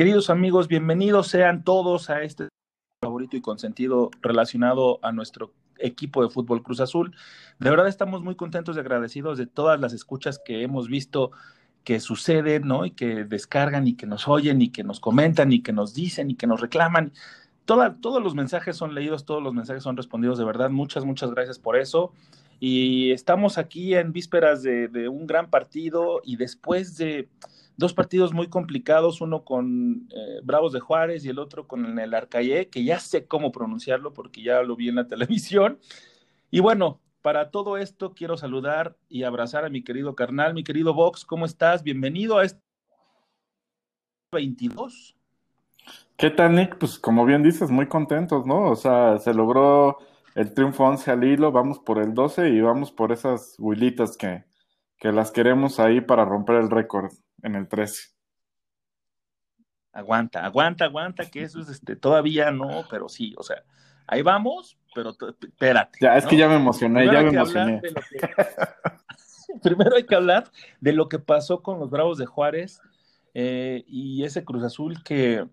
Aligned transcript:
Queridos 0.00 0.30
amigos, 0.30 0.66
bienvenidos 0.66 1.26
sean 1.28 1.62
todos 1.62 2.08
a 2.08 2.22
este 2.22 2.48
favorito 3.02 3.36
y 3.36 3.42
consentido 3.42 4.10
relacionado 4.22 4.98
a 5.02 5.12
nuestro 5.12 5.52
equipo 5.76 6.22
de 6.22 6.30
fútbol 6.30 6.62
Cruz 6.62 6.80
Azul. 6.80 7.14
De 7.58 7.68
verdad 7.68 7.86
estamos 7.86 8.22
muy 8.22 8.34
contentos 8.34 8.76
y 8.76 8.80
agradecidos 8.80 9.36
de 9.36 9.46
todas 9.46 9.78
las 9.78 9.92
escuchas 9.92 10.40
que 10.42 10.62
hemos 10.62 10.88
visto 10.88 11.32
que 11.84 12.00
suceden, 12.00 12.66
¿no? 12.66 12.86
Y 12.86 12.92
que 12.92 13.24
descargan 13.24 13.86
y 13.86 13.94
que 13.94 14.06
nos 14.06 14.26
oyen 14.26 14.62
y 14.62 14.70
que 14.70 14.84
nos 14.84 15.00
comentan 15.00 15.52
y 15.52 15.62
que 15.62 15.74
nos 15.74 15.92
dicen 15.92 16.30
y 16.30 16.34
que 16.34 16.46
nos 16.46 16.62
reclaman. 16.62 17.12
todos 17.66 18.22
los 18.22 18.34
mensajes 18.34 18.76
son 18.78 18.94
leídos, 18.94 19.26
todos 19.26 19.42
los 19.42 19.52
mensajes 19.52 19.82
son 19.82 19.98
respondidos 19.98 20.38
de 20.38 20.46
verdad. 20.46 20.70
Muchas, 20.70 21.04
muchas 21.04 21.30
gracias 21.30 21.58
por 21.58 21.76
eso. 21.76 22.14
Y 22.58 23.10
estamos 23.12 23.58
aquí 23.58 23.94
en 23.94 24.14
vísperas 24.14 24.62
de 24.62 25.08
un 25.10 25.26
gran 25.26 25.50
partido 25.50 26.22
y 26.24 26.36
después 26.36 26.96
de 26.96 27.28
dos 27.80 27.94
partidos 27.94 28.32
muy 28.32 28.48
complicados, 28.48 29.20
uno 29.22 29.42
con 29.42 30.06
eh, 30.14 30.40
Bravos 30.44 30.72
de 30.72 30.80
Juárez 30.80 31.24
y 31.24 31.30
el 31.30 31.38
otro 31.38 31.66
con 31.66 31.98
el 31.98 32.14
Arcaye, 32.14 32.68
que 32.68 32.84
ya 32.84 33.00
sé 33.00 33.26
cómo 33.26 33.50
pronunciarlo 33.50 34.12
porque 34.12 34.42
ya 34.42 34.62
lo 34.62 34.76
vi 34.76 34.90
en 34.90 34.96
la 34.96 35.08
televisión. 35.08 35.80
Y 36.50 36.60
bueno, 36.60 37.00
para 37.22 37.50
todo 37.50 37.78
esto 37.78 38.14
quiero 38.14 38.36
saludar 38.36 38.96
y 39.08 39.24
abrazar 39.24 39.64
a 39.64 39.70
mi 39.70 39.82
querido 39.82 40.14
carnal, 40.14 40.54
mi 40.54 40.62
querido 40.62 40.94
Vox, 40.94 41.24
¿cómo 41.24 41.46
estás? 41.46 41.82
Bienvenido 41.82 42.38
a 42.38 42.44
este 42.44 42.60
22. 44.32 45.16
¿Qué 46.18 46.30
tal, 46.30 46.54
Nick? 46.54 46.76
Pues 46.76 46.98
como 46.98 47.24
bien 47.24 47.42
dices, 47.42 47.70
muy 47.70 47.86
contentos, 47.86 48.46
¿no? 48.46 48.70
O 48.70 48.76
sea, 48.76 49.18
se 49.18 49.32
logró 49.32 49.98
el 50.34 50.52
triunfo 50.52 50.84
11 50.84 51.10
al 51.10 51.24
hilo, 51.24 51.50
vamos 51.50 51.78
por 51.78 51.98
el 51.98 52.12
12 52.12 52.50
y 52.50 52.60
vamos 52.60 52.92
por 52.92 53.10
esas 53.10 53.56
huilitas 53.58 54.18
que, 54.18 54.44
que 54.98 55.12
las 55.12 55.30
queremos 55.30 55.80
ahí 55.80 56.02
para 56.02 56.26
romper 56.26 56.56
el 56.56 56.70
récord 56.70 57.10
en 57.42 57.54
el 57.54 57.68
13. 57.68 58.10
Aguanta, 59.92 60.44
aguanta, 60.44 60.84
aguanta, 60.84 61.30
que 61.30 61.42
eso 61.42 61.60
es 61.60 61.68
este, 61.68 61.96
todavía 61.96 62.50
no, 62.50 62.84
pero 62.88 63.08
sí, 63.08 63.34
o 63.36 63.42
sea, 63.42 63.64
ahí 64.06 64.22
vamos, 64.22 64.78
pero 64.94 65.10
espérate. 65.42 65.98
Ya, 66.00 66.16
es 66.16 66.26
que 66.26 66.36
ya 66.36 66.48
me 66.48 66.56
emocioné, 66.56 67.06
ya 67.06 67.22
me 67.22 67.30
emocioné. 67.30 67.82
Primero 69.62 69.96
hay 69.96 70.04
que 70.04 70.14
hablar 70.14 70.48
de 70.80 70.92
lo 70.92 71.08
que 71.08 71.18
pasó 71.18 71.60
con 71.62 71.80
los 71.80 71.90
Bravos 71.90 72.18
de 72.18 72.26
Juárez 72.26 72.80
eh, 73.34 73.84
y 73.88 74.22
ese 74.22 74.44
Cruz 74.44 74.62
Azul 74.62 75.02
que 75.02 75.44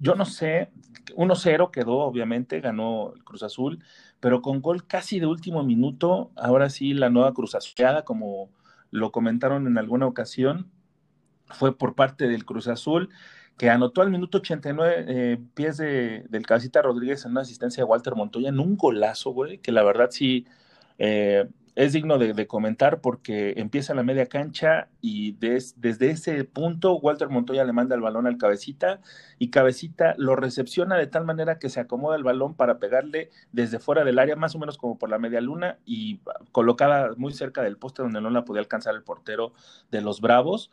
yo 0.00 0.14
no 0.14 0.24
sé, 0.24 0.70
1-0 1.16 1.70
quedó, 1.70 1.98
obviamente, 1.98 2.60
ganó 2.60 3.12
el 3.14 3.24
Cruz 3.24 3.42
Azul, 3.42 3.82
pero 4.20 4.42
con 4.42 4.60
gol 4.60 4.86
casi 4.86 5.18
de 5.18 5.26
último 5.26 5.62
minuto, 5.62 6.30
ahora 6.36 6.68
sí 6.68 6.92
la 6.92 7.10
nueva 7.10 7.32
Cruz 7.32 7.54
Azulada, 7.54 8.04
como 8.04 8.50
lo 8.90 9.12
comentaron 9.12 9.66
en 9.66 9.78
alguna 9.78 10.06
ocasión, 10.06 10.70
fue 11.52 11.76
por 11.76 11.94
parte 11.94 12.28
del 12.28 12.44
Cruz 12.44 12.68
Azul, 12.68 13.10
que 13.56 13.70
anotó 13.70 14.02
al 14.02 14.10
minuto 14.10 14.38
89 14.38 15.04
eh, 15.08 15.38
pies 15.54 15.76
de, 15.76 16.24
del 16.28 16.46
Cabecita 16.46 16.82
Rodríguez 16.82 17.24
en 17.24 17.32
una 17.32 17.42
asistencia 17.42 17.82
de 17.82 17.88
Walter 17.88 18.14
Montoya 18.14 18.48
en 18.48 18.58
un 18.60 18.76
golazo, 18.76 19.30
güey, 19.30 19.58
que 19.58 19.72
la 19.72 19.82
verdad 19.82 20.08
sí 20.10 20.46
eh, 20.98 21.46
es 21.74 21.94
digno 21.94 22.18
de, 22.18 22.46
comentar 22.46 23.00
porque 23.00 23.54
empieza 23.56 23.94
la 23.94 24.02
media 24.02 24.26
cancha 24.26 24.88
y 25.00 25.32
desde 25.32 26.10
ese 26.10 26.44
punto 26.44 26.96
Walter 26.96 27.30
Montoya 27.30 27.64
le 27.64 27.72
manda 27.72 27.94
el 27.94 28.02
balón 28.02 28.26
al 28.26 28.36
Cabecita 28.36 29.00
y 29.38 29.48
Cabecita 29.48 30.14
lo 30.18 30.36
recepciona 30.36 30.96
de 30.96 31.06
tal 31.06 31.24
manera 31.24 31.58
que 31.58 31.70
se 31.70 31.80
acomoda 31.80 32.16
el 32.16 32.24
balón 32.24 32.54
para 32.54 32.78
pegarle 32.78 33.30
desde 33.52 33.78
fuera 33.78 34.04
del 34.04 34.18
área, 34.18 34.36
más 34.36 34.54
o 34.54 34.58
menos 34.58 34.76
como 34.76 34.98
por 34.98 35.08
la 35.08 35.18
media 35.18 35.40
luna 35.40 35.78
y 35.86 36.20
colocada 36.52 37.12
muy 37.16 37.32
cerca 37.32 37.62
del 37.62 37.78
poste 37.78 38.02
donde 38.02 38.20
no 38.20 38.28
la 38.28 38.44
podía 38.44 38.60
alcanzar 38.60 38.94
el 38.94 39.02
portero 39.02 39.54
de 39.90 40.02
los 40.02 40.20
Bravos 40.20 40.70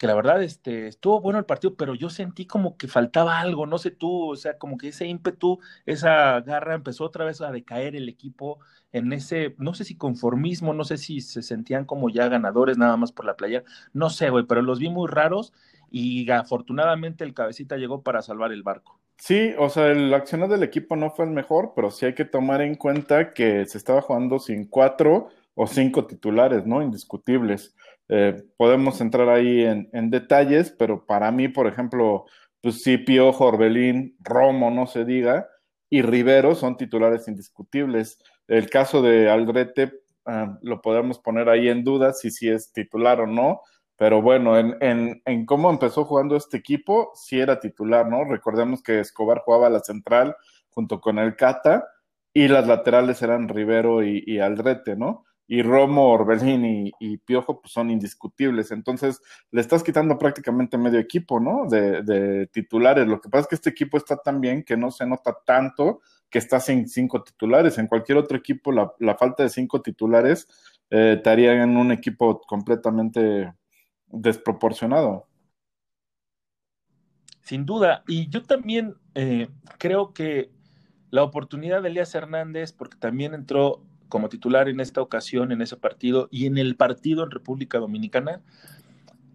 que 0.00 0.06
la 0.06 0.14
verdad 0.14 0.42
este, 0.42 0.86
estuvo 0.86 1.20
bueno 1.20 1.38
el 1.38 1.44
partido, 1.44 1.74
pero 1.74 1.94
yo 1.94 2.08
sentí 2.08 2.46
como 2.46 2.78
que 2.78 2.88
faltaba 2.88 3.38
algo, 3.38 3.66
no 3.66 3.76
sé 3.76 3.90
tú, 3.90 4.30
o 4.30 4.34
sea, 4.34 4.56
como 4.56 4.78
que 4.78 4.88
ese 4.88 5.04
ímpetu, 5.06 5.58
esa 5.84 6.40
garra 6.40 6.74
empezó 6.74 7.04
otra 7.04 7.26
vez 7.26 7.42
a 7.42 7.52
decaer 7.52 7.94
el 7.94 8.08
equipo 8.08 8.60
en 8.92 9.12
ese, 9.12 9.54
no 9.58 9.74
sé 9.74 9.84
si 9.84 9.98
conformismo, 9.98 10.72
no 10.72 10.84
sé 10.84 10.96
si 10.96 11.20
se 11.20 11.42
sentían 11.42 11.84
como 11.84 12.08
ya 12.08 12.28
ganadores 12.28 12.78
nada 12.78 12.96
más 12.96 13.12
por 13.12 13.26
la 13.26 13.36
playa, 13.36 13.62
no 13.92 14.08
sé, 14.08 14.30
güey, 14.30 14.46
pero 14.46 14.62
los 14.62 14.78
vi 14.78 14.88
muy 14.88 15.06
raros 15.06 15.52
y 15.90 16.30
afortunadamente 16.30 17.22
el 17.22 17.34
cabecita 17.34 17.76
llegó 17.76 18.02
para 18.02 18.22
salvar 18.22 18.52
el 18.52 18.62
barco. 18.62 18.98
Sí, 19.18 19.52
o 19.58 19.68
sea, 19.68 19.88
el 19.88 20.14
accionar 20.14 20.48
del 20.48 20.62
equipo 20.62 20.96
no 20.96 21.10
fue 21.10 21.26
el 21.26 21.30
mejor, 21.30 21.74
pero 21.76 21.90
sí 21.90 22.06
hay 22.06 22.14
que 22.14 22.24
tomar 22.24 22.62
en 22.62 22.74
cuenta 22.76 23.34
que 23.34 23.66
se 23.66 23.76
estaba 23.76 24.00
jugando 24.00 24.38
sin 24.38 24.64
cuatro 24.64 25.28
o 25.54 25.66
cinco 25.66 26.06
titulares, 26.06 26.64
¿no? 26.64 26.80
Indiscutibles. 26.80 27.74
Eh, 28.12 28.42
podemos 28.56 29.00
entrar 29.00 29.28
ahí 29.28 29.62
en, 29.62 30.10
detalles, 30.10 30.74
pero 30.76 31.06
para 31.06 31.30
mí, 31.30 31.46
por 31.46 31.68
ejemplo, 31.68 32.24
pues 32.60 32.82
sí, 32.82 32.98
Piojo, 32.98 33.46
Orbelín, 33.46 34.16
Romo, 34.18 34.68
no 34.72 34.88
se 34.88 35.04
diga, 35.04 35.46
y 35.88 36.02
Rivero 36.02 36.56
son 36.56 36.76
titulares 36.76 37.28
indiscutibles. 37.28 38.18
El 38.48 38.68
caso 38.68 39.00
de 39.00 39.30
Aldrete 39.30 39.92
ah, 40.26 40.58
lo 40.60 40.82
podemos 40.82 41.20
poner 41.20 41.48
ahí 41.48 41.68
en 41.68 41.84
duda 41.84 42.12
si 42.12 42.32
sí 42.32 42.48
es 42.48 42.72
titular 42.72 43.20
o 43.20 43.28
no, 43.28 43.60
pero 43.96 44.20
bueno, 44.20 44.58
en, 44.58 45.22
en, 45.24 45.46
cómo 45.46 45.70
empezó 45.70 46.04
jugando 46.04 46.34
este 46.34 46.56
equipo, 46.56 47.12
sí 47.14 47.38
era 47.38 47.60
titular, 47.60 48.08
¿no? 48.08 48.24
Recordemos 48.24 48.82
que 48.82 48.98
Escobar 48.98 49.42
jugaba 49.44 49.70
la 49.70 49.80
central 49.80 50.34
junto 50.70 51.00
con 51.00 51.20
el 51.20 51.36
Cata 51.36 51.86
y 52.32 52.48
las 52.48 52.66
laterales 52.66 53.22
eran 53.22 53.48
Rivero 53.48 54.02
y, 54.02 54.24
y 54.26 54.40
Aldrete, 54.40 54.96
¿no? 54.96 55.26
Y 55.52 55.62
Romo, 55.62 56.12
Orbelín 56.12 56.92
y, 57.00 57.18
Piojo 57.18 57.60
pues 57.60 57.72
son 57.72 57.90
indiscutibles. 57.90 58.70
Entonces 58.70 59.20
le 59.50 59.60
estás 59.60 59.82
quitando 59.82 60.16
prácticamente 60.16 60.78
medio 60.78 61.00
equipo, 61.00 61.40
¿no? 61.40 61.66
De, 61.68 62.48
titulares. 62.52 63.08
Lo 63.08 63.20
que 63.20 63.28
pasa 63.28 63.40
es 63.42 63.46
que 63.48 63.54
este 63.56 63.70
equipo 63.70 63.96
está 63.96 64.16
tan 64.16 64.40
bien 64.40 64.62
que 64.62 64.76
no 64.76 64.92
se 64.92 65.04
nota 65.06 65.36
tanto 65.44 66.02
que 66.30 66.38
está 66.38 66.60
sin 66.60 66.88
cinco 66.88 67.24
titulares. 67.24 67.78
En 67.78 67.88
cualquier 67.88 68.18
otro 68.18 68.38
equipo 68.38 68.70
la, 68.70 69.16
falta 69.16 69.42
de 69.42 69.48
cinco 69.48 69.82
titulares 69.82 70.46
eh, 70.88 71.20
te 71.20 71.28
haría 71.28 71.60
en 71.60 71.76
un 71.76 71.90
equipo 71.90 72.40
completamente 72.42 73.52
desproporcionado. 74.06 75.26
Sin 77.40 77.66
duda. 77.66 78.04
Y 78.06 78.28
yo 78.28 78.44
también 78.44 78.94
eh, 79.16 79.48
creo 79.78 80.14
que 80.14 80.52
la 81.10 81.24
oportunidad 81.24 81.82
de 81.82 81.88
Elías 81.88 82.14
Hernández, 82.14 82.72
porque 82.72 82.98
también 82.98 83.34
entró 83.34 83.82
como 84.10 84.28
titular 84.28 84.68
en 84.68 84.80
esta 84.80 85.00
ocasión, 85.00 85.52
en 85.52 85.62
ese 85.62 85.78
partido 85.78 86.28
y 86.30 86.44
en 86.44 86.58
el 86.58 86.76
partido 86.76 87.24
en 87.24 87.30
República 87.30 87.78
Dominicana, 87.78 88.42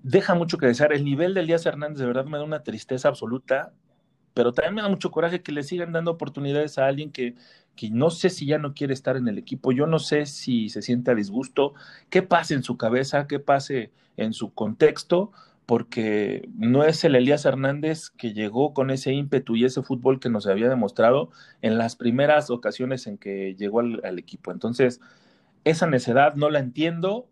deja 0.04 0.36
mucho 0.36 0.60
que 0.60 0.68
desear. 0.68 0.94
El 0.94 1.04
nivel 1.04 1.34
de 1.34 1.42
Elías 1.42 1.66
Hernández 1.66 1.98
de 1.98 2.06
verdad 2.06 2.26
me 2.26 2.38
da 2.38 2.44
una 2.44 2.62
tristeza 2.62 3.08
absoluta, 3.08 3.74
pero 4.36 4.52
también 4.52 4.76
me 4.76 4.82
da 4.84 4.90
mucho 4.90 5.10
coraje 5.10 5.42
que 5.42 5.52
le 5.52 5.64
sigan 5.64 5.92
dando 5.92 6.12
oportunidades 6.12 6.78
a 6.78 6.86
alguien 6.86 7.12
que, 7.12 7.34
que 7.76 7.90
no 7.90 8.12
sé 8.12 8.30
si 8.30 8.46
ya 8.46 8.60
no 8.60 8.76
quiere 8.76 8.94
estar 8.94 9.18
en 9.18 9.28
el 9.28 9.40
equipo, 9.40 9.72
yo 9.72 9.88
no 9.88 9.98
sé 9.98 10.28
si 10.28 10.70
se 10.70 10.84
siente 10.84 11.10
a 11.10 11.16
disgusto, 11.16 11.74
qué 12.12 12.22
pase 12.22 12.54
en 12.54 12.62
su 12.62 12.78
cabeza, 12.78 13.26
qué 13.26 13.40
pase 13.40 13.92
en 14.18 14.34
su 14.34 14.54
contexto, 14.54 15.32
porque 15.66 16.48
no 16.54 16.84
es 16.84 17.04
el 17.04 17.16
Elías 17.16 17.46
Hernández 17.46 18.12
que 18.12 18.34
llegó 18.34 18.74
con 18.74 18.92
ese 18.92 19.14
ímpetu 19.14 19.56
y 19.56 19.66
ese 19.66 19.82
fútbol 19.82 20.20
que 20.20 20.30
nos 20.30 20.46
había 20.48 20.70
demostrado 20.70 21.32
en 21.62 21.78
las 21.78 21.96
primeras 21.96 22.50
ocasiones 22.50 23.08
en 23.08 23.18
que 23.18 23.56
llegó 23.56 23.80
al, 23.80 24.20
equipo. 24.20 24.52
Entonces, 24.52 25.02
esa 25.64 25.88
necedad 25.88 26.36
no 26.36 26.50
la 26.50 26.60
entiendo, 26.60 27.30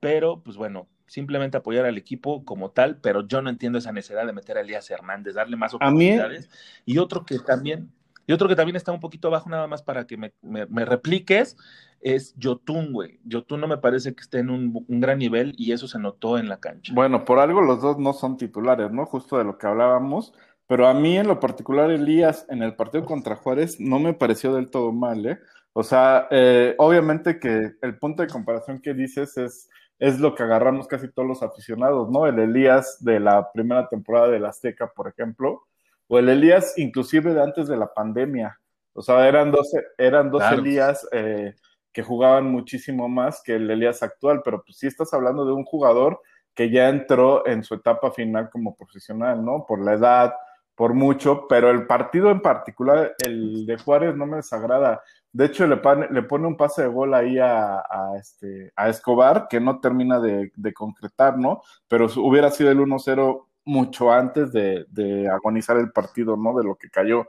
pero 0.00 0.42
pues 0.42 0.56
bueno, 0.56 0.88
simplemente 1.06 1.56
apoyar 1.56 1.86
al 1.86 1.96
equipo 1.96 2.44
como 2.44 2.72
tal, 2.72 2.98
pero 3.00 3.26
yo 3.26 3.42
no 3.42 3.50
entiendo 3.50 3.78
esa 3.78 3.92
necesidad 3.92 4.26
de 4.26 4.32
meter 4.32 4.58
a 4.58 4.62
Elías 4.62 4.90
Hernández, 4.90 5.34
darle 5.34 5.56
más 5.56 5.72
oportunidades. 5.72 6.50
Y 6.84 6.98
otro 6.98 7.24
que 7.24 7.38
también, 7.38 7.92
y 8.28 8.32
otro 8.32 8.46
que 8.46 8.54
también 8.54 8.76
está 8.76 8.92
un 8.92 9.00
poquito 9.00 9.26
abajo, 9.26 9.50
nada 9.50 9.66
más 9.66 9.82
para 9.82 10.06
que 10.06 10.16
me, 10.16 10.32
me 10.42 10.84
repliques, 10.84 11.56
es 12.00 12.34
Yotun, 12.36 12.92
güey. 12.92 13.20
Yotun 13.24 13.60
no 13.60 13.68
me 13.68 13.78
parece 13.78 14.14
que 14.14 14.20
esté 14.20 14.38
en 14.38 14.50
un, 14.50 14.86
gran 14.88 15.18
nivel 15.18 15.54
y 15.56 15.72
eso 15.72 15.88
se 15.88 15.98
notó 15.98 16.38
en 16.38 16.48
la 16.48 16.60
cancha. 16.60 16.92
Bueno, 16.94 17.24
por 17.24 17.38
algo 17.38 17.60
los 17.60 17.80
dos 17.80 17.98
no 17.98 18.12
son 18.12 18.36
titulares, 18.36 18.90
¿no? 18.92 19.06
Justo 19.06 19.38
de 19.38 19.44
lo 19.44 19.58
que 19.58 19.66
hablábamos. 19.66 20.32
Pero 20.66 20.86
a 20.86 20.94
mí 20.94 21.16
en 21.16 21.26
lo 21.26 21.40
particular, 21.40 21.90
Elías, 21.90 22.46
en 22.50 22.62
el 22.62 22.76
partido 22.76 23.04
contra 23.06 23.36
Juárez, 23.36 23.80
no 23.80 23.98
me 23.98 24.12
pareció 24.12 24.54
del 24.54 24.70
todo 24.70 24.92
mal, 24.92 25.24
¿eh? 25.24 25.38
O 25.72 25.82
sea, 25.82 26.28
eh, 26.30 26.74
obviamente 26.76 27.38
que 27.38 27.72
el 27.80 27.98
punto 27.98 28.22
de 28.22 28.28
comparación 28.28 28.80
que 28.80 28.92
dices 28.92 29.36
es, 29.38 29.70
es 29.98 30.20
lo 30.20 30.34
que 30.34 30.42
agarramos 30.42 30.86
casi 30.86 31.10
todos 31.10 31.26
los 31.26 31.42
aficionados, 31.42 32.10
¿no? 32.10 32.26
El 32.26 32.38
Elías 32.38 32.98
de 33.00 33.18
la 33.20 33.50
primera 33.52 33.88
temporada 33.88 34.28
del 34.28 34.44
Azteca, 34.44 34.92
por 34.94 35.08
ejemplo, 35.08 35.67
o 36.08 36.18
el 36.18 36.28
Elías 36.28 36.74
inclusive 36.76 37.32
de 37.34 37.42
antes 37.42 37.68
de 37.68 37.76
la 37.76 37.92
pandemia. 37.92 38.58
O 38.92 39.02
sea, 39.02 39.28
eran 39.28 39.52
dos, 39.52 39.70
eran 39.96 40.30
dos 40.30 40.42
Elías 40.50 41.06
eh, 41.12 41.54
que 41.92 42.02
jugaban 42.02 42.50
muchísimo 42.50 43.08
más 43.08 43.42
que 43.42 43.54
el 43.54 43.70
Elías 43.70 44.02
actual, 44.02 44.42
pero 44.44 44.62
pues 44.64 44.78
sí 44.78 44.86
estás 44.86 45.14
hablando 45.14 45.44
de 45.44 45.52
un 45.52 45.64
jugador 45.64 46.20
que 46.54 46.70
ya 46.70 46.88
entró 46.88 47.46
en 47.46 47.62
su 47.62 47.74
etapa 47.74 48.10
final 48.10 48.50
como 48.50 48.74
profesional, 48.74 49.44
¿no? 49.44 49.64
Por 49.66 49.84
la 49.84 49.94
edad, 49.94 50.34
por 50.78 50.94
mucho, 50.94 51.46
pero 51.48 51.70
el 51.70 51.88
partido 51.88 52.30
en 52.30 52.40
particular, 52.40 53.16
el 53.24 53.66
de 53.66 53.78
Juárez, 53.78 54.14
no 54.14 54.26
me 54.26 54.36
desagrada. 54.36 55.02
De 55.32 55.46
hecho, 55.46 55.66
le, 55.66 55.80
le 56.10 56.22
pone 56.22 56.46
un 56.46 56.56
pase 56.56 56.82
de 56.82 56.88
gol 56.88 57.14
ahí 57.14 57.36
a, 57.36 57.82
este, 58.16 58.72
a 58.76 58.88
Escobar, 58.88 59.48
que 59.48 59.58
no 59.58 59.80
termina 59.80 60.20
de, 60.20 60.52
concretar, 60.72 61.36
¿no? 61.36 61.62
Pero 61.88 62.06
hubiera 62.18 62.48
sido 62.52 62.70
el 62.70 62.78
1-0 62.78 63.47
mucho 63.68 64.10
antes 64.10 64.50
de, 64.52 64.86
de, 64.88 65.28
agonizar 65.28 65.76
el 65.76 65.92
partido, 65.92 66.36
¿no? 66.36 66.56
De 66.56 66.64
lo 66.64 66.76
que 66.76 66.88
cayó. 66.88 67.26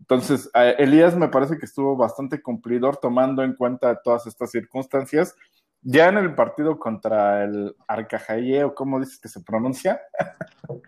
Entonces, 0.00 0.50
Elías 0.78 1.14
me 1.16 1.28
parece 1.28 1.58
que 1.58 1.66
estuvo 1.66 1.96
bastante 1.96 2.42
cumplidor 2.42 2.96
tomando 2.96 3.44
en 3.44 3.54
cuenta 3.54 4.00
todas 4.02 4.26
estas 4.26 4.50
circunstancias. 4.50 5.36
Ya 5.82 6.08
en 6.08 6.16
el 6.16 6.34
partido 6.34 6.78
contra 6.78 7.44
el 7.44 7.76
Arcajaye, 7.86 8.64
o 8.64 8.74
cómo 8.74 8.98
dices 8.98 9.20
que 9.20 9.28
se 9.28 9.42
pronuncia, 9.42 10.00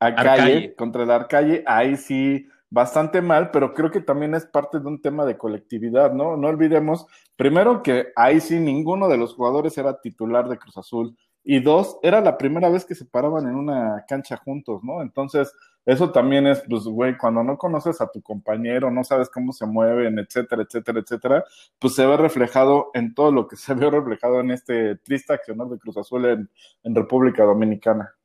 Arcalle, 0.00 0.74
contra 0.74 1.02
el 1.02 1.10
Arcalle, 1.10 1.62
ahí 1.66 1.96
sí, 1.96 2.48
bastante 2.70 3.20
mal, 3.20 3.50
pero 3.50 3.74
creo 3.74 3.90
que 3.90 4.00
también 4.00 4.34
es 4.34 4.46
parte 4.46 4.80
de 4.80 4.86
un 4.86 5.00
tema 5.00 5.24
de 5.24 5.36
colectividad, 5.36 6.12
¿no? 6.12 6.36
No 6.36 6.48
olvidemos, 6.48 7.06
primero 7.36 7.82
que 7.82 8.08
ahí 8.16 8.40
sí 8.40 8.58
ninguno 8.58 9.08
de 9.08 9.18
los 9.18 9.34
jugadores 9.34 9.76
era 9.78 10.00
titular 10.00 10.48
de 10.48 10.58
Cruz 10.58 10.76
Azul, 10.78 11.16
y 11.48 11.60
dos, 11.60 11.98
era 12.02 12.20
la 12.20 12.36
primera 12.36 12.68
vez 12.68 12.84
que 12.84 12.96
se 12.96 13.04
paraban 13.04 13.46
en 13.46 13.54
una 13.54 14.04
cancha 14.08 14.36
juntos, 14.36 14.82
¿no? 14.82 15.00
Entonces, 15.00 15.54
eso 15.84 16.10
también 16.10 16.44
es, 16.48 16.60
pues, 16.68 16.82
güey, 16.82 17.16
cuando 17.16 17.44
no 17.44 17.56
conoces 17.56 18.00
a 18.00 18.10
tu 18.10 18.20
compañero, 18.20 18.90
no 18.90 19.04
sabes 19.04 19.30
cómo 19.30 19.52
se 19.52 19.64
mueven, 19.64 20.18
etcétera, 20.18 20.64
etcétera, 20.64 20.98
etcétera, 20.98 21.44
pues 21.78 21.94
se 21.94 22.04
ve 22.04 22.16
reflejado 22.16 22.90
en 22.94 23.14
todo 23.14 23.30
lo 23.30 23.46
que 23.46 23.54
se 23.54 23.74
vio 23.74 23.92
reflejado 23.92 24.40
en 24.40 24.50
este 24.50 24.96
triste 24.96 25.34
accionar 25.34 25.68
de 25.68 25.78
Cruz 25.78 25.96
Azul 25.96 26.26
en 26.26 26.94
República 26.94 27.44
Dominicana 27.44 28.15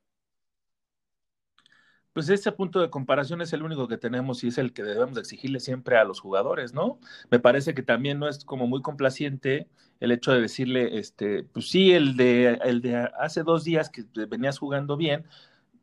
pues 2.14 2.30
ese 2.30 2.52
punto 2.52 2.80
de 2.82 2.90
comparación 2.90 3.42
es 3.42 3.54
el 3.54 3.64
único 3.64 3.88
que 3.88 3.98
tenemos 3.98 4.44
y 4.44 4.50
es 4.50 4.58
el 4.58 4.74
que 4.74 4.84
debemos 4.84 5.18
exigirle 5.18 5.60
siempre 5.60 5.98
a 5.98 6.04
los 6.04 6.20
jugadores, 6.20 6.74
¿no? 6.74 7.00
Me 7.30 7.40
parece 7.40 7.74
que 7.74 7.84
también 7.84 8.20
no 8.20 8.28
es 8.28 8.44
como 8.44 8.68
muy 8.68 8.82
complaciente 8.82 9.68
el 10.00 10.12
hecho 10.12 10.32
de 10.32 10.42
decirle, 10.42 10.98
este, 10.98 11.44
pues 11.44 11.70
sí, 11.70 11.92
el 11.94 12.18
de, 12.18 12.60
el 12.64 12.82
de 12.82 13.10
hace 13.20 13.44
dos 13.44 13.64
días 13.64 13.90
que 13.90 14.04
venías 14.28 14.58
jugando 14.58 14.98
bien, 14.98 15.26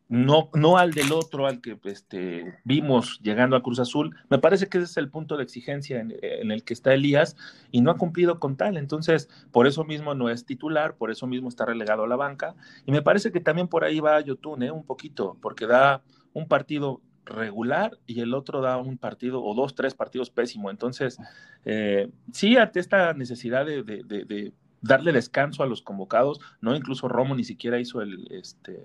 no, 0.09 0.49
no 0.55 0.79
al 0.79 0.93
del 0.93 1.13
otro, 1.13 1.47
al 1.47 1.61
que 1.61 1.79
este, 1.85 2.59
vimos 2.65 3.21
llegando 3.23 3.57
a 3.57 3.63
Cruz 3.63 3.79
Azul. 3.79 4.17
Me 4.31 4.39
parece 4.39 4.69
que 4.69 4.79
ese 4.79 4.87
es 4.87 4.97
el 4.97 5.11
punto 5.11 5.37
de 5.37 5.45
exigencia 5.45 6.01
en, 6.01 6.17
en, 6.23 6.51
el 6.51 6.65
que 6.65 6.73
está 6.73 6.95
Elías 6.95 7.37
y 7.71 7.83
no 7.83 7.91
ha 7.91 7.99
cumplido 7.99 8.41
con 8.41 8.57
tal. 8.57 8.79
Entonces, 8.79 9.29
por 9.53 9.67
eso 9.67 9.85
mismo 9.85 10.15
no 10.15 10.31
es 10.31 10.47
titular, 10.47 10.97
por 10.97 11.11
eso 11.11 11.27
mismo 11.27 11.49
está 11.49 11.67
relegado 11.67 12.05
a 12.05 12.09
la 12.09 12.17
banca. 12.17 12.55
Y 12.87 12.93
me 12.93 13.03
parece 13.03 13.33
que 13.33 13.41
también 13.41 13.69
por 13.69 13.85
ahí 13.85 14.01
va 14.01 14.21
Yotun, 14.21 14.63
¿eh? 14.63 14.71
un 14.71 14.85
poquito, 14.85 15.37
porque 15.43 15.67
da 15.67 16.03
un 16.39 16.49
partido 16.49 17.01
regular 17.25 17.99
y 18.07 18.21
el 18.21 18.35
otro 18.35 18.61
da 18.61 18.79
un 18.79 18.99
partido 18.99 19.43
o 19.43 19.55
dos, 19.55 19.75
tres 19.75 19.95
partidos 19.95 20.31
pésimo. 20.31 20.71
Entonces, 20.71 21.19
eh, 21.65 22.11
sí, 22.33 22.57
ante 22.57 22.81
esta 22.81 23.13
necesidad 23.13 23.67
de, 23.67 24.53
darle 24.81 25.13
descanso 25.13 25.63
a 25.63 25.67
los 25.67 25.83
convocados, 25.83 26.41
no 26.61 26.75
incluso 26.75 27.09
Romo 27.09 27.35
ni 27.35 27.45
siquiera 27.45 27.81
hizo 27.81 28.01
el, 28.01 28.29
este, 28.31 28.81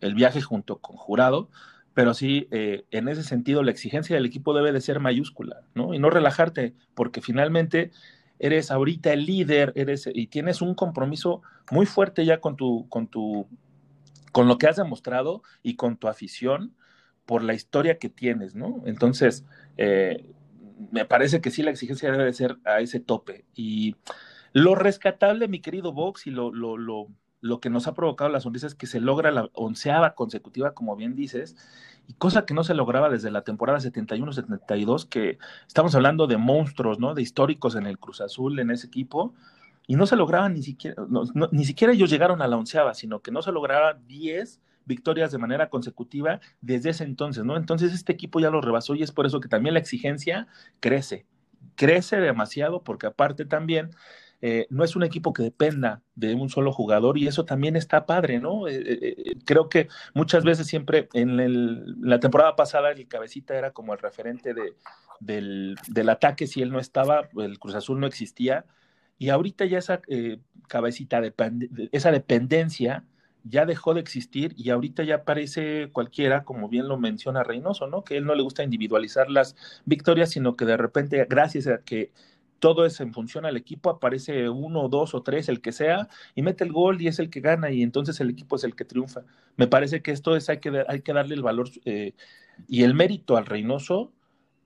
el 0.00 0.14
viaje 0.14 0.40
junto 0.40 0.78
con 0.78 0.96
Jurado, 0.96 1.48
pero 1.94 2.14
sí, 2.14 2.48
eh, 2.50 2.84
en 2.90 3.08
ese 3.08 3.22
sentido, 3.22 3.62
la 3.62 3.70
exigencia 3.70 4.16
del 4.16 4.26
equipo 4.26 4.54
debe 4.54 4.72
de 4.72 4.80
ser 4.80 5.00
mayúscula, 5.00 5.62
¿no? 5.74 5.94
Y 5.94 5.98
no 5.98 6.10
relajarte, 6.10 6.74
porque 6.94 7.20
finalmente 7.20 7.90
eres 8.38 8.70
ahorita 8.70 9.12
el 9.12 9.26
líder, 9.26 9.72
eres 9.76 10.08
y 10.12 10.28
tienes 10.28 10.62
un 10.62 10.74
compromiso 10.74 11.42
muy 11.70 11.86
fuerte 11.86 12.24
ya 12.24 12.40
con 12.40 12.56
tu, 12.56 12.88
con 12.88 13.06
tu, 13.06 13.46
con 14.32 14.48
lo 14.48 14.56
que 14.56 14.66
has 14.66 14.76
demostrado 14.76 15.42
y 15.62 15.74
con 15.74 15.96
tu 15.96 16.08
afición 16.08 16.74
por 17.30 17.44
la 17.44 17.54
historia 17.54 17.96
que 17.96 18.08
tienes, 18.08 18.56
¿no? 18.56 18.82
Entonces, 18.86 19.46
eh, 19.76 20.26
me 20.90 21.04
parece 21.04 21.40
que 21.40 21.52
sí 21.52 21.62
la 21.62 21.70
exigencia 21.70 22.10
debe 22.10 22.24
de 22.24 22.32
ser 22.32 22.58
a 22.64 22.80
ese 22.80 22.98
tope. 22.98 23.44
Y 23.54 23.94
lo 24.52 24.74
rescatable, 24.74 25.46
mi 25.46 25.60
querido 25.60 25.92
Vox, 25.92 26.26
y 26.26 26.32
lo, 26.32 26.52
lo, 26.52 26.76
lo, 26.76 27.06
lo 27.40 27.60
que 27.60 27.70
nos 27.70 27.86
ha 27.86 27.94
provocado 27.94 28.28
la 28.30 28.40
sonrisa 28.40 28.66
es 28.66 28.74
que 28.74 28.88
se 28.88 28.98
logra 28.98 29.30
la 29.30 29.48
onceava 29.52 30.16
consecutiva, 30.16 30.74
como 30.74 30.96
bien 30.96 31.14
dices, 31.14 31.54
y 32.08 32.14
cosa 32.14 32.44
que 32.44 32.52
no 32.52 32.64
se 32.64 32.74
lograba 32.74 33.08
desde 33.08 33.30
la 33.30 33.44
temporada 33.44 33.78
71-72, 33.78 35.08
que 35.08 35.38
estamos 35.68 35.94
hablando 35.94 36.26
de 36.26 36.36
monstruos, 36.36 36.98
¿no? 36.98 37.14
De 37.14 37.22
históricos 37.22 37.76
en 37.76 37.86
el 37.86 38.00
Cruz 38.00 38.20
Azul, 38.20 38.58
en 38.58 38.72
ese 38.72 38.88
equipo, 38.88 39.34
y 39.86 39.94
no 39.94 40.04
se 40.04 40.16
lograban 40.16 40.54
ni 40.54 40.64
siquiera, 40.64 40.96
ni 41.52 41.64
siquiera 41.64 41.92
ellos 41.92 42.10
llegaron 42.10 42.42
a 42.42 42.48
la 42.48 42.56
onceava, 42.56 42.92
sino 42.94 43.20
que 43.20 43.30
no 43.30 43.40
se 43.40 43.52
lograban 43.52 44.04
10 44.08 44.60
victorias 44.84 45.32
de 45.32 45.38
manera 45.38 45.68
consecutiva 45.68 46.40
desde 46.60 46.90
ese 46.90 47.04
entonces, 47.04 47.44
¿no? 47.44 47.56
Entonces 47.56 47.92
este 47.92 48.12
equipo 48.12 48.40
ya 48.40 48.50
lo 48.50 48.60
rebasó 48.60 48.94
y 48.94 49.02
es 49.02 49.12
por 49.12 49.26
eso 49.26 49.40
que 49.40 49.48
también 49.48 49.74
la 49.74 49.80
exigencia 49.80 50.46
crece, 50.80 51.26
crece 51.76 52.16
demasiado 52.16 52.82
porque 52.82 53.06
aparte 53.06 53.44
también 53.44 53.90
eh, 54.42 54.66
no 54.70 54.84
es 54.84 54.96
un 54.96 55.02
equipo 55.02 55.34
que 55.34 55.42
dependa 55.42 56.02
de 56.14 56.34
un 56.34 56.48
solo 56.48 56.72
jugador 56.72 57.18
y 57.18 57.26
eso 57.26 57.44
también 57.44 57.76
está 57.76 58.06
padre, 58.06 58.40
¿no? 58.40 58.68
Eh, 58.68 58.80
eh, 58.82 59.34
creo 59.44 59.68
que 59.68 59.88
muchas 60.14 60.44
veces 60.44 60.66
siempre 60.66 61.10
en, 61.12 62.00
la 62.00 62.20
temporada 62.20 62.56
pasada 62.56 62.90
el 62.90 63.06
cabecita 63.06 63.54
era 63.54 63.72
como 63.72 63.92
el 63.92 63.98
referente 63.98 64.54
de, 64.54 64.74
del, 65.20 66.08
ataque, 66.08 66.46
si 66.46 66.62
él 66.62 66.70
no 66.70 66.78
estaba, 66.80 67.28
el 67.36 67.58
Cruz 67.58 67.74
Azul 67.74 68.00
no 68.00 68.06
existía 68.06 68.64
y 69.18 69.28
ahorita 69.28 69.66
ya 69.66 69.76
esa 69.76 70.00
cabecita, 70.68 71.20
esa 71.92 72.10
dependencia 72.10 73.04
ya 73.44 73.66
dejó 73.66 73.94
de 73.94 74.00
existir 74.00 74.54
y 74.56 74.70
ahorita 74.70 75.04
ya 75.04 75.24
parece 75.24 75.90
cualquiera, 75.92 76.44
como 76.44 76.68
bien 76.68 76.88
lo 76.88 76.98
menciona 76.98 77.42
Reynoso, 77.42 77.86
¿no? 77.86 78.04
Que 78.04 78.16
él 78.16 78.24
no 78.24 78.34
le 78.34 78.42
gusta 78.42 78.62
individualizar 78.62 79.30
las 79.30 79.56
victorias, 79.84 80.30
sino 80.30 80.56
que 80.56 80.64
de 80.64 80.76
repente, 80.76 81.26
gracias 81.28 81.66
a 81.66 81.78
que 81.78 82.12
todo 82.58 82.84
es 82.86 83.00
en 83.00 83.12
función 83.12 83.46
al 83.46 83.56
equipo, 83.56 83.90
aparece 83.90 84.48
uno, 84.48 84.88
dos 84.88 85.14
o 85.14 85.22
tres, 85.22 85.48
el 85.48 85.60
que 85.60 85.72
sea, 85.72 86.08
y 86.34 86.42
mete 86.42 86.64
el 86.64 86.72
gol 86.72 87.00
y 87.02 87.08
es 87.08 87.18
el 87.18 87.30
que 87.30 87.40
gana, 87.40 87.70
y 87.70 87.82
entonces 87.82 88.20
el 88.20 88.30
equipo 88.30 88.56
es 88.56 88.64
el 88.64 88.76
que 88.76 88.84
triunfa. 88.84 89.22
Me 89.56 89.66
parece 89.66 90.02
que 90.02 90.12
esto 90.12 90.36
es, 90.36 90.48
hay 90.50 90.58
que, 90.60 90.84
hay 90.86 91.00
que 91.00 91.12
darle 91.12 91.34
el 91.34 91.42
valor 91.42 91.70
eh, 91.84 92.14
y 92.68 92.84
el 92.84 92.94
mérito 92.94 93.36
al 93.36 93.46
Reynoso, 93.46 94.12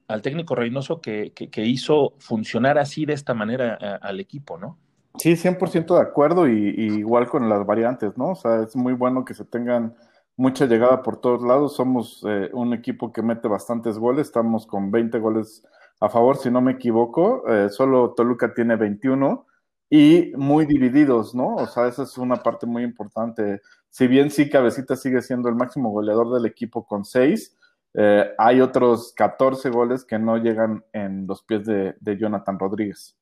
al 0.09 0.23
técnico 0.23 0.54
Reynoso 0.54 1.00
que, 1.00 1.33
que, 1.33 1.66
hizo 1.66 2.14
funcionar 2.19 2.78
así 2.78 3.07
de 3.07 3.14
esta 3.14 3.33
manera 3.35 3.75
al 4.02 4.21
equipo, 4.21 4.59
¿no? 4.59 4.78
Sí, 5.18 5.37
100% 5.37 5.94
de 5.94 6.00
acuerdo 6.00 6.49
y, 6.49 6.75
igual 6.76 7.28
con 7.28 7.49
las 7.49 7.64
variantes, 7.64 8.18
¿no? 8.18 8.30
O 8.30 8.35
sea, 8.35 8.62
es 8.62 8.75
muy 8.75 8.94
bueno 8.94 9.25
que 9.25 9.35
se 9.35 9.44
tengan 9.44 9.94
mucha 10.37 10.66
llegada 10.66 11.02
por 11.02 11.21
todos 11.21 11.42
lados. 11.42 11.76
Somos 11.76 12.23
eh, 12.28 12.50
un 12.52 12.75
equipo 12.75 13.12
que 13.12 13.23
mete 13.23 13.47
bastantes 13.49 13.97
goles, 13.99 14.26
estamos 14.26 14.66
con 14.66 14.90
20 14.90 15.18
goles 15.21 15.62
a 16.00 16.09
favor, 16.09 16.37
si 16.37 16.50
no 16.50 16.61
me 16.61 16.73
equivoco. 16.73 17.44
Eh, 17.49 17.71
solo 17.71 18.14
Toluca 18.14 18.54
tiene 18.54 18.76
21 18.76 19.47
y 19.88 20.33
muy 20.37 20.66
divididos, 20.66 21.35
¿no? 21.35 21.54
O 21.56 21.66
sea, 21.66 21.87
esa 21.88 22.02
es 22.02 22.18
una 22.18 22.37
parte 22.37 22.66
muy 22.66 22.83
importante. 22.83 23.62
Si 23.90 24.09
bien 24.09 24.30
sí, 24.30 24.50
Cabecita 24.50 24.97
sigue 24.97 25.23
siendo 25.23 25.49
el 25.49 25.54
máximo 25.54 25.90
goleador 25.90 26.35
del 26.35 26.47
equipo 26.47 26.85
con 26.87 27.04
6, 27.04 27.56
eh, 27.94 28.35
hay 28.38 28.61
otros 28.61 29.12
14 29.14 29.71
goles 29.71 30.04
que 30.04 30.18
no 30.18 30.38
llegan 30.38 30.85
en 30.92 31.26
los 31.28 31.42
pies 31.44 31.64
de 31.66 32.18
Jonathan 32.18 32.59
Rodríguez. 32.59 33.16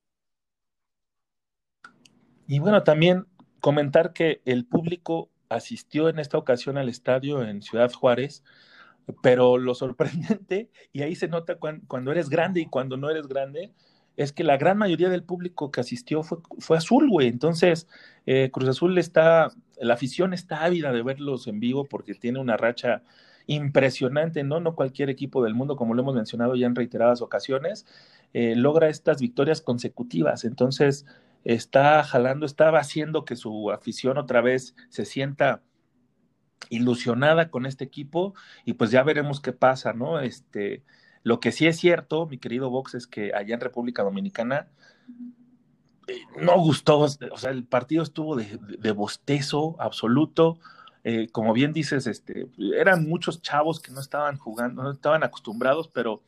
Y 2.52 2.58
bueno, 2.58 2.82
también 2.82 3.24
comentar 3.60 4.12
que 4.12 4.42
el 4.44 4.66
público 4.66 5.30
asistió 5.48 6.10
en 6.10 6.18
esta 6.18 6.36
ocasión 6.36 6.76
al 6.76 6.90
estadio 6.90 7.42
en 7.42 7.62
Ciudad 7.62 7.90
Juárez, 7.90 8.44
pero 9.22 9.56
lo 9.56 9.74
sorprendente, 9.74 10.68
y 10.92 11.00
ahí 11.00 11.14
se 11.14 11.28
nota 11.28 11.56
cuando, 11.56 12.12
eres 12.12 12.28
grande 12.28 12.60
y 12.60 12.66
cuando 12.66 12.98
no 12.98 13.08
eres 13.08 13.26
grande, 13.26 13.72
es 14.18 14.34
que 14.34 14.44
la 14.44 14.58
gran 14.58 14.76
mayoría 14.76 15.08
del 15.08 15.24
público 15.24 15.70
que 15.70 15.80
asistió 15.80 16.22
fue, 16.22 16.76
azul, 16.76 17.08
güey. 17.08 17.28
Entonces, 17.28 17.88
eh, 18.26 18.50
Cruz 18.52 18.68
Azul 18.68 18.98
está, 18.98 19.50
la 19.78 19.94
afición 19.94 20.34
está 20.34 20.62
ávida 20.62 20.92
de 20.92 21.02
verlos 21.02 21.46
en 21.46 21.58
vivo 21.58 21.86
porque 21.86 22.12
tiene 22.12 22.38
una 22.38 22.58
racha 22.58 23.02
impresionante, 23.46 24.44
¿no? 24.44 24.60
No 24.60 24.74
cualquier 24.74 25.08
equipo 25.08 25.42
del 25.42 25.54
mundo, 25.54 25.76
como 25.76 25.94
lo 25.94 26.02
hemos 26.02 26.14
mencionado 26.14 26.54
ya 26.54 26.66
en 26.66 26.74
reiteradas 26.74 27.22
ocasiones, 27.22 27.86
eh, 28.34 28.56
logra 28.56 28.90
estas 28.90 29.22
victorias 29.22 29.62
consecutivas. 29.62 30.44
Entonces, 30.44 31.06
está 31.44 32.02
jalando, 32.04 32.46
estaba 32.46 32.78
haciendo 32.78 33.24
que 33.24 33.36
su 33.36 33.70
afición 33.70 34.18
otra 34.18 34.40
vez 34.40 34.74
se 34.88 35.04
sienta 35.04 35.62
ilusionada 36.70 37.50
con 37.50 37.66
este 37.66 37.84
equipo 37.84 38.34
y 38.64 38.74
pues 38.74 38.90
ya 38.90 39.02
veremos 39.02 39.40
qué 39.40 39.52
pasa, 39.52 39.92
¿no? 39.92 40.20
Este, 40.20 40.84
lo 41.22 41.40
que 41.40 41.52
sí 41.52 41.66
es 41.66 41.76
cierto, 41.76 42.26
mi 42.26 42.38
querido 42.38 42.70
Vox, 42.70 42.94
es 42.94 43.06
que 43.06 43.34
allá 43.34 43.54
en 43.54 43.60
República 43.60 44.02
Dominicana 44.02 44.68
eh, 46.08 46.20
no 46.40 46.58
gustó, 46.60 47.00
o 47.00 47.08
sea, 47.08 47.50
el 47.50 47.64
partido 47.64 48.02
estuvo 48.02 48.36
de, 48.36 48.58
de, 48.78 48.92
bostezo 48.92 49.76
absoluto. 49.78 50.58
eh, 51.04 51.28
como 51.30 51.52
bien 51.52 51.72
dices, 51.72 52.06
este, 52.06 52.46
eran 52.76 53.08
muchos 53.08 53.42
chavos 53.42 53.80
que 53.80 53.92
no 53.92 54.00
estaban 54.00 54.36
jugando, 54.36 54.82
no 54.82 54.90
estaban 54.92 55.22
acostumbrados, 55.24 55.88
pero, 55.88 56.22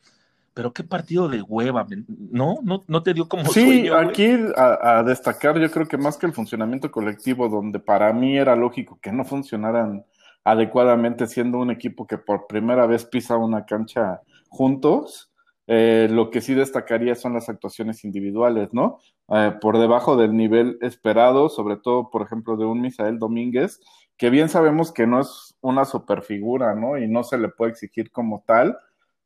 pero 0.55 0.71
qué 0.71 0.85
partido 0.85 1.27
de 1.27 1.41
hueva, 1.41 1.85
¿no? 2.07 2.59
¿No, 2.63 2.85
no 2.87 3.03
te 3.03 3.13
dio 3.13 3.27
como 3.27 3.43
Sí, 3.51 3.89
aquí 3.89 4.37
a, 4.55 5.03
destacar, 5.03 5.59
yo 5.59 5.69
creo 5.69 5.85
que 5.85 5.97
más 5.97 6.17
que 6.17 6.25
el 6.25 6.33
funcionamiento 6.33 6.89
colectivo, 6.89 7.49
donde 7.49 7.79
para 7.79 8.13
mí 8.13 8.37
era 8.37 8.55
lógico 8.55 8.97
que 9.01 9.11
no 9.11 9.25
funcionaran 9.25 10.05
adecuadamente, 10.45 11.27
siendo 11.27 11.59
un 11.59 11.71
equipo 11.71 12.07
que 12.07 12.17
por 12.17 12.47
primera 12.47 12.85
vez 12.87 13.03
pisa 13.03 13.35
una 13.35 13.65
cancha 13.65 14.21
juntos, 14.47 15.29
eh, 15.67 16.07
lo 16.09 16.31
que 16.31 16.39
sí 16.39 16.53
destacaría 16.53 17.15
son 17.15 17.33
las 17.33 17.49
actuaciones 17.49 18.05
individuales, 18.05 18.69
¿no? 18.71 18.99
Eh, 19.33 19.51
por 19.59 19.77
debajo 19.77 20.15
del 20.15 20.37
nivel 20.37 20.77
esperado, 20.79 21.49
sobre 21.49 21.75
todo, 21.75 22.09
por 22.09 22.21
ejemplo, 22.21 22.55
de 22.55 22.63
un 22.63 22.79
Misael 22.79 23.19
Domínguez, 23.19 23.81
que 24.15 24.29
bien 24.29 24.47
sabemos 24.47 24.93
que 24.93 25.05
no 25.05 25.19
es 25.19 25.57
una 25.59 25.83
superfigura, 25.83 26.75
¿no? 26.75 26.97
Y 26.97 27.09
no 27.09 27.23
se 27.23 27.37
le 27.37 27.49
puede 27.49 27.71
exigir 27.71 28.09
como 28.11 28.41
tal, 28.47 28.77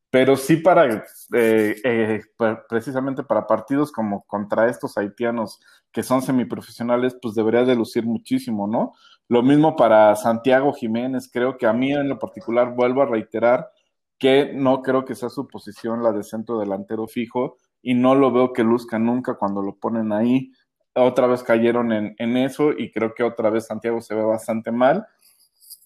pero 0.10 0.36
sí 0.36 0.58
para, 0.58 1.04
eh, 1.34 1.76
eh, 1.84 2.22
precisamente 2.68 3.24
para 3.24 3.46
partidos 3.48 3.92
como 3.92 4.24
contra 4.24 4.68
estos 4.70 4.98
haitianos 4.98 5.60
que 5.92 6.04
son 6.04 6.22
semiprofesionales, 6.22 7.16
pues 7.22 7.36
debería 7.36 7.64
de 7.64 7.76
lucir 7.76 8.06
muchísimo, 8.06 8.68
¿no? 8.68 8.94
Lo 9.28 9.44
mismo 9.44 9.76
para 9.76 10.16
Santiago 10.16 10.74
Jiménez, 10.74 11.30
creo 11.32 11.58
que 11.58 11.68
a 11.68 11.74
mí 11.74 11.92
en 11.92 12.10
lo 12.10 12.18
particular 12.18 12.74
vuelvo 12.76 13.04
a 13.04 13.06
reiterar 13.06 13.70
que 14.18 14.52
no 14.54 14.82
creo 14.82 15.06
que 15.06 15.16
sea 15.16 15.30
su 15.30 15.48
posición 15.48 16.04
la 16.04 16.12
de 16.12 16.24
centro 16.24 16.60
delantero 16.60 17.08
fijo 17.08 17.58
y 17.82 17.94
no 17.94 18.16
lo 18.16 18.32
veo 18.32 18.54
que 18.54 18.64
luzca 18.64 19.00
nunca 19.00 19.36
cuando 19.36 19.62
lo 19.62 19.76
ponen 19.76 20.12
ahí 20.12 20.52
otra 20.94 21.28
vez 21.28 21.44
cayeron 21.44 21.92
en, 21.92 22.38
eso 22.38 22.72
y 22.72 22.92
creo 22.92 23.14
que 23.14 23.24
otra 23.24 23.50
vez 23.50 23.68
Santiago 23.68 24.02
se 24.02 24.16
ve 24.16 24.24
bastante 24.24 24.72
mal. 24.72 25.06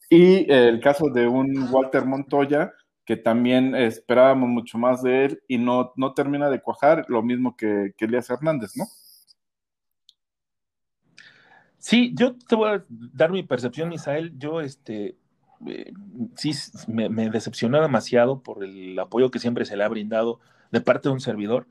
Y 0.09 0.51
el 0.51 0.79
caso 0.79 1.09
de 1.09 1.27
un 1.27 1.69
Walter 1.71 2.05
Montoya, 2.05 2.71
que 3.05 3.17
también 3.17 3.75
esperábamos 3.75 4.49
mucho 4.49 4.77
más 4.77 5.03
de 5.03 5.25
él 5.25 5.43
y 5.47 5.57
no, 5.57 5.93
no 5.95 6.13
termina 6.13 6.49
de 6.49 6.61
cuajar, 6.61 7.05
lo 7.09 7.21
mismo 7.21 7.55
que, 7.57 7.93
que 7.97 8.05
Elías 8.05 8.29
Hernández, 8.29 8.71
¿no? 8.75 8.85
Sí, 11.77 12.13
yo 12.15 12.35
te 12.37 12.55
voy 12.55 12.69
a 12.69 12.85
dar 12.87 13.31
mi 13.31 13.43
percepción, 13.43 13.89
Misael. 13.89 14.37
Yo, 14.39 14.61
este, 14.61 15.17
eh, 15.67 15.91
sí, 16.35 16.53
me, 16.87 17.09
me, 17.09 17.29
decepcionó 17.29 17.81
demasiado 17.81 18.41
por 18.41 18.63
el 18.63 18.97
apoyo 18.97 19.31
que 19.31 19.39
siempre 19.39 19.65
se 19.65 19.75
le 19.75 19.83
ha 19.83 19.89
brindado 19.89 20.39
de 20.71 20.79
parte 20.79 21.09
de 21.09 21.13
un 21.13 21.19
servidor 21.19 21.67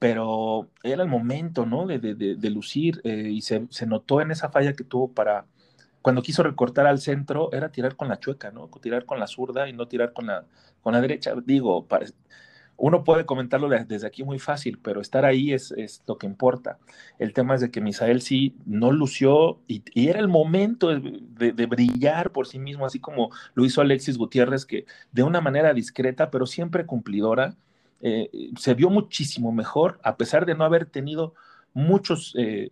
pero 0.00 0.70
era 0.82 1.02
el 1.02 1.10
momento, 1.10 1.66
¿no? 1.66 1.86
De, 1.86 1.98
de, 1.98 2.50
lucir 2.50 3.02
eh, 3.04 3.28
y 3.30 3.42
se, 3.42 3.66
se, 3.68 3.86
notó 3.86 4.22
en 4.22 4.30
esa 4.30 4.48
falla 4.48 4.72
que 4.72 4.82
tuvo 4.82 5.12
para, 5.12 5.44
cuando 6.02 6.22
quiso 6.22 6.42
recortar 6.42 6.86
al 6.86 7.00
centro, 7.00 7.52
era 7.52 7.70
tirar 7.70 7.96
con 7.96 8.08
la 8.08 8.18
chueca, 8.18 8.50
¿no? 8.50 8.68
Tirar 8.80 9.04
con 9.04 9.20
la 9.20 9.26
zurda 9.26 9.68
y 9.68 9.72
no 9.72 9.86
tirar 9.86 10.12
con 10.12 10.26
la, 10.26 10.44
con 10.82 10.94
la 10.94 11.00
derecha. 11.00 11.34
Digo, 11.44 11.86
uno 12.76 13.04
puede 13.04 13.26
comentarlo 13.26 13.68
desde 13.68 14.06
aquí 14.06 14.24
muy 14.24 14.38
fácil, 14.38 14.78
pero 14.82 15.02
estar 15.02 15.26
ahí 15.26 15.52
es, 15.52 15.70
es, 15.72 16.02
lo 16.06 16.16
que 16.16 16.26
importa. 16.26 16.78
El 17.18 17.34
tema 17.34 17.54
es 17.54 17.60
de 17.60 17.70
que 17.70 17.82
Misael 17.82 18.22
sí 18.22 18.56
no 18.64 18.90
lució 18.90 19.60
y, 19.68 19.82
y 19.92 20.08
era 20.08 20.18
el 20.18 20.28
momento 20.28 20.88
de, 20.88 21.52
de, 21.52 21.66
brillar 21.66 22.30
por 22.30 22.46
sí 22.46 22.58
mismo, 22.58 22.86
así 22.86 22.98
como 22.98 23.30
lo 23.52 23.66
hizo 23.66 23.82
Alexis 23.82 24.16
Gutiérrez, 24.16 24.64
que 24.64 24.86
de 25.12 25.22
una 25.22 25.42
manera 25.42 25.74
discreta, 25.74 26.30
pero 26.30 26.46
siempre 26.46 26.86
cumplidora, 26.86 27.54
eh, 28.00 28.30
se 28.56 28.72
vio 28.72 28.88
muchísimo 28.88 29.52
mejor, 29.52 30.00
a 30.02 30.16
pesar 30.16 30.46
de 30.46 30.54
no 30.54 30.64
haber 30.64 30.86
tenido 30.86 31.34
muchos, 31.74 32.34
eh, 32.38 32.70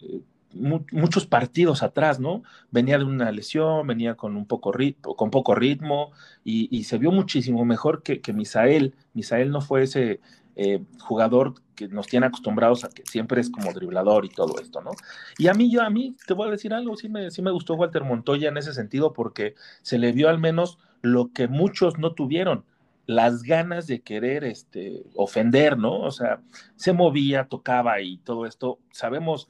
muchos 0.52 1.26
partidos 1.26 1.82
atrás, 1.82 2.20
¿no? 2.20 2.42
Venía 2.70 2.98
de 2.98 3.04
una 3.04 3.30
lesión, 3.30 3.86
venía 3.86 4.14
con 4.14 4.36
un 4.36 4.46
poco 4.46 4.72
ritmo, 4.72 5.14
con 5.14 5.30
poco 5.30 5.54
ritmo 5.54 6.12
y, 6.44 6.84
se 6.84 6.98
vio 6.98 7.10
muchísimo 7.12 7.64
mejor 7.64 8.02
que, 8.02 8.20
que 8.20 8.32
Misael. 8.32 8.94
Misael 9.12 9.50
no 9.50 9.60
fue 9.60 9.82
ese 9.82 10.20
eh, 10.56 10.82
jugador 11.00 11.54
que 11.76 11.86
nos 11.86 12.08
tiene 12.08 12.26
acostumbrados 12.26 12.82
a 12.84 12.88
que 12.88 13.04
siempre 13.06 13.40
es 13.40 13.48
como 13.48 13.72
driblador 13.72 14.24
y 14.24 14.30
todo 14.30 14.58
esto, 14.60 14.80
¿no? 14.80 14.90
Y 15.38 15.46
a 15.46 15.54
mí, 15.54 15.70
yo 15.70 15.82
a 15.82 15.90
mí, 15.90 16.16
te 16.26 16.34
voy 16.34 16.48
a 16.48 16.50
decir 16.50 16.74
algo, 16.74 16.96
sí 16.96 17.08
me, 17.08 17.30
sí 17.30 17.42
me 17.42 17.52
gustó 17.52 17.74
Walter 17.74 18.02
Montoya 18.02 18.48
en 18.48 18.56
ese 18.56 18.72
sentido 18.72 19.12
porque 19.12 19.54
se 19.82 19.98
le 19.98 20.10
vio 20.10 20.28
al 20.28 20.40
menos 20.40 20.78
lo 21.00 21.32
que 21.32 21.46
muchos 21.46 21.98
no 21.98 22.14
tuvieron, 22.14 22.64
las 23.06 23.44
ganas 23.44 23.86
de 23.86 24.00
querer 24.00 24.42
este, 24.42 25.04
ofender, 25.14 25.78
¿no? 25.78 26.00
O 26.00 26.10
sea, 26.10 26.40
se 26.74 26.92
movía, 26.92 27.46
tocaba 27.48 28.00
y 28.00 28.18
todo 28.18 28.44
esto. 28.44 28.80
Sabemos 28.90 29.48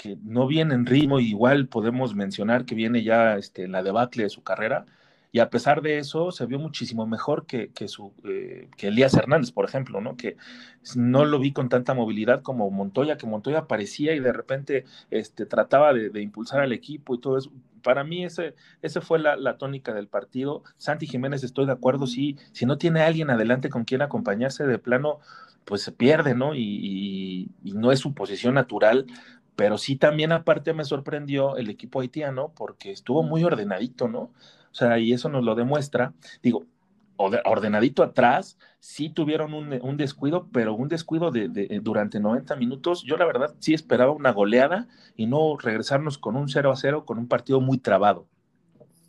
que 0.00 0.16
no 0.24 0.46
viene 0.46 0.74
en 0.74 0.86
ritmo, 0.86 1.20
igual 1.20 1.68
podemos 1.68 2.14
mencionar 2.14 2.64
que 2.64 2.74
viene 2.74 3.02
ya 3.02 3.36
este, 3.36 3.68
la 3.68 3.82
debacle 3.82 4.22
de 4.22 4.30
su 4.30 4.42
carrera, 4.42 4.86
y 5.30 5.40
a 5.40 5.50
pesar 5.50 5.82
de 5.82 5.98
eso 5.98 6.32
se 6.32 6.46
vio 6.46 6.58
muchísimo 6.58 7.06
mejor 7.06 7.44
que, 7.44 7.70
que, 7.70 7.86
su, 7.86 8.14
eh, 8.24 8.70
que 8.78 8.88
Elías 8.88 9.12
Hernández, 9.12 9.52
por 9.52 9.66
ejemplo, 9.66 10.00
¿no? 10.00 10.16
que 10.16 10.38
no 10.96 11.26
lo 11.26 11.38
vi 11.38 11.52
con 11.52 11.68
tanta 11.68 11.92
movilidad 11.92 12.40
como 12.40 12.70
Montoya, 12.70 13.18
que 13.18 13.26
Montoya 13.26 13.58
aparecía 13.58 14.14
y 14.14 14.20
de 14.20 14.32
repente 14.32 14.86
este, 15.10 15.44
trataba 15.44 15.92
de, 15.92 16.22
impulsar 16.22 16.62
al 16.62 16.72
equipo 16.72 17.14
y 17.14 17.20
todo 17.20 17.36
eso. 17.36 17.52
Para 17.82 18.02
mí 18.02 18.24
ese, 18.24 18.54
ese 18.80 19.02
fue 19.02 19.18
la, 19.18 19.36
la, 19.36 19.58
tónica 19.58 19.92
del 19.92 20.08
partido. 20.08 20.64
Santi 20.78 21.06
Jiménez, 21.06 21.44
estoy 21.44 21.66
de 21.66 21.72
acuerdo, 21.72 22.06
sí, 22.06 22.38
si 22.52 22.64
no 22.64 22.78
tiene 22.78 23.02
alguien 23.02 23.28
adelante 23.28 23.68
con 23.68 23.84
quien 23.84 24.00
acompañarse 24.00 24.66
de 24.66 24.78
plano, 24.78 25.20
pues 25.64 25.82
se 25.82 25.92
pierde, 25.92 26.34
¿no? 26.34 26.54
Y 26.54 27.50
no 27.62 27.92
es 27.92 28.00
su 28.00 28.14
posición 28.14 28.54
natural, 28.54 29.06
pero 29.56 29.78
sí 29.78 29.96
también 29.96 30.32
aparte 30.32 30.72
me 30.74 30.84
sorprendió 30.84 31.56
el 31.56 31.68
equipo 31.70 32.00
haitiano 32.00 32.52
porque 32.54 32.92
estuvo 32.92 33.22
muy 33.22 33.44
ordenadito, 33.44 34.08
¿no? 34.08 34.20
O 34.20 34.74
sea, 34.74 34.98
y 34.98 35.12
eso 35.12 35.28
nos 35.28 35.44
lo 35.44 35.54
demuestra. 35.54 36.12
Digo, 36.42 36.64
ordenadito 37.16 38.02
atrás, 38.02 38.56
sí 38.78 39.10
tuvieron 39.10 39.52
un, 39.52 39.96
descuido, 39.96 40.48
pero 40.52 40.74
un 40.74 40.88
descuido 40.88 41.30
de, 41.30 41.48
de, 41.48 41.80
durante 41.82 42.20
90 42.20 42.56
minutos. 42.56 43.02
Yo 43.04 43.16
la 43.16 43.26
verdad 43.26 43.54
sí 43.58 43.74
esperaba 43.74 44.12
una 44.12 44.32
goleada 44.32 44.88
y 45.16 45.26
no 45.26 45.56
regresarnos 45.58 46.18
con 46.18 46.36
un 46.36 46.48
0 46.48 46.70
a 46.70 46.76
0 46.76 47.04
con 47.04 47.18
un 47.18 47.28
partido 47.28 47.60
muy 47.60 47.78
trabado. 47.78 48.26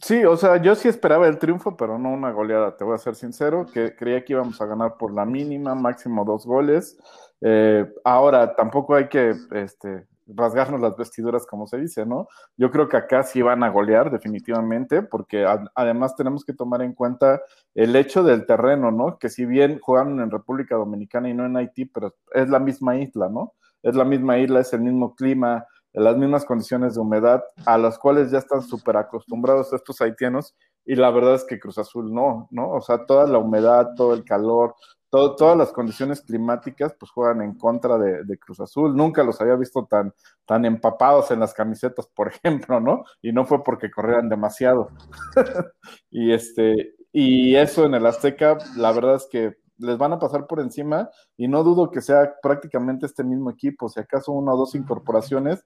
Sí, 0.02 0.26
o 0.26 0.36
sea, 0.36 0.58
yo 0.58 0.74
sí 0.74 0.88
esperaba 0.88 1.28
el 1.28 1.38
triunfo, 1.38 1.78
pero 1.78 2.00
no 2.00 2.10
una 2.10 2.32
goleada, 2.32 2.76
te 2.76 2.84
voy 2.84 2.96
a 2.96 2.98
ser 2.98 3.14
sincero, 3.14 3.68
que 3.72 3.96
creía 3.96 4.26
que 4.26 4.34
íbamos 4.34 4.60
a 4.60 4.66
ganar 4.66 4.98
por 4.98 5.14
la 5.14 5.26
mínima, 5.26 5.76
máximo 5.76 6.26
dos 6.26 6.44
goles. 6.44 6.98
Eh, 7.40 7.86
ahora, 8.04 8.56
tampoco 8.56 8.96
hay 8.96 9.10
que 9.10 9.36
este, 9.52 10.08
rasgarnos 10.36 10.82
las 10.82 10.96
vestiduras, 10.98 11.46
como 11.46 11.68
se 11.68 11.78
dice, 11.78 12.06
¿no? 12.06 12.28
Yo 12.58 12.72
creo 12.72 12.90
que 12.90 12.98
acá 12.98 13.24
sí 13.24 13.42
van 13.42 13.64
a 13.64 13.70
golear 13.70 14.12
definitivamente, 14.12 15.02
porque 15.02 15.46
además 15.76 16.16
tenemos 16.16 16.44
que 16.46 16.54
tomar 16.54 16.82
en 16.82 16.94
cuenta 16.94 17.42
el 17.76 17.96
hecho 17.96 18.24
del 18.24 18.46
terreno, 18.46 18.92
¿no? 18.92 19.18
Que 19.18 19.30
si 19.30 19.46
bien 19.46 19.80
jugaron 19.80 20.20
en 20.20 20.32
República 20.32 20.76
Dominicana 20.76 21.30
y 21.30 21.34
no 21.34 21.46
en 21.46 21.58
Haití, 21.58 21.86
pero 21.86 22.16
es 22.34 22.50
la 22.50 22.60
misma 22.60 22.98
isla, 22.98 23.30
¿no? 23.30 23.54
Es 23.84 23.96
la 23.96 24.06
misma 24.06 24.38
isla, 24.38 24.60
es 24.60 24.74
el 24.74 24.82
mismo 24.82 25.16
clima, 25.16 25.66
las 25.94 26.18
mismas 26.18 26.46
condiciones 26.46 26.96
de 26.96 27.02
humedad, 27.02 27.44
a 27.66 27.78
las 27.78 28.00
cuales 28.00 28.32
ya 28.32 28.38
están 28.38 28.62
súper 28.62 28.98
acostumbrados 28.98 29.74
estos 29.74 30.00
haitianos, 30.02 30.56
y 30.86 30.96
la 30.96 31.12
verdad 31.12 31.36
es 31.36 31.44
que 31.44 31.60
Cruz 31.60 31.78
Azul 31.78 32.14
no, 32.14 32.48
¿no? 32.52 32.70
O 32.72 32.82
sea, 32.82 33.06
toda 33.06 33.28
la 33.28 33.38
humedad, 33.38 33.90
todo 33.96 34.14
el 34.14 34.24
calor, 34.24 34.76
todas 35.12 35.58
las 35.58 35.72
condiciones 35.72 36.22
climáticas 36.22 36.96
pues 36.98 37.12
juegan 37.12 37.42
en 37.42 37.56
contra 37.56 37.98
de, 37.98 38.40
Cruz 38.40 38.62
Azul. 38.62 38.96
Nunca 38.96 39.24
los 39.24 39.40
había 39.42 39.56
visto 39.56 39.86
tan, 39.86 40.14
tan 40.46 40.66
empapados 40.66 41.32
en 41.32 41.40
las 41.40 41.54
camisetas, 41.54 42.08
por 42.08 42.28
ejemplo, 42.34 42.80
¿no? 42.80 43.04
Y 43.22 43.32
no 43.32 43.46
fue 43.46 43.64
porque 43.64 43.92
corrieran 43.92 44.30
demasiado. 44.30 44.90
y 46.10 46.32
este, 46.32 46.96
y 47.12 47.56
eso 47.56 47.86
en 47.86 47.94
el 47.94 48.06
Azteca, 48.06 48.58
la 48.78 48.92
verdad 48.94 49.16
es 49.16 49.28
que 49.30 49.58
les 49.78 49.98
van 49.98 50.14
a 50.14 50.20
pasar 50.20 50.48
por 50.48 50.60
encima 50.60 51.10
y 51.36 51.48
no 51.48 51.64
dudo 51.64 51.92
que 51.92 52.02
sea 52.02 52.36
prácticamente 52.42 53.06
este 53.06 53.24
mismo 53.24 53.50
equipo, 53.50 53.90
si 53.90 54.00
acaso 54.00 54.32
una 54.32 54.54
o 54.54 54.58
dos 54.58 54.76
incorporaciones. 54.76 55.66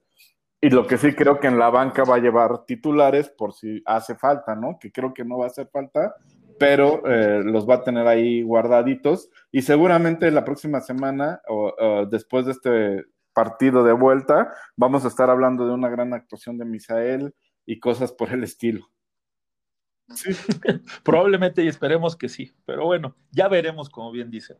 Y 0.60 0.70
lo 0.70 0.86
que 0.86 0.96
sí 0.96 1.14
creo 1.14 1.38
que 1.38 1.48
en 1.48 1.58
la 1.58 1.68
banca 1.68 2.02
va 2.02 2.16
a 2.16 2.20
llevar 2.20 2.64
titulares 2.64 3.28
por 3.28 3.52
si 3.52 3.82
hace 3.84 4.16
falta, 4.16 4.56
¿no? 4.56 4.78
Que 4.80 4.90
creo 4.90 5.12
que 5.12 5.24
no 5.24 5.38
va 5.38 5.44
a 5.44 5.48
hacer 5.48 5.68
falta, 5.70 6.16
pero 6.58 7.02
eh, 7.06 7.42
los 7.44 7.68
va 7.68 7.76
a 7.76 7.84
tener 7.84 8.06
ahí 8.06 8.42
guardaditos 8.42 9.30
y 9.52 9.62
seguramente 9.62 10.30
la 10.30 10.44
próxima 10.44 10.80
semana 10.80 11.40
o, 11.48 12.06
después 12.10 12.46
de 12.46 12.52
este 12.52 13.04
partido 13.32 13.84
de 13.84 13.92
vuelta 13.92 14.52
vamos 14.76 15.04
a 15.04 15.08
estar 15.08 15.28
hablando 15.30 15.66
de 15.66 15.74
una 15.74 15.88
gran 15.88 16.14
actuación 16.14 16.58
de 16.58 16.64
Misael 16.64 17.34
y 17.66 17.78
cosas 17.80 18.12
por 18.12 18.32
el 18.32 18.44
estilo. 18.44 18.88
Sí. 20.14 20.30
Probablemente 21.02 21.64
y 21.64 21.68
esperemos 21.68 22.16
que 22.16 22.28
sí, 22.28 22.52
pero 22.64 22.86
bueno, 22.86 23.16
ya 23.32 23.48
veremos 23.48 23.90
como 23.90 24.12
bien 24.12 24.30
dice. 24.30 24.56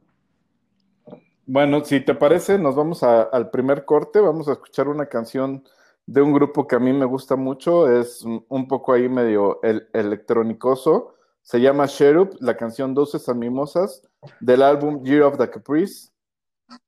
Bueno, 1.47 1.85
si 1.85 2.01
te 2.01 2.15
parece, 2.15 2.59
nos 2.59 2.75
vamos 2.75 3.05
al 3.05 3.51
primer 3.51 3.85
corte, 3.85 4.19
vamos 4.19 4.49
a 4.49 4.53
escuchar 4.53 4.89
una 4.89 5.07
canción 5.07 5.63
de 6.05 6.21
un 6.21 6.33
grupo 6.33 6.67
que 6.67 6.77
a 6.77 6.81
mí 6.81 6.93
me 6.93 7.05
gusta 7.05 7.37
mucho, 7.37 7.89
es 7.89 8.25
un 8.25 8.69
poco 8.69 8.93
ahí 8.93 9.09
medio 9.09 9.61
el, 9.63 9.89
electrónicoso, 9.93 11.16
se 11.47 11.61
llama 11.61 11.87
Sherup, 11.87 12.35
la 12.41 12.57
canción 12.57 12.93
12 12.93 13.21
San 13.21 13.39
Mimosas 13.39 14.03
del 14.41 14.63
álbum 14.63 15.05
Year 15.05 15.23
of 15.23 15.39
the 15.39 15.49
Caprice. 15.49 16.11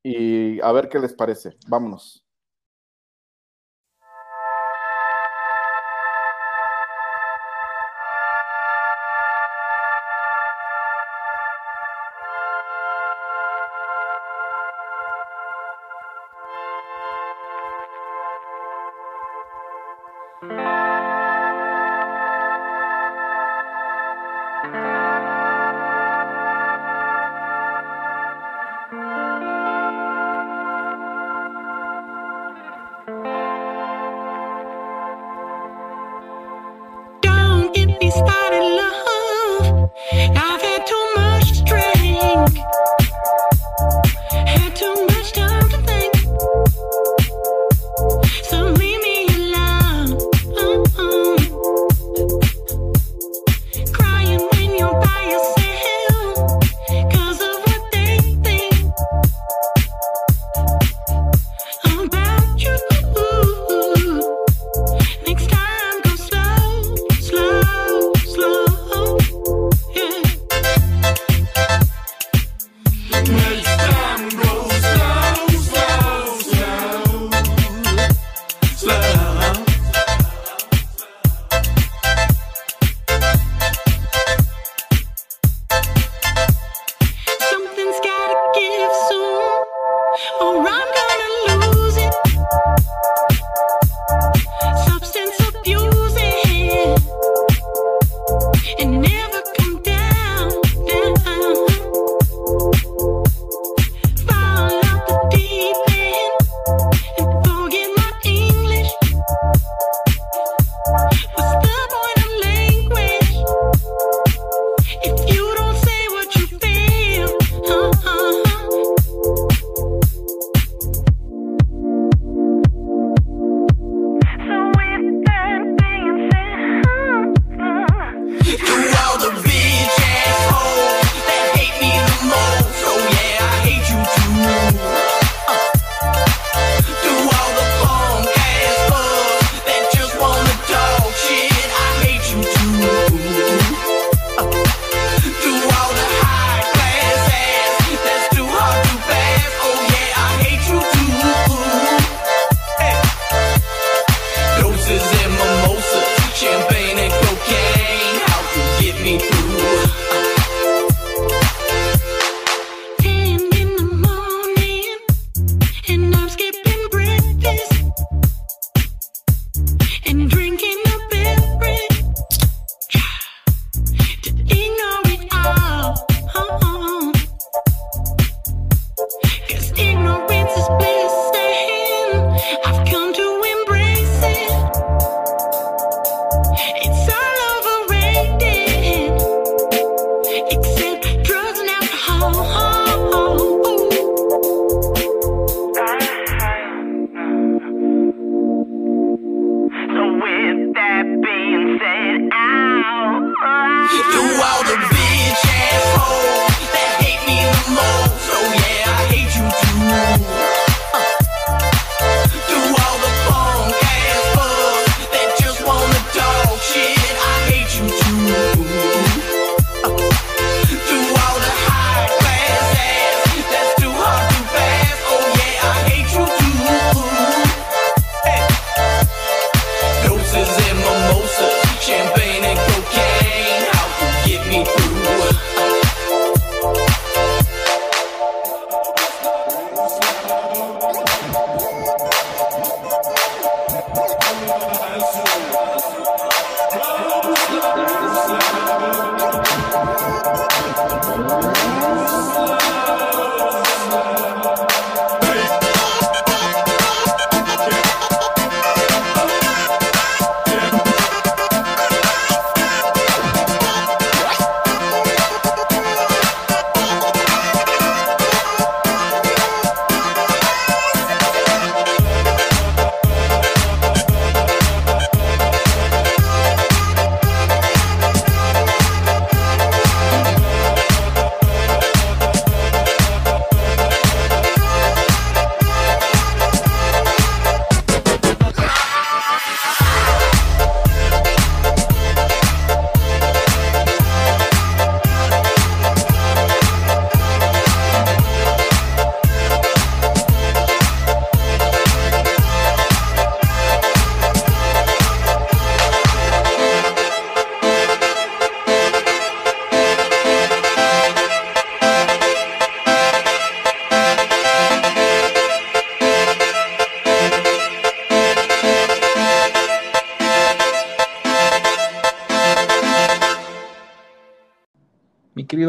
Y 0.03 0.61
a 0.63 0.73
ver 0.73 0.89
qué 0.89 0.99
les 0.99 1.15
parece. 1.15 1.57
Vámonos. 1.69 2.25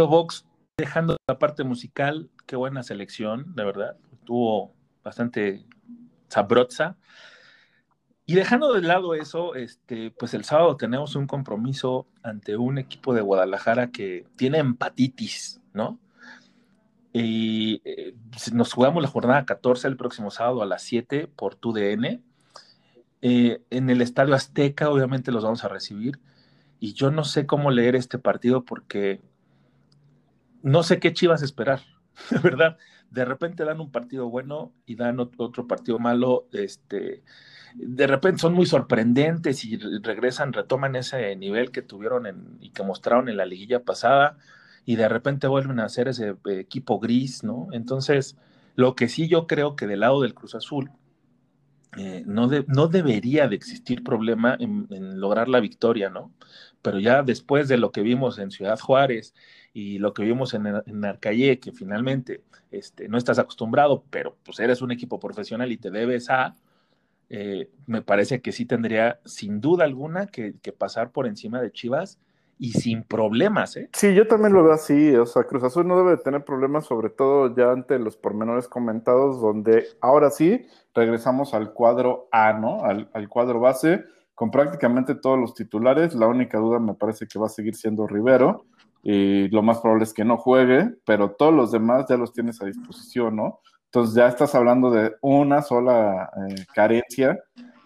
Vox, 0.07 0.45
dejando 0.77 1.17
la 1.27 1.39
parte 1.39 1.63
musical, 1.63 2.29
qué 2.45 2.55
buena 2.55 2.83
selección, 2.83 3.55
de 3.55 3.65
verdad. 3.65 3.97
Estuvo 4.13 4.73
bastante 5.03 5.65
sabrosa. 6.27 6.97
Y 8.25 8.35
dejando 8.35 8.73
de 8.73 8.81
lado 8.81 9.15
eso, 9.15 9.55
este, 9.55 10.11
pues 10.11 10.33
el 10.35 10.43
sábado 10.43 10.77
tenemos 10.77 11.15
un 11.15 11.25
compromiso 11.25 12.05
ante 12.21 12.57
un 12.57 12.77
equipo 12.77 13.13
de 13.13 13.21
Guadalajara 13.21 13.89
que 13.89 14.27
tiene 14.35 14.59
empatitis, 14.59 15.61
¿no? 15.73 15.99
Y 17.11 17.81
eh, 17.85 18.13
nos 18.53 18.71
jugamos 18.73 19.01
la 19.01 19.09
jornada 19.09 19.45
14 19.45 19.87
el 19.87 19.97
próximo 19.97 20.29
sábado 20.29 20.61
a 20.61 20.67
las 20.67 20.83
7 20.83 21.27
por 21.35 21.55
TUDN. 21.55 22.21
Eh, 23.21 23.61
en 23.71 23.89
el 23.89 24.01
Estadio 24.01 24.35
Azteca, 24.35 24.91
obviamente 24.91 25.31
los 25.31 25.43
vamos 25.43 25.63
a 25.63 25.69
recibir. 25.69 26.19
Y 26.79 26.93
yo 26.93 27.09
no 27.09 27.23
sé 27.23 27.47
cómo 27.47 27.71
leer 27.71 27.95
este 27.95 28.19
partido 28.19 28.63
porque 28.63 29.21
no 30.61 30.83
sé 30.83 30.99
qué 30.99 31.13
chivas 31.13 31.41
esperar, 31.41 31.81
de 32.29 32.39
verdad. 32.39 32.77
De 33.11 33.25
repente 33.25 33.65
dan 33.65 33.79
un 33.79 33.91
partido 33.91 34.29
bueno 34.29 34.71
y 34.85 34.95
dan 34.95 35.19
otro 35.19 35.67
partido 35.67 35.97
malo. 35.97 36.47
Este, 36.51 37.23
de 37.75 38.07
repente 38.07 38.39
son 38.39 38.53
muy 38.53 38.65
sorprendentes 38.65 39.65
y 39.65 39.77
regresan, 39.77 40.53
retoman 40.53 40.95
ese 40.95 41.35
nivel 41.35 41.71
que 41.71 41.81
tuvieron 41.81 42.57
y 42.59 42.69
que 42.69 42.83
mostraron 42.83 43.29
en 43.29 43.37
la 43.37 43.45
liguilla 43.45 43.83
pasada 43.83 44.37
y 44.85 44.95
de 44.95 45.07
repente 45.07 45.47
vuelven 45.47 45.79
a 45.79 45.85
hacer 45.85 46.07
ese 46.07 46.29
eh, 46.29 46.59
equipo 46.59 46.99
gris, 46.99 47.43
¿no? 47.43 47.67
Entonces, 47.71 48.37
lo 48.75 48.95
que 48.95 49.07
sí 49.07 49.27
yo 49.27 49.45
creo 49.45 49.75
que 49.75 49.87
del 49.87 49.99
lado 50.01 50.21
del 50.21 50.33
Cruz 50.33 50.55
Azul 50.55 50.91
eh, 51.97 52.23
no, 52.25 52.49
no 52.67 52.87
debería 52.87 53.47
de 53.47 53.55
existir 53.55 54.03
problema 54.03 54.55
en, 54.59 55.19
lograr 55.19 55.47
la 55.47 55.59
victoria, 55.59 56.09
¿no? 56.09 56.31
Pero 56.81 56.99
ya 56.99 57.23
después 57.23 57.67
de 57.67 57.77
lo 57.77 57.91
que 57.91 58.01
vimos 58.01 58.39
en 58.39 58.51
Ciudad 58.51 58.79
Juárez 58.79 59.33
y 59.79 59.97
lo 59.97 60.13
que 60.13 60.23
vimos 60.23 60.53
en, 60.53 60.67
en 60.67 61.05
Arcaye, 61.05 61.59
que 61.59 61.71
finalmente 61.71 62.43
este, 62.69 63.07
no 63.07 63.17
estás 63.17 63.39
acostumbrado, 63.39 64.03
pero 64.09 64.35
pues 64.43 64.59
eres 64.59 64.81
un 64.81 64.91
equipo 64.91 65.19
profesional 65.19 65.71
y 65.71 65.77
te 65.77 65.89
debes 65.89 66.29
a, 66.29 66.55
eh, 67.29 67.69
me 67.87 68.01
parece 68.01 68.41
que 68.41 68.51
sí 68.51 68.65
tendría 68.65 69.19
sin 69.23 69.61
duda 69.61 69.85
alguna 69.85 70.27
que, 70.27 70.53
pasar 70.77 71.11
por 71.11 71.27
encima 71.27 71.61
de 71.61 71.71
Chivas 71.71 72.19
y 72.57 72.73
sin 72.73 73.03
problemas. 73.03 73.77
¿eh? 73.77 73.89
Sí, 73.93 74.13
yo 74.13 74.27
también 74.27 74.51
lo 74.51 74.63
veo 74.63 74.73
así. 74.73 75.15
O 75.15 75.25
sea, 75.25 75.45
Cruz 75.45 75.63
Azul 75.63 75.87
no 75.87 75.97
debe 75.97 76.17
tener 76.17 76.43
problemas, 76.43 76.85
sobre 76.85 77.09
todo 77.09 77.55
ya 77.55 77.71
ante 77.71 77.97
los 77.99 78.17
pormenores 78.17 78.67
comentados, 78.67 79.39
donde 79.39 79.85
ahora 80.01 80.29
sí 80.29 80.65
regresamos 80.93 81.53
al 81.53 81.71
cuadro 81.71 82.27
A, 82.33 82.51
¿no? 82.51 82.83
Al, 82.83 83.09
al 83.13 83.29
cuadro 83.29 83.61
base, 83.61 84.03
con 84.35 84.51
prácticamente 84.51 85.15
todos 85.15 85.39
los 85.39 85.53
titulares. 85.53 86.13
La 86.15 86.27
única 86.27 86.57
duda 86.57 86.79
me 86.79 86.95
parece 86.95 87.27
que 87.27 87.39
va 87.39 87.45
a 87.45 87.49
seguir 87.49 87.75
siendo 87.75 88.07
Rivero. 88.07 88.65
Y 89.03 89.47
lo 89.49 89.61
más 89.61 89.79
probable 89.79 90.03
es 90.03 90.13
que 90.13 90.25
no 90.25 90.37
juegue, 90.37 90.95
pero 91.05 91.31
todos 91.31 91.53
los 91.53 91.71
demás 91.71 92.05
ya 92.09 92.17
los 92.17 92.33
tienes 92.33 92.61
a 92.61 92.65
disposición, 92.65 93.35
¿no? 93.35 93.61
Entonces 93.85 94.15
ya 94.15 94.27
estás 94.27 94.53
hablando 94.53 94.91
de 94.91 95.15
una 95.21 95.61
sola 95.63 96.29
eh, 96.47 96.65
carencia, 96.75 97.39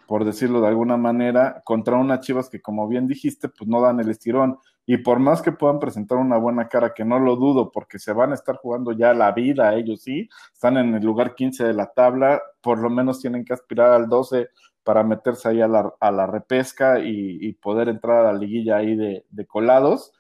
por 0.06 0.26
decirlo 0.26 0.60
de 0.60 0.68
alguna 0.68 0.98
manera, 0.98 1.62
contra 1.64 1.96
unas 1.96 2.20
chivas 2.20 2.50
que, 2.50 2.62
como 2.62 2.88
bien 2.90 3.08
dijiste, 3.08 3.48
pues 3.48 3.70
no 3.70 3.80
dan 3.80 4.00
el 4.02 4.10
estirón. 4.10 4.58
Y 4.86 4.98
por 4.98 5.20
más 5.20 5.42
que 5.42 5.54
puedan 5.54 5.80
presentar 5.80 6.18
una 6.18 6.38
buena 6.38 6.68
cara, 6.68 6.94
que 6.94 7.06
no 7.06 7.20
lo 7.20 7.38
dudo, 7.38 7.72
porque 7.72 8.00
se 8.00 8.12
van 8.12 8.32
a 8.32 8.36
estar 8.36 8.58
jugando 8.58 8.92
ya 8.92 9.14
la 9.14 9.32
vida, 9.32 9.74
ellos 9.76 10.02
sí, 10.02 10.28
están 10.54 10.76
en 10.76 10.94
el 10.96 11.06
lugar 11.06 11.36
15 11.36 11.64
de 11.64 11.74
la 11.74 11.88
tabla, 11.94 12.42
por 12.62 12.80
lo 12.80 12.90
menos 12.90 13.22
tienen 13.22 13.46
que 13.46 13.54
aspirar 13.54 13.92
al 13.92 14.10
12 14.10 14.50
para 14.84 15.04
meterse 15.04 15.48
ahí 15.48 15.62
a 15.62 15.68
la, 15.70 16.28
repesca 16.28 17.00
y, 17.00 17.54
poder 17.54 17.88
entrar 17.88 18.26
a 18.26 18.34
la 18.34 18.38
liguilla 18.38 18.78
ahí 18.78 18.98
de, 18.98 19.26
de 19.30 19.46
colados. 19.46 20.12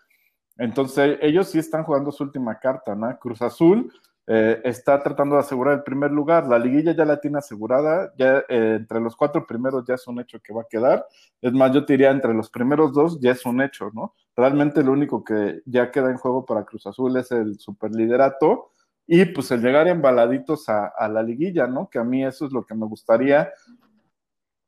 Entonces, 0.57 1.17
ellos 1.21 1.49
sí 1.49 1.59
están 1.59 1.83
jugando 1.83 2.11
su 2.11 2.23
última 2.23 2.59
carta, 2.59 2.95
¿no? 2.95 3.17
Cruz 3.19 3.41
Azul 3.41 3.91
eh, 4.25 4.61
está 4.63 5.03
tratando 5.03 5.35
de 5.35 5.41
asegurar 5.41 5.73
el 5.73 5.83
primer 5.83 6.11
lugar. 6.11 6.47
La 6.47 6.57
liguilla 6.57 6.95
ya 6.95 7.05
la 7.05 7.19
tiene 7.19 7.39
asegurada, 7.39 8.13
ya 8.17 8.39
eh, 8.47 8.75
entre 8.77 9.01
los 9.01 9.15
cuatro 9.15 9.45
primeros 9.45 9.83
ya 9.85 9.95
es 9.95 10.07
un 10.07 10.19
hecho 10.19 10.39
que 10.41 10.53
va 10.53 10.61
a 10.61 10.67
quedar. 10.69 11.05
Es 11.41 11.51
más, 11.51 11.73
yo 11.73 11.85
te 11.85 11.93
diría 11.93 12.11
entre 12.11 12.33
los 12.33 12.49
primeros 12.49 12.93
dos 12.93 13.19
ya 13.19 13.31
es 13.31 13.45
un 13.45 13.61
hecho, 13.61 13.89
¿no? 13.93 14.13
Realmente 14.35 14.83
lo 14.83 14.93
único 14.93 15.23
que 15.23 15.61
ya 15.65 15.91
queda 15.91 16.09
en 16.09 16.17
juego 16.17 16.45
para 16.45 16.63
Cruz 16.63 16.87
Azul 16.87 17.17
es 17.17 17.31
el 17.31 17.59
superliderato 17.59 18.71
y 19.05 19.25
pues 19.25 19.51
el 19.51 19.61
llegar 19.61 19.87
embaladitos 19.87 20.69
a, 20.69 20.87
a 20.87 21.09
la 21.09 21.21
liguilla, 21.21 21.67
¿no? 21.67 21.89
Que 21.89 21.99
a 21.99 22.03
mí 22.05 22.23
eso 22.23 22.45
es 22.45 22.53
lo 22.53 22.65
que 22.65 22.75
me 22.75 22.85
gustaría. 22.85 23.51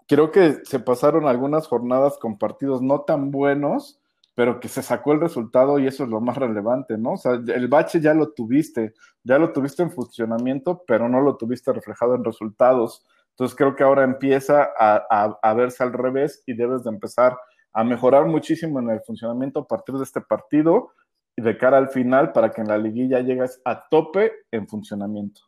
Creo 0.08 0.32
que 0.32 0.66
se 0.66 0.80
pasaron 0.80 1.28
algunas 1.28 1.68
jornadas 1.68 2.18
con 2.18 2.38
partidos 2.38 2.82
no 2.82 3.02
tan 3.02 3.32
buenos, 3.32 4.00
pero 4.36 4.60
que 4.60 4.68
se 4.68 4.84
sacó 4.84 5.14
el 5.14 5.22
resultado 5.22 5.80
y 5.80 5.88
eso 5.88 6.04
es 6.04 6.10
lo 6.10 6.20
más 6.20 6.38
relevante, 6.38 6.98
¿no? 6.98 7.14
O 7.14 7.18
sea, 7.18 7.34
el 7.34 7.68
bache 7.70 8.02
ya 8.02 8.14
lo 8.14 8.34
tuviste, 8.34 8.94
ya 9.24 9.40
lo 9.40 9.54
tuviste 9.54 9.82
en 9.82 9.92
funcionamiento, 9.92 10.84
pero 10.86 11.08
no 11.08 11.22
lo 11.22 11.38
tuviste 11.38 11.72
reflejado 11.72 12.16
en 12.16 12.24
resultados. 12.26 13.06
Entonces 13.30 13.56
creo 13.56 13.76
que 13.76 13.84
ahora 13.84 14.04
empieza 14.04 14.70
a, 14.78 15.54
verse 15.54 15.84
al 15.84 15.94
revés 15.94 16.44
y 16.46 16.54
debes 16.54 16.84
de 16.84 16.90
empezar 16.90 17.38
a 17.72 17.84
mejorar 17.86 18.26
muchísimo 18.26 18.80
en 18.80 18.90
el 18.90 19.02
funcionamiento 19.02 19.62
a 19.62 19.68
partir 19.68 19.96
de 19.96 20.04
este 20.04 20.20
partido 20.20 20.92
y 21.38 21.42
de 21.42 21.58
cara 21.58 21.78
al 21.78 21.90
final 21.90 22.34
para 22.34 22.52
que 22.52 22.62
en 22.62 22.68
la 22.68 22.78
liguilla 22.78 23.22
llegues 23.22 23.62
a 23.64 23.88
tope 23.90 24.32
en 24.52 24.68
funcionamiento. 24.68 25.42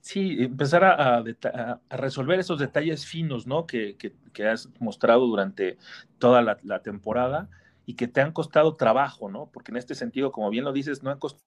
Sí, 0.00 0.36
empezar 0.40 0.82
a, 0.84 1.22
resolver 1.90 2.40
esos 2.40 2.58
detalles 2.58 3.04
finos, 3.06 3.46
¿no? 3.46 3.66
Que, 3.66 3.96
has 4.50 4.68
mostrado 4.78 5.26
durante 5.26 5.76
toda 6.18 6.42
la, 6.42 6.82
temporada 6.82 7.50
y 7.84 7.94
que 7.94 8.08
te 8.08 8.20
han 8.20 8.32
costado 8.32 8.76
trabajo, 8.76 9.30
¿no? 9.30 9.50
Porque 9.52 9.72
en 9.72 9.76
este 9.76 9.94
sentido, 9.94 10.32
como 10.32 10.50
bien 10.50 10.64
lo 10.64 10.72
dices, 10.72 11.02
no 11.02 11.10
han 11.10 11.18
costado 11.18 11.44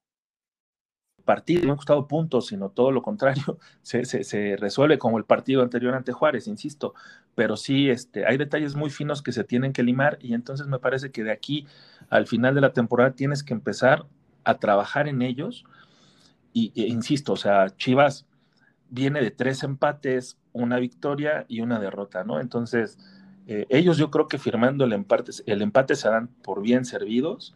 partido, 1.26 1.66
no 1.66 1.72
han 1.72 1.78
costado 1.78 2.08
puntos, 2.08 2.48
sino 2.48 2.70
todo 2.70 2.92
lo 2.92 3.02
contrario, 3.02 3.58
se, 3.82 4.58
resuelve 4.58 5.00
como 5.00 5.18
el 5.18 5.26
partido 5.26 5.62
anterior 5.64 5.96
ante 5.96 6.12
Juárez, 6.12 6.48
insisto, 6.48 6.94
pero 7.34 7.58
sí, 7.58 7.90
este, 7.90 8.26
hay 8.26 8.38
detalles 8.38 8.76
muy 8.76 8.90
finos 8.90 9.22
que 9.22 9.32
se 9.32 9.44
tienen 9.44 9.74
que 9.74 9.84
limar 9.84 10.18
y 10.22 10.34
entonces 10.34 10.68
me 10.68 10.80
parece 10.80 11.12
que 11.12 11.24
de 11.24 11.32
aquí 11.32 11.66
al 12.10 12.28
final 12.28 12.56
de 12.56 12.62
la 12.62 12.74
temporada 12.74 13.12
tienes 13.12 13.44
que 13.44 13.54
empezar 13.54 14.06
a 14.44 14.60
trabajar 14.60 15.08
en 15.08 15.22
ellos 15.22 15.64
y, 16.52 16.72
e 16.76 16.88
insisto, 16.88 17.34
o 17.34 17.38
sea, 17.38 17.70
Chivas 17.78 18.28
viene 18.94 19.22
de 19.22 19.32
tres 19.32 19.64
empates, 19.64 20.38
una 20.52 20.78
victoria 20.78 21.46
y 21.48 21.62
una 21.62 21.80
derrota, 21.80 22.24
¿no? 22.24 22.40
Entonces, 22.40 23.00
eh, 23.48 23.66
ellos 23.70 23.98
yo 23.98 24.12
creo 24.12 24.28
que 24.28 24.38
firmando 24.38 24.86
el 24.86 24.94
empate, 24.94 25.32
el 25.48 25.64
empate 25.64 25.96
se 25.96 26.10
dan 26.10 26.28
por 26.44 26.62
bien 26.62 26.86
servidos 26.86 27.56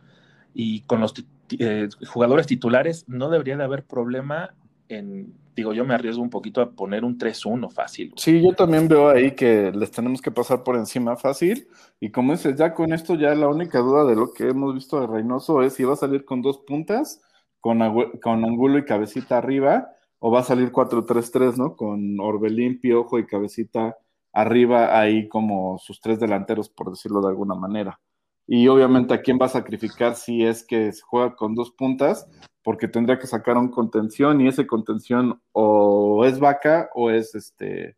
y 0.55 0.81
con 0.81 0.99
los 0.99 1.13
eh, 1.59 1.89
jugadores 2.07 2.47
titulares 2.47 3.05
no 3.07 3.29
debería 3.29 3.55
de 3.55 3.63
haber 3.63 3.83
problema 3.83 4.55
en, 4.89 5.31
digo, 5.55 5.73
yo 5.73 5.85
me 5.85 5.93
arriesgo 5.93 6.23
un 6.23 6.31
poquito 6.31 6.59
a 6.59 6.71
poner 6.71 7.05
un 7.05 7.19
3-1 7.19 7.69
fácil. 7.69 8.13
Sí, 8.15 8.41
yo 8.41 8.53
también 8.53 8.87
veo 8.87 9.09
ahí 9.09 9.35
que 9.35 9.71
les 9.71 9.91
tenemos 9.91 10.23
que 10.23 10.31
pasar 10.31 10.63
por 10.63 10.75
encima 10.75 11.17
fácil. 11.17 11.67
Y 11.99 12.09
como 12.09 12.31
dices, 12.31 12.55
ya 12.55 12.73
con 12.73 12.93
esto, 12.93 13.13
ya 13.13 13.35
la 13.35 13.47
única 13.47 13.77
duda 13.77 14.05
de 14.05 14.15
lo 14.15 14.33
que 14.33 14.49
hemos 14.49 14.73
visto 14.73 14.99
de 14.99 15.05
Reynoso 15.05 15.61
es 15.61 15.73
si 15.73 15.83
va 15.83 15.93
a 15.93 15.97
salir 15.97 16.25
con 16.25 16.41
dos 16.41 16.57
puntas, 16.65 17.21
con, 17.59 17.79
con 18.23 18.43
Angulo 18.43 18.79
y 18.79 18.85
Cabecita 18.85 19.37
arriba, 19.37 19.91
o 20.19 20.31
va 20.31 20.39
a 20.39 20.43
salir 20.43 20.71
4-3-3, 20.71 21.57
¿no? 21.57 21.75
Con 21.75 22.19
Orbelín, 22.19 22.79
Piojo 22.79 23.19
y 23.19 23.25
Cabecita 23.25 23.97
arriba, 24.33 24.99
ahí 24.99 25.27
como 25.27 25.77
sus 25.79 25.99
tres 25.99 26.19
delanteros, 26.19 26.69
por 26.69 26.91
decirlo 26.91 27.21
de 27.21 27.29
alguna 27.29 27.55
manera. 27.55 27.99
Y 28.45 28.67
obviamente 28.67 29.13
a 29.13 29.21
quién 29.21 29.37
va 29.41 29.47
a 29.47 29.49
sacrificar 29.49 30.15
si 30.15 30.43
es 30.43 30.63
que 30.63 30.91
se 30.91 31.01
juega 31.01 31.35
con 31.35 31.55
dos 31.55 31.71
puntas, 31.71 32.29
porque 32.63 32.87
tendría 32.87 33.19
que 33.19 33.27
sacar 33.27 33.57
un 33.57 33.69
contención 33.69 34.39
y 34.41 34.47
ese 34.47 34.67
contención 34.67 35.41
o 35.53 36.23
es 36.25 36.39
Vaca 36.39 36.89
o 36.93 37.09
es 37.09 37.33
este 37.33 37.95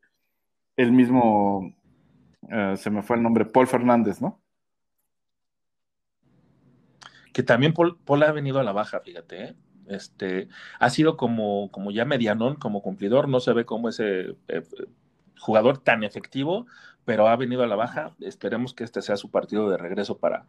el 0.76 0.92
mismo, 0.94 1.76
eh, 2.50 2.76
se 2.78 2.90
me 2.90 3.04
fue 3.04 3.18
el 3.18 3.24
nombre, 3.24 3.46
Paul 3.46 3.68
Fernández, 3.68 4.22
¿no? 4.22 4.40
Que 7.34 7.44
también 7.44 7.74
Paul, 7.74 8.00
Paul 8.06 8.24
ha 8.24 8.32
venido 8.32 8.60
a 8.60 8.64
la 8.64 8.72
baja, 8.72 9.02
fíjate, 9.02 9.44
¿eh? 9.44 9.56
Este, 9.90 10.48
ha 10.80 10.90
sido 10.90 11.18
como, 11.18 11.70
como 11.72 11.92
ya 11.92 12.06
medianón, 12.06 12.56
como 12.56 12.82
cumplidor, 12.82 13.28
no 13.28 13.40
se 13.40 13.54
ve 13.54 13.66
como 13.66 13.90
ese 13.90 14.36
eh, 14.48 14.64
jugador 15.40 15.80
tan 15.80 16.04
efectivo, 16.04 16.68
pero 17.06 17.28
ha 17.28 17.36
venido 17.36 17.64
a 17.64 17.68
la 17.68 17.76
baja. 17.76 18.16
Esperemos 18.22 18.74
que 18.74 18.84
este 18.84 19.02
sea 19.02 19.18
su 19.18 19.32
partido 19.32 19.70
de 19.70 19.78
regreso 19.78 20.18
para 20.18 20.46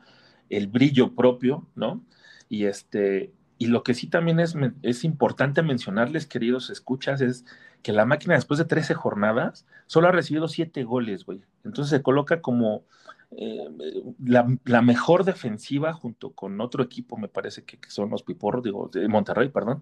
el 0.50 0.66
brillo 0.66 1.14
propio, 1.14 1.66
¿no? 1.74 2.04
Y 2.48 2.66
este, 2.66 3.32
y 3.56 3.66
lo 3.66 3.82
que 3.82 3.94
sí 3.94 4.08
también 4.08 4.40
es, 4.40 4.54
es 4.82 5.04
importante 5.04 5.62
mencionarles, 5.62 6.26
queridos 6.26 6.70
escuchas, 6.70 7.20
es 7.20 7.44
que 7.82 7.92
la 7.92 8.04
máquina 8.04 8.34
después 8.34 8.58
de 8.58 8.64
13 8.64 8.94
jornadas 8.94 9.66
solo 9.86 10.08
ha 10.08 10.12
recibido 10.12 10.48
7 10.48 10.84
goles, 10.84 11.24
güey. 11.24 11.44
Entonces 11.64 11.90
se 11.90 12.02
coloca 12.02 12.42
como 12.42 12.84
la, 13.30 14.82
mejor 14.82 15.24
defensiva 15.24 15.92
junto 15.92 16.32
con 16.32 16.60
otro 16.60 16.82
equipo, 16.82 17.16
me 17.16 17.28
parece 17.28 17.64
que, 17.64 17.78
son 17.88 18.10
los 18.10 18.22
Piporros, 18.22 18.62
digo, 18.62 18.90
de 18.92 19.06
Monterrey, 19.08 19.48
perdón, 19.48 19.80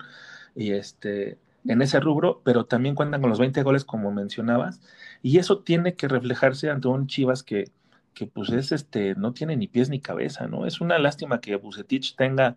y 0.55 0.73
este, 0.73 1.39
en 1.67 1.83
ese 1.83 2.01
rubro, 2.01 2.43
pero 2.45 2.67
también 2.67 2.95
cuentan 2.95 3.21
con 3.21 3.31
los 3.31 3.39
20 3.39 3.63
goles, 3.63 3.85
como 3.85 4.11
mencionabas, 4.13 4.81
y 5.23 5.39
eso 5.39 5.61
tiene 5.61 5.95
que 5.95 6.09
reflejarse 6.09 6.71
ante 6.71 6.89
un 6.89 7.07
Chivas 7.07 7.43
que, 7.43 7.71
que 8.15 8.27
pues 8.27 8.51
es 8.51 8.73
este, 8.73 9.15
no 9.15 9.33
tiene 9.33 9.57
ni 9.57 9.67
pies 9.67 9.89
ni 9.89 10.01
cabeza, 10.01 10.47
¿no? 10.47 10.67
Es 10.67 10.81
una 10.81 10.99
lástima 10.99 11.41
que 11.41 11.57
Bucetich 11.57 12.17
tenga, 12.17 12.57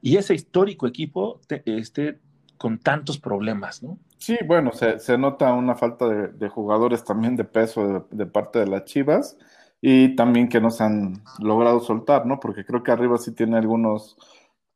y 0.00 0.16
ese 0.16 0.34
histórico 0.34 0.86
equipo 0.86 1.40
esté 1.66 2.18
con 2.56 2.78
tantos 2.78 3.18
problemas, 3.18 3.82
¿no? 3.82 3.98
Sí, 4.20 4.36
bueno, 4.46 4.72
se, 4.72 5.16
nota 5.16 5.54
una 5.54 5.76
falta 5.76 6.06
de, 6.06 6.48
jugadores 6.50 7.04
también 7.04 7.36
de 7.36 7.44
peso 7.44 8.06
de, 8.10 8.26
parte 8.26 8.58
de 8.58 8.66
las 8.66 8.84
Chivas 8.84 9.38
y 9.80 10.14
también 10.16 10.48
que 10.48 10.60
no 10.60 10.70
se 10.70 10.84
han 10.84 11.22
logrado 11.38 11.80
soltar, 11.80 12.26
¿no? 12.26 12.40
Porque 12.40 12.64
creo 12.64 12.82
que 12.82 12.92
arriba 12.92 13.18
sí 13.18 13.34
tiene 13.34 13.56
algunos 13.56 14.16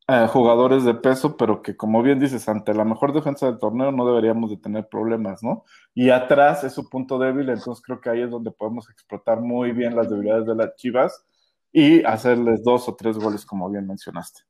eh, 0.08 0.26
jugadores 0.28 0.84
de 0.84 0.94
peso, 0.94 1.36
pero 1.36 1.62
que 1.62 1.76
como 1.76 2.02
bien 2.02 2.18
dices, 2.18 2.48
ante 2.48 2.74
la 2.74 2.84
mejor 2.84 3.12
defensa 3.12 3.46
del 3.46 3.58
torneo 3.58 3.92
no 3.92 4.06
deberíamos 4.06 4.50
de 4.50 4.58
tener 4.58 4.88
problemas, 4.88 5.42
¿no? 5.42 5.64
Y 5.94 6.10
atrás 6.10 6.64
es 6.64 6.74
su 6.74 6.88
punto 6.88 7.18
débil, 7.18 7.48
entonces 7.48 7.82
creo 7.84 8.00
que 8.00 8.10
ahí 8.10 8.22
es 8.22 8.30
donde 8.30 8.50
podemos 8.50 8.88
explotar 8.90 9.40
muy 9.40 9.72
bien 9.72 9.96
las 9.96 10.10
debilidades 10.10 10.46
de 10.46 10.54
las 10.56 10.74
Chivas 10.76 11.24
y 11.72 12.04
hacerles 12.04 12.62
dos 12.62 12.88
o 12.88 12.94
tres 12.94 13.18
goles, 13.18 13.46
como 13.46 13.70
bien 13.70 13.86
mencionaste. 13.86 14.42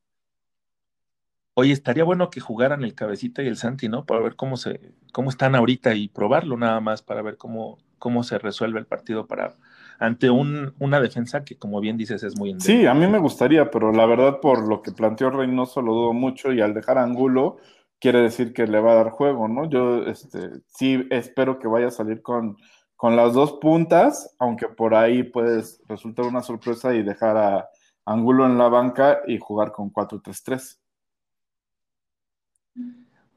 Oye, 1.53 1.71
estaría 1.71 2.03
bueno 2.03 2.29
que 2.29 2.41
jugaran 2.41 2.83
el 2.83 2.95
Cabecita 2.95 3.41
y 3.41 3.47
el 3.47 3.55
Santi, 3.55 3.87
¿no? 3.87 4.05
Para 4.05 4.21
ver 4.21 4.35
cómo 4.35 4.57
se, 4.57 4.93
cómo 5.13 5.29
están 5.29 5.55
ahorita 5.55 5.95
y 5.95 6.09
probarlo 6.09 6.57
nada 6.57 6.81
más 6.81 7.01
para 7.01 7.21
ver 7.21 7.37
cómo, 7.37 7.77
cómo 7.97 8.23
se 8.23 8.37
resuelve 8.39 8.79
el 8.79 8.87
partido 8.87 9.25
para 9.25 9.55
ante 9.99 10.29
un, 10.29 10.73
una 10.79 10.99
defensa 10.99 11.43
que, 11.43 11.57
como 11.57 11.79
bien 11.79 11.97
dices, 11.97 12.23
es 12.23 12.37
muy. 12.37 12.55
Sí, 12.59 12.85
a 12.85 12.93
mí 12.93 13.07
me 13.07 13.19
gustaría, 13.19 13.69
pero 13.69 13.91
la 13.91 14.05
verdad, 14.05 14.39
por 14.39 14.67
lo 14.67 14.81
que 14.81 14.91
planteó 14.91 15.29
Reynoso, 15.29 15.81
lo 15.81 15.93
dudo 15.93 16.13
mucho 16.13 16.51
y 16.51 16.61
al 16.61 16.73
dejar 16.73 16.97
Angulo, 16.97 17.57
quiere 17.99 18.21
decir 18.21 18.53
que 18.53 18.67
le 18.67 18.79
va 18.79 18.91
a 18.91 18.95
dar 18.95 19.09
juego, 19.09 19.47
¿no? 19.47 19.69
Yo 19.69 20.03
este, 20.03 20.61
sí 20.67 21.07
espero 21.09 21.59
que 21.59 21.67
vaya 21.67 21.87
a 21.87 21.91
salir 21.91 22.21
con, 22.21 22.57
con 22.95 23.15
las 23.15 23.33
dos 23.33 23.53
puntas, 23.53 24.35
aunque 24.39 24.67
por 24.67 24.95
ahí 24.95 25.23
puedes 25.23 25.81
resultar 25.87 26.25
una 26.25 26.41
sorpresa 26.41 26.93
y 26.93 27.03
dejar 27.03 27.37
a 27.37 27.69
Angulo 28.05 28.45
en 28.45 28.57
la 28.57 28.69
banca 28.69 29.21
y 29.27 29.39
jugar 29.39 29.71
con 29.71 29.91
4-3-3. 29.91 30.79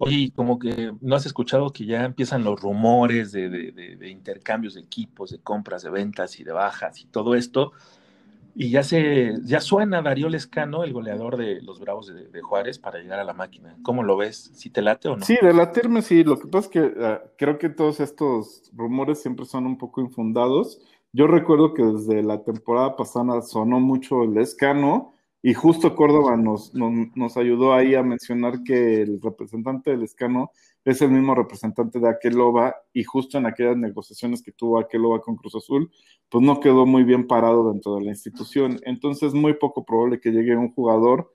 Oye, 0.00 0.32
como 0.34 0.60
que 0.60 0.92
no 1.00 1.16
has 1.16 1.26
escuchado 1.26 1.70
que 1.70 1.84
ya 1.84 2.04
empiezan 2.04 2.44
los 2.44 2.60
rumores 2.60 3.32
de, 3.32 4.08
intercambios 4.08 4.74
de 4.74 4.80
equipos, 4.80 5.30
de 5.30 5.40
compras, 5.40 5.82
de 5.82 5.90
ventas 5.90 6.38
y 6.38 6.44
de 6.44 6.52
bajas 6.52 7.00
y 7.00 7.06
todo 7.06 7.34
esto. 7.34 7.72
Y 8.54 8.70
ya 8.70 8.84
se, 8.84 9.34
ya 9.42 9.60
suena 9.60 10.00
Darío 10.00 10.28
Lescano, 10.28 10.84
el 10.84 10.92
goleador 10.92 11.36
de 11.36 11.60
los 11.62 11.80
Bravos 11.80 12.12
de, 12.12 12.42
Juárez, 12.42 12.78
para 12.78 13.00
llegar 13.00 13.18
a 13.18 13.24
la 13.24 13.34
máquina. 13.34 13.76
¿Cómo 13.82 14.04
lo 14.04 14.16
ves? 14.16 14.50
¿Si 14.54 14.70
te 14.70 14.82
late 14.82 15.08
o 15.08 15.16
no? 15.16 15.24
Sí, 15.24 15.36
de 15.40 15.52
latirme 15.52 16.02
sí. 16.02 16.22
Lo 16.22 16.38
que 16.38 16.46
pasa 16.46 16.66
es 16.66 16.72
que 16.72 16.92
ah, 17.04 17.22
creo 17.36 17.58
que 17.58 17.68
todos 17.68 17.98
estos 17.98 18.70
rumores 18.72 19.20
siempre 19.20 19.46
son 19.46 19.66
un 19.66 19.78
poco 19.78 20.00
infundados. 20.00 20.80
Yo 21.12 21.26
recuerdo 21.26 21.74
que 21.74 21.82
desde 21.82 22.22
la 22.22 22.42
temporada 22.44 22.96
pasada 22.96 23.42
sonó 23.42 23.80
mucho 23.80 24.22
el 24.22 24.34
Lescano 24.34 25.14
y 25.40 25.54
justo 25.54 25.94
Córdoba 25.94 26.36
nos, 26.36 26.74
nos, 26.74 27.36
ayudó 27.36 27.72
ahí 27.72 27.94
a 27.94 28.02
mencionar 28.02 28.64
que 28.64 29.02
el 29.02 29.20
representante 29.22 29.92
del 29.92 30.02
escano 30.02 30.50
es 30.84 31.00
el 31.00 31.10
mismo 31.10 31.34
representante 31.34 32.00
de 32.00 32.08
Aqueloba 32.08 32.74
y 32.92 33.04
justo 33.04 33.38
en 33.38 33.46
aquellas 33.46 33.76
negociaciones 33.76 34.42
que 34.42 34.50
tuvo 34.50 34.80
Aqueloba 34.80 35.20
con 35.20 35.36
Cruz 35.36 35.54
Azul, 35.54 35.92
pues 36.28 36.42
no 36.42 36.58
quedó 36.58 36.86
muy 36.86 37.04
bien 37.04 37.28
parado 37.28 37.70
dentro 37.70 37.94
de 37.96 38.04
la 38.04 38.10
institución. 38.10 38.80
Entonces, 38.82 39.32
muy 39.32 39.54
poco 39.54 39.84
probable 39.84 40.18
que 40.18 40.32
llegue 40.32 40.56
un 40.56 40.72
jugador 40.72 41.32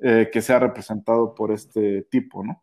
eh, 0.00 0.28
que 0.30 0.42
sea 0.42 0.58
representado 0.58 1.34
por 1.34 1.50
este 1.50 2.02
tipo, 2.02 2.44
¿no? 2.44 2.62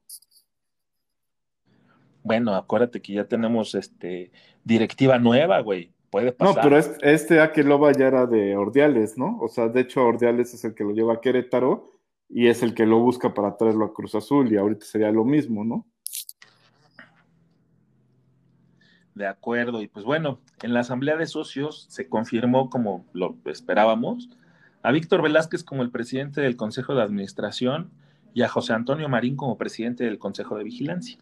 Bueno, 2.22 2.54
acuérdate 2.54 3.02
que 3.02 3.14
ya 3.14 3.28
tenemos 3.28 3.74
este 3.74 4.32
directiva 4.64 5.18
nueva, 5.18 5.60
güey. 5.62 5.92
No, 6.40 6.54
pero 6.62 6.78
este, 6.78 7.42
Aqueloba 7.42 7.92
ya 7.92 8.08
era 8.08 8.26
de 8.28 8.56
Ordiales, 8.56 9.18
¿no? 9.18 9.40
O 9.40 9.48
sea, 9.48 9.68
de 9.68 9.82
hecho, 9.82 10.06
Ordiales 10.06 10.54
es 10.54 10.64
el 10.64 10.76
que 10.76 10.84
lo 10.84 10.92
lleva 10.92 11.14
a 11.14 11.22
Querétaro 11.22 11.92
y 12.30 12.48
es 12.48 12.62
el 12.62 12.76
que 12.76 12.86
lo 12.86 13.00
busca 13.00 13.34
para 13.34 13.58
traerlo 13.58 13.86
a 13.86 13.94
Cruz 13.94 14.14
Azul 14.14 14.52
y 14.52 14.58
ahorita 14.58 14.86
sería 14.86 15.12
lo 15.12 15.26
mismo, 15.26 15.64
¿no? 15.64 15.88
De 19.16 19.28
acuerdo, 19.28 19.82
y 19.82 19.88
pues 19.88 20.06
bueno, 20.06 20.40
en 20.62 20.74
la 20.74 20.80
asamblea 20.80 21.18
de 21.18 21.28
socios 21.28 21.86
se 21.90 22.10
confirmó, 22.10 22.70
como 22.70 23.06
lo 23.14 23.36
esperábamos, 23.46 24.30
a 24.82 24.92
Víctor 24.92 25.22
Velázquez 25.22 25.64
como 25.64 25.84
el 25.84 25.92
presidente 25.92 26.42
del 26.42 26.58
Consejo 26.58 26.96
de 26.96 27.04
Administración 27.04 27.92
y 28.34 28.42
a 28.42 28.50
José 28.50 28.74
Antonio 28.74 29.10
Marín 29.10 29.36
como 29.36 29.58
presidente 29.58 30.04
del 30.04 30.18
Consejo 30.18 30.58
de 30.58 30.64
Vigilancia, 30.64 31.18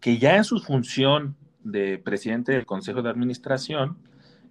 que 0.00 0.18
ya 0.18 0.36
en 0.36 0.44
su 0.44 0.58
función 0.60 1.36
de 1.62 1.98
presidente 1.98 2.52
del 2.52 2.66
Consejo 2.66 3.02
de 3.02 3.10
Administración 3.10 3.98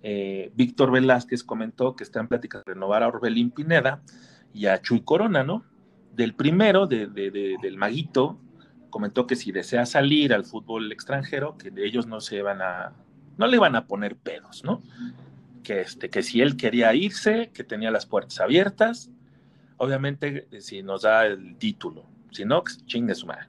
eh, 0.03 0.51
Víctor 0.55 0.91
Velázquez 0.91 1.43
comentó 1.43 1.95
que 1.95 2.03
está 2.03 2.19
en 2.19 2.27
pláticas 2.27 2.63
de 2.65 2.73
renovar 2.73 3.03
a 3.03 3.07
Orbelín 3.07 3.51
Pineda 3.51 4.01
y 4.53 4.65
a 4.65 4.81
Chuy 4.81 5.01
Corona, 5.01 5.43
¿no? 5.43 5.63
Del 6.13 6.33
primero, 6.33 6.87
del 6.87 7.77
maguito, 7.77 8.39
comentó 8.89 9.25
que 9.25 9.35
si 9.35 9.51
desea 9.51 9.85
salir 9.85 10.33
al 10.33 10.43
fútbol 10.43 10.91
extranjero, 10.91 11.57
que 11.57 11.71
de 11.71 11.85
ellos 11.85 12.07
no 12.07 12.19
se 12.19 12.41
van 12.41 12.61
a, 12.61 12.93
no 13.37 13.47
le 13.47 13.59
van 13.59 13.75
a 13.75 13.87
poner 13.87 14.17
pedos, 14.17 14.63
¿no? 14.63 14.81
Que, 15.63 15.81
este, 15.81 16.09
que 16.09 16.23
si 16.23 16.41
él 16.41 16.57
quería 16.57 16.93
irse, 16.93 17.51
que 17.53 17.63
tenía 17.63 17.91
las 17.91 18.05
puertas 18.05 18.41
abiertas, 18.41 19.09
obviamente 19.77 20.47
si 20.59 20.83
nos 20.83 21.03
da 21.03 21.25
el 21.25 21.55
título, 21.57 22.05
si 22.31 22.43
no, 22.43 22.63
chingue 22.85 23.15
su 23.15 23.27
madre. 23.27 23.47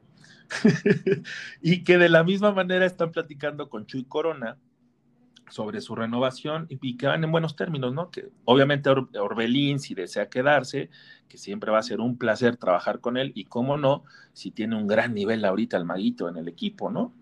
y 1.62 1.82
que 1.82 1.98
de 1.98 2.08
la 2.08 2.22
misma 2.24 2.52
manera 2.52 2.86
están 2.86 3.10
platicando 3.10 3.68
con 3.68 3.86
Chuy 3.86 4.04
Corona, 4.04 4.58
sobre 5.48 5.80
su 5.80 5.94
renovación 5.94 6.66
y, 6.68 6.96
que 6.96 7.06
van 7.06 7.24
en 7.24 7.32
buenos 7.32 7.56
términos, 7.56 7.92
¿no? 7.92 8.10
Que 8.10 8.28
obviamente 8.44 8.90
Orbelín, 8.90 9.80
si 9.80 9.94
desea 9.94 10.28
quedarse, 10.28 10.90
que 11.28 11.38
siempre 11.38 11.70
va 11.70 11.78
a 11.78 11.82
ser 11.82 12.00
un 12.00 12.16
placer 12.16 12.56
trabajar 12.56 13.00
con 13.00 13.16
él, 13.16 13.32
y 13.34 13.44
cómo 13.44 13.76
no, 13.76 14.04
si 14.32 14.50
tiene 14.50 14.76
un 14.76 14.86
gran 14.86 15.14
nivel 15.14 15.44
ahorita 15.44 15.76
el 15.76 15.84
maguito 15.84 16.28
en 16.28 16.36
el 16.36 16.48
equipo, 16.48 16.90
¿no? 16.90 17.12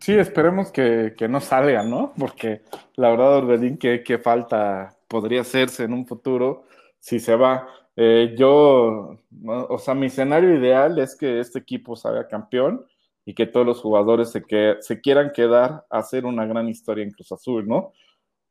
Sí, 0.00 0.14
esperemos 0.14 0.70
que, 0.70 1.14
no 1.28 1.40
salga, 1.40 1.82
¿no? 1.82 2.12
Porque 2.18 2.62
la 2.96 3.10
verdad, 3.10 3.36
Orbelín, 3.38 3.76
qué, 3.78 4.20
falta 4.22 4.96
podría 5.08 5.40
hacerse 5.40 5.84
en 5.84 5.92
un 5.92 6.06
futuro 6.06 6.64
si 7.00 7.18
se 7.20 7.34
va. 7.34 7.68
Eh, 7.96 8.34
yo, 8.38 9.18
o 9.46 9.78
sea, 9.78 9.94
mi 9.94 10.06
escenario 10.06 10.54
ideal 10.54 10.98
es 10.98 11.16
que 11.16 11.40
este 11.40 11.58
equipo 11.58 11.96
salga 11.96 12.28
campeón 12.28 12.86
y 13.28 13.34
que 13.34 13.44
todos 13.44 13.66
los 13.66 13.82
jugadores 13.82 14.30
se, 14.30 14.42
que, 14.42 14.76
se 14.80 15.02
quieran 15.02 15.32
quedar 15.34 15.84
a 15.90 15.98
hacer 15.98 16.24
una 16.24 16.46
gran 16.46 16.66
historia 16.66 17.04
en 17.04 17.10
Cruz 17.10 17.30
Azul, 17.30 17.68
¿no? 17.68 17.92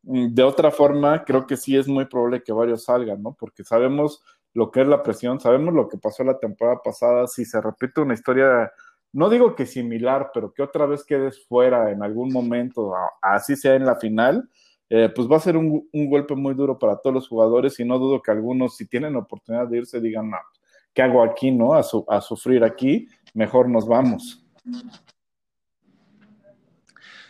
Mm, 0.03 0.35
de 0.35 0.43
otra 0.43 0.69
forma, 0.69 1.25
creo 1.25 1.47
que 1.47 1.57
sí 1.57 1.75
es 1.75 1.87
muy 1.87 2.05
probable 2.05 2.43
que 2.43 2.53
varios 2.53 2.83
salgan, 2.83 3.23
¿no? 3.23 3.35
Porque 3.39 3.63
sabemos 3.63 4.21
lo 4.53 4.69
que 4.69 4.81
es 4.81 4.87
la 4.87 5.01
presión, 5.01 5.39
sabemos 5.39 5.73
lo 5.73 5.89
que 5.89 5.97
pasó 5.97 6.23
la 6.23 6.37
temporada 6.37 6.79
pasada, 6.83 7.25
si 7.25 7.43
se 7.43 7.59
repite 7.59 8.01
una 8.01 8.13
historia, 8.13 8.71
no 9.13 9.31
digo 9.31 9.55
que 9.55 9.65
similar, 9.65 10.29
pero 10.31 10.53
que 10.53 10.61
otra 10.61 10.85
vez 10.85 11.03
quedes 11.03 11.43
fuera 11.47 11.89
en 11.89 12.03
algún 12.03 12.31
momento, 12.31 12.93
así 13.19 13.55
sea 13.55 13.73
en 13.73 13.83
la 13.83 13.95
final, 13.95 14.47
eh, 14.91 15.09
pues 15.09 15.27
va 15.27 15.37
a 15.37 15.39
ser 15.39 15.57
un, 15.57 15.89
golpe 15.91 16.35
muy 16.35 16.53
duro 16.53 16.77
para 16.77 16.97
todos 16.97 17.15
los 17.15 17.27
jugadores 17.27 17.79
y 17.79 17.83
no 17.83 17.97
dudo 17.97 18.21
que 18.21 18.29
algunos, 18.29 18.77
si 18.77 18.85
tienen 18.85 19.15
oportunidad 19.15 19.67
de 19.67 19.79
irse, 19.79 19.99
digan, 19.99 20.29
no, 20.29 20.37
¿qué 20.93 21.01
hago 21.01 21.23
aquí, 21.23 21.49
no? 21.49 21.73
A, 21.73 21.79
a 21.79 22.21
sufrir 22.21 22.63
aquí, 22.63 23.07
mejor 23.33 23.69
nos 23.69 23.87
vamos. 23.87 24.43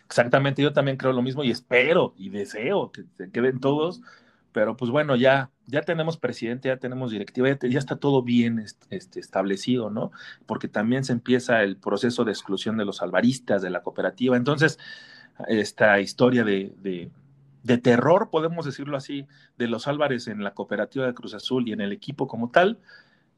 Exactamente, 0.06 0.62
yo 0.62 0.72
también 0.72 0.98
creo 0.98 1.12
lo 1.12 1.22
mismo 1.22 1.44
y 1.44 1.52
espero 1.52 2.14
y 2.18 2.30
deseo 2.30 2.92
que 2.92 3.04
se 3.18 3.30
queden 3.30 3.60
todos, 3.60 4.02
pero 4.54 4.78
pues 4.78 4.90
bueno, 4.90 5.16
ya, 5.18 5.52
ya 5.66 5.82
tenemos 5.82 6.18
presidente, 6.18 6.70
ya 6.70 6.78
tenemos 6.78 7.12
directiva, 7.12 7.50
ya, 7.50 7.80
está 7.80 7.98
todo 7.98 8.24
bien 8.24 8.64
este, 8.90 9.20
establecido, 9.20 9.90
¿no? 9.90 10.12
Porque 10.46 10.70
también 10.70 11.04
se 11.04 11.12
empieza 11.12 11.62
el 11.64 11.76
proceso 11.76 12.24
de 12.24 12.32
exclusión 12.32 12.78
de 12.78 12.86
los 12.86 13.02
alvaristas 13.02 13.62
de 13.62 13.70
la 13.70 13.84
cooperativa. 13.84 14.38
Entonces, 14.38 14.80
esta 15.48 16.00
historia 16.00 16.44
de, 16.46 17.12
de 17.68 17.78
terror, 17.78 18.30
podemos 18.32 18.66
decirlo 18.66 18.96
así, 18.96 19.28
de 19.58 19.68
los 19.68 19.88
Álvarez 19.88 20.28
en 20.28 20.44
la 20.44 20.54
cooperativa 20.54 21.06
de 21.06 21.14
Cruz 21.14 21.34
Azul 21.34 21.68
y 21.68 21.74
en 21.74 21.82
el 21.82 21.92
equipo 21.92 22.28
como 22.28 22.50
tal, 22.50 22.80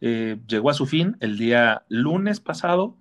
eh, 0.01 0.39
llegó 0.47 0.69
a 0.69 0.75
su 0.75 0.85
fin 0.85 1.17
el 1.19 1.37
día 1.37 1.83
lunes 1.89 2.39
pasado 2.39 2.95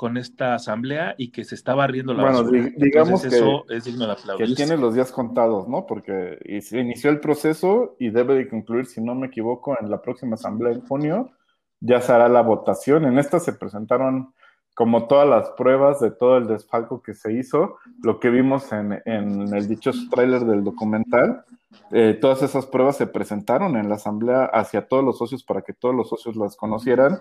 con 0.00 0.16
esta 0.16 0.54
asamblea 0.54 1.14
y 1.18 1.30
que 1.30 1.44
se 1.44 1.54
está 1.54 1.74
barriendo 1.74 2.14
la 2.14 2.22
bueno, 2.22 2.50
digamos 2.50 3.20
que, 3.20 3.28
eso 3.28 3.66
es 3.68 3.84
digno 3.84 4.06
de 4.06 4.12
aplaudir. 4.12 4.46
Que 4.46 4.54
tiene 4.54 4.78
los 4.78 4.94
días 4.94 5.12
contados, 5.12 5.68
¿no? 5.68 5.84
Porque 5.84 6.38
se 6.62 6.80
inició 6.80 7.10
el 7.10 7.20
proceso 7.20 7.96
y 7.98 8.08
debe 8.08 8.34
de 8.34 8.48
concluir, 8.48 8.86
si 8.86 9.02
no 9.02 9.14
me 9.14 9.26
equivoco, 9.26 9.76
en 9.78 9.90
la 9.90 10.00
próxima 10.00 10.36
asamblea 10.36 10.72
en 10.72 10.80
junio, 10.86 11.32
ya 11.80 12.00
se 12.00 12.12
hará 12.12 12.30
la 12.30 12.40
votación. 12.40 13.04
En 13.04 13.18
esta 13.18 13.40
se 13.40 13.52
presentaron 13.52 14.32
como 14.74 15.06
todas 15.06 15.28
las 15.28 15.50
pruebas 15.50 16.00
de 16.00 16.12
todo 16.12 16.38
el 16.38 16.46
desfalco 16.46 17.02
que 17.02 17.12
se 17.12 17.34
hizo, 17.34 17.76
lo 18.02 18.20
que 18.20 18.30
vimos 18.30 18.72
en, 18.72 19.02
en 19.04 19.54
el 19.54 19.68
dichoso 19.68 20.00
tráiler 20.10 20.46
del 20.46 20.64
documental, 20.64 21.44
eh, 21.90 22.16
todas 22.18 22.42
esas 22.42 22.64
pruebas 22.64 22.96
se 22.96 23.06
presentaron 23.06 23.76
en 23.76 23.90
la 23.90 23.96
asamblea 23.96 24.46
hacia 24.46 24.88
todos 24.88 25.04
los 25.04 25.18
socios 25.18 25.44
para 25.44 25.60
que 25.60 25.74
todos 25.74 25.94
los 25.94 26.08
socios 26.08 26.36
las 26.36 26.56
conocieran 26.56 27.20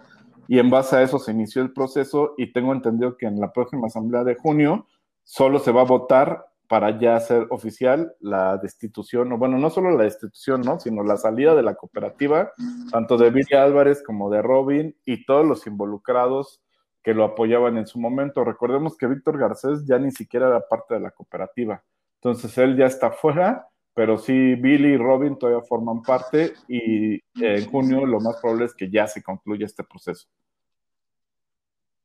y 0.51 0.57
en 0.57 0.71
base 0.71 0.95
a 0.95 1.03
eso 1.03 1.19
se 1.19 1.31
inició 1.31 1.61
el 1.61 1.73
proceso 1.73 2.33
y 2.35 2.51
tengo 2.51 2.73
entendido 2.73 3.15
que 3.17 3.27
en 3.27 3.39
la 3.39 3.53
próxima 3.53 3.85
asamblea 3.85 4.23
de 4.23 4.33
junio 4.33 4.87
solo 5.23 5.59
se 5.59 5.71
va 5.71 5.81
a 5.81 5.85
votar 5.85 6.43
para 6.67 6.97
ya 6.97 7.15
hacer 7.15 7.45
oficial 7.51 8.15
la 8.19 8.57
destitución, 8.57 9.31
o 9.31 9.37
bueno, 9.37 9.59
no 9.59 9.69
solo 9.69 9.91
la 9.91 10.05
destitución, 10.05 10.61
¿no? 10.61 10.79
sino 10.79 11.03
la 11.03 11.17
salida 11.17 11.53
de 11.53 11.61
la 11.61 11.75
cooperativa, 11.75 12.51
tanto 12.91 13.15
de 13.17 13.29
Billy 13.29 13.55
Álvarez 13.55 14.01
como 14.01 14.31
de 14.31 14.41
Robin 14.41 14.97
y 15.05 15.23
todos 15.23 15.45
los 15.45 15.67
involucrados 15.67 16.63
que 17.03 17.13
lo 17.13 17.25
apoyaban 17.25 17.77
en 17.77 17.85
su 17.85 17.99
momento. 17.99 18.43
Recordemos 18.43 18.97
que 18.97 19.05
Víctor 19.05 19.37
Garcés 19.37 19.85
ya 19.85 19.99
ni 19.99 20.09
siquiera 20.09 20.47
era 20.47 20.67
parte 20.67 20.95
de 20.95 20.99
la 20.99 21.11
cooperativa. 21.11 21.83
Entonces 22.15 22.57
él 22.57 22.75
ya 22.75 22.87
está 22.87 23.11
fuera, 23.11 23.67
pero 23.99 24.17
sí 24.17 24.55
Billy 24.55 24.93
y 24.93 24.97
Robin 24.97 25.37
todavía 25.37 25.61
forman 25.61 26.01
parte 26.01 26.53
y 26.69 27.19
en 27.35 27.69
junio 27.69 28.05
lo 28.05 28.21
más 28.21 28.37
probable 28.37 28.63
es 28.63 28.73
que 28.73 28.89
ya 28.89 29.05
se 29.07 29.21
concluya 29.21 29.65
este 29.65 29.83
proceso. 29.83 30.25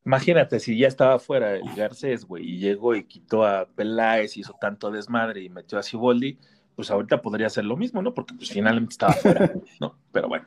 Imagínate 0.04 0.58
si 0.58 0.76
ya 0.76 0.88
estaba 0.88 1.20
fuera 1.20 1.54
el 1.54 1.72
Garcés, 1.76 2.24
güey, 2.24 2.50
y 2.50 2.58
llegó 2.58 2.96
y 2.96 3.04
quitó 3.04 3.44
a 3.44 3.68
Peláez, 3.68 4.36
hizo 4.36 4.56
tanto 4.60 4.90
desmadre 4.90 5.44
y 5.44 5.50
metió 5.50 5.78
a 5.78 5.84
Ciboldi, 5.84 6.36
pues 6.74 6.90
ahorita 6.90 7.22
podría 7.22 7.48
ser 7.48 7.64
lo 7.64 7.76
mismo, 7.76 8.02
¿no? 8.02 8.12
Porque 8.12 8.34
pues 8.34 8.50
finalmente 8.50 8.94
estaba 8.94 9.12
fuera, 9.12 9.52
¿no? 9.80 9.96
Pero 10.10 10.26
bueno. 10.26 10.46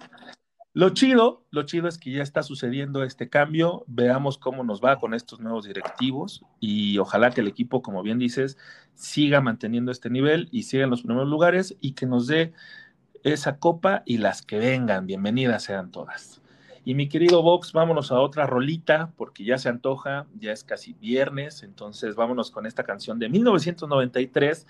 Lo 0.78 0.92
chido, 0.92 1.44
lo 1.50 1.64
chido 1.64 1.88
es 1.88 1.98
que 1.98 2.12
ya 2.12 2.22
está 2.22 2.44
sucediendo 2.44 3.02
este 3.02 3.30
cambio, 3.30 3.84
veamos 3.88 4.38
cómo 4.38 4.64
nos 4.64 4.80
va 4.80 5.00
con 5.00 5.16
estos 5.16 5.40
nuevos 5.40 5.66
directivos 5.66 6.46
y 6.60 7.00
ojalá 7.00 7.32
que 7.32 7.42
el 7.42 7.48
equipo, 7.48 7.82
como 7.82 8.04
bien 8.04 8.20
dices, 8.20 8.60
siga 8.94 9.42
manteniendo 9.42 9.92
este 9.92 10.12
nivel 10.12 10.50
y 10.52 10.62
siga 10.62 10.84
en 10.84 10.92
los 10.92 11.02
primeros 11.02 11.28
lugares 11.28 11.76
y 11.82 11.94
que 11.94 12.06
nos 12.06 12.28
dé 12.28 12.54
esa 13.24 13.58
copa 13.58 14.04
y 14.06 14.20
las 14.20 14.44
que 14.44 14.60
vengan, 14.60 15.08
bienvenidas 15.08 15.64
sean 15.64 15.90
todas. 15.90 16.44
Y 16.86 16.94
mi 16.94 17.10
querido 17.10 17.42
Vox, 17.42 17.74
vámonos 17.74 18.12
a 18.12 18.20
otra 18.20 18.46
rolita, 18.46 19.12
porque 19.18 19.44
ya 19.44 19.58
se 19.58 19.70
antoja, 19.70 20.28
ya 20.40 20.52
es 20.52 20.64
casi 20.64 20.94
viernes, 20.94 21.64
entonces 21.64 22.14
vámonos 22.14 22.52
con 22.52 22.68
esta 22.68 22.84
canción 22.84 23.18
de 23.18 23.30
1993 23.30 24.68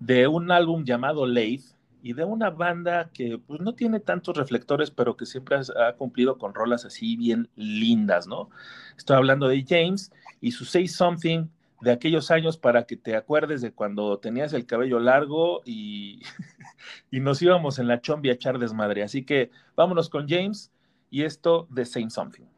de 0.00 0.28
un 0.28 0.50
álbum 0.50 0.84
llamado 0.84 1.26
Lathe 1.26 1.74
y 2.02 2.14
de 2.14 2.24
una 2.24 2.50
banda 2.50 3.10
que 3.14 3.38
pues 3.38 3.60
no 3.60 3.74
tiene 3.74 4.00
tantos 4.00 4.36
reflectores, 4.36 4.90
pero 4.90 5.16
que 5.16 5.24
siempre 5.24 5.56
ha 5.56 5.92
cumplido 5.94 6.36
con 6.36 6.52
rolas 6.52 6.84
así 6.84 7.16
bien 7.16 7.48
lindas, 7.54 8.26
¿no? 8.26 8.50
Estoy 8.96 9.16
hablando 9.16 9.48
de 9.48 9.64
James 9.66 10.12
y 10.40 10.50
su 10.50 10.64
Say 10.64 10.88
Something 10.88 11.46
de 11.80 11.92
aquellos 11.92 12.30
años 12.30 12.58
para 12.58 12.84
que 12.84 12.96
te 12.96 13.16
acuerdes 13.16 13.60
de 13.60 13.72
cuando 13.72 14.18
tenías 14.18 14.52
el 14.52 14.66
cabello 14.66 14.98
largo 14.98 15.62
y, 15.64 16.22
y 17.10 17.20
nos 17.20 17.40
íbamos 17.40 17.78
en 17.78 17.88
la 17.88 18.00
chombi 18.00 18.30
a 18.30 18.34
echar 18.34 18.58
desmadre. 18.58 19.02
Así 19.02 19.24
que 19.24 19.50
vámonos 19.76 20.10
con 20.10 20.28
James 20.28 20.72
y 21.10 21.22
esto 21.22 21.66
de 21.70 21.84
Saying 21.84 22.10
Something. 22.10 22.51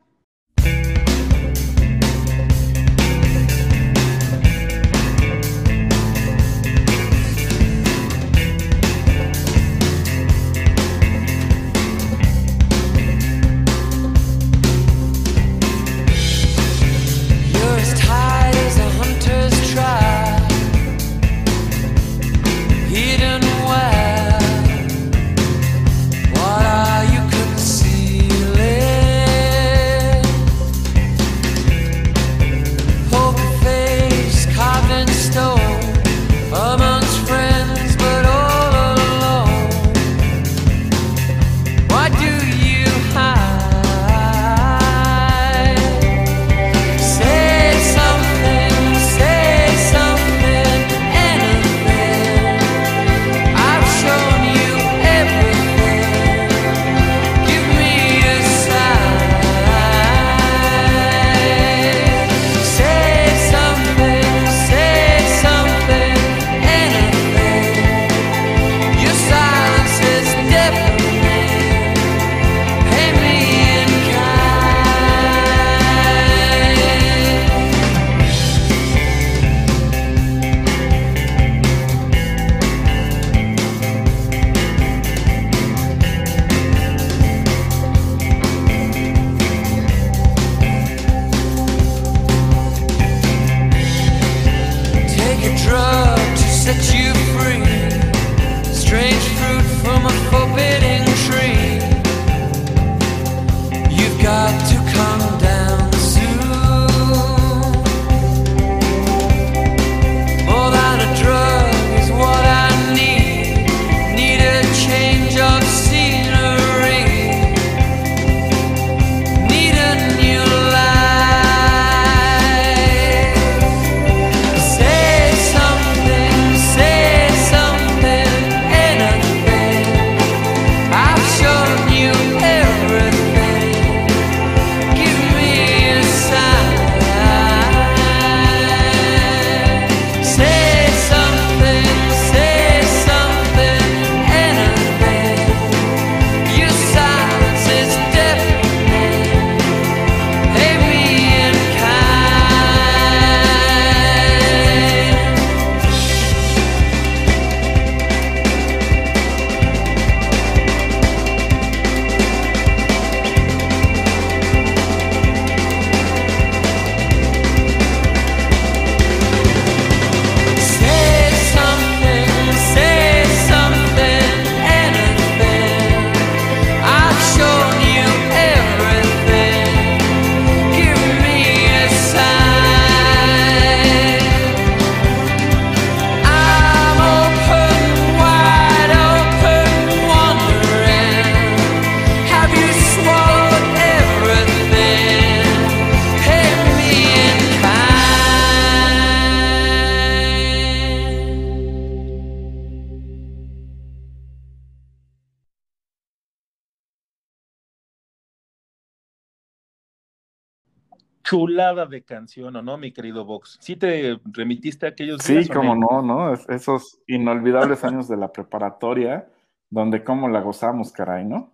Chulada 211.34 211.86
de 211.86 212.04
canción, 212.04 212.54
¿o 212.56 212.62
no, 212.62 212.76
mi 212.76 212.92
querido 212.92 213.24
Vox? 213.24 213.58
¿Sí 213.60 213.76
te 213.76 214.20
remitiste 214.24 214.86
a 214.86 214.90
aquellos 214.90 215.22
Sí, 215.22 215.48
como 215.48 215.74
no, 215.74 216.02
¿no? 216.02 216.32
Esos 216.32 217.00
inolvidables 217.06 217.82
años 217.84 218.08
de 218.08 218.16
la 218.16 218.32
preparatoria, 218.32 219.28
donde 219.70 220.04
cómo 220.04 220.28
la 220.28 220.40
gozamos, 220.40 220.92
caray, 220.92 221.24
¿no? 221.24 221.52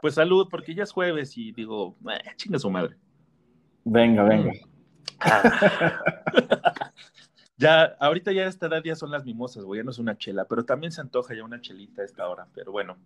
Pues 0.00 0.14
salud, 0.14 0.46
porque 0.48 0.74
ya 0.74 0.84
es 0.84 0.92
jueves 0.92 1.36
y 1.36 1.52
digo, 1.52 1.96
eh, 2.08 2.20
chinga 2.36 2.58
su 2.58 2.70
madre. 2.70 2.96
Venga, 3.84 4.22
venga. 4.22 4.52
ya, 7.58 7.96
ahorita 8.00 8.32
ya 8.32 8.44
a 8.44 8.48
esta 8.48 8.66
edad 8.66 8.82
ya 8.82 8.96
son 8.96 9.10
las 9.10 9.24
mimosas, 9.24 9.64
güey, 9.64 9.80
ya 9.80 9.84
no 9.84 9.90
es 9.90 9.98
una 9.98 10.16
chela, 10.16 10.46
pero 10.46 10.64
también 10.64 10.92
se 10.92 11.00
antoja 11.00 11.34
ya 11.34 11.44
una 11.44 11.60
chelita 11.60 12.02
a 12.02 12.04
esta 12.04 12.26
hora, 12.28 12.48
pero 12.54 12.72
bueno. 12.72 12.96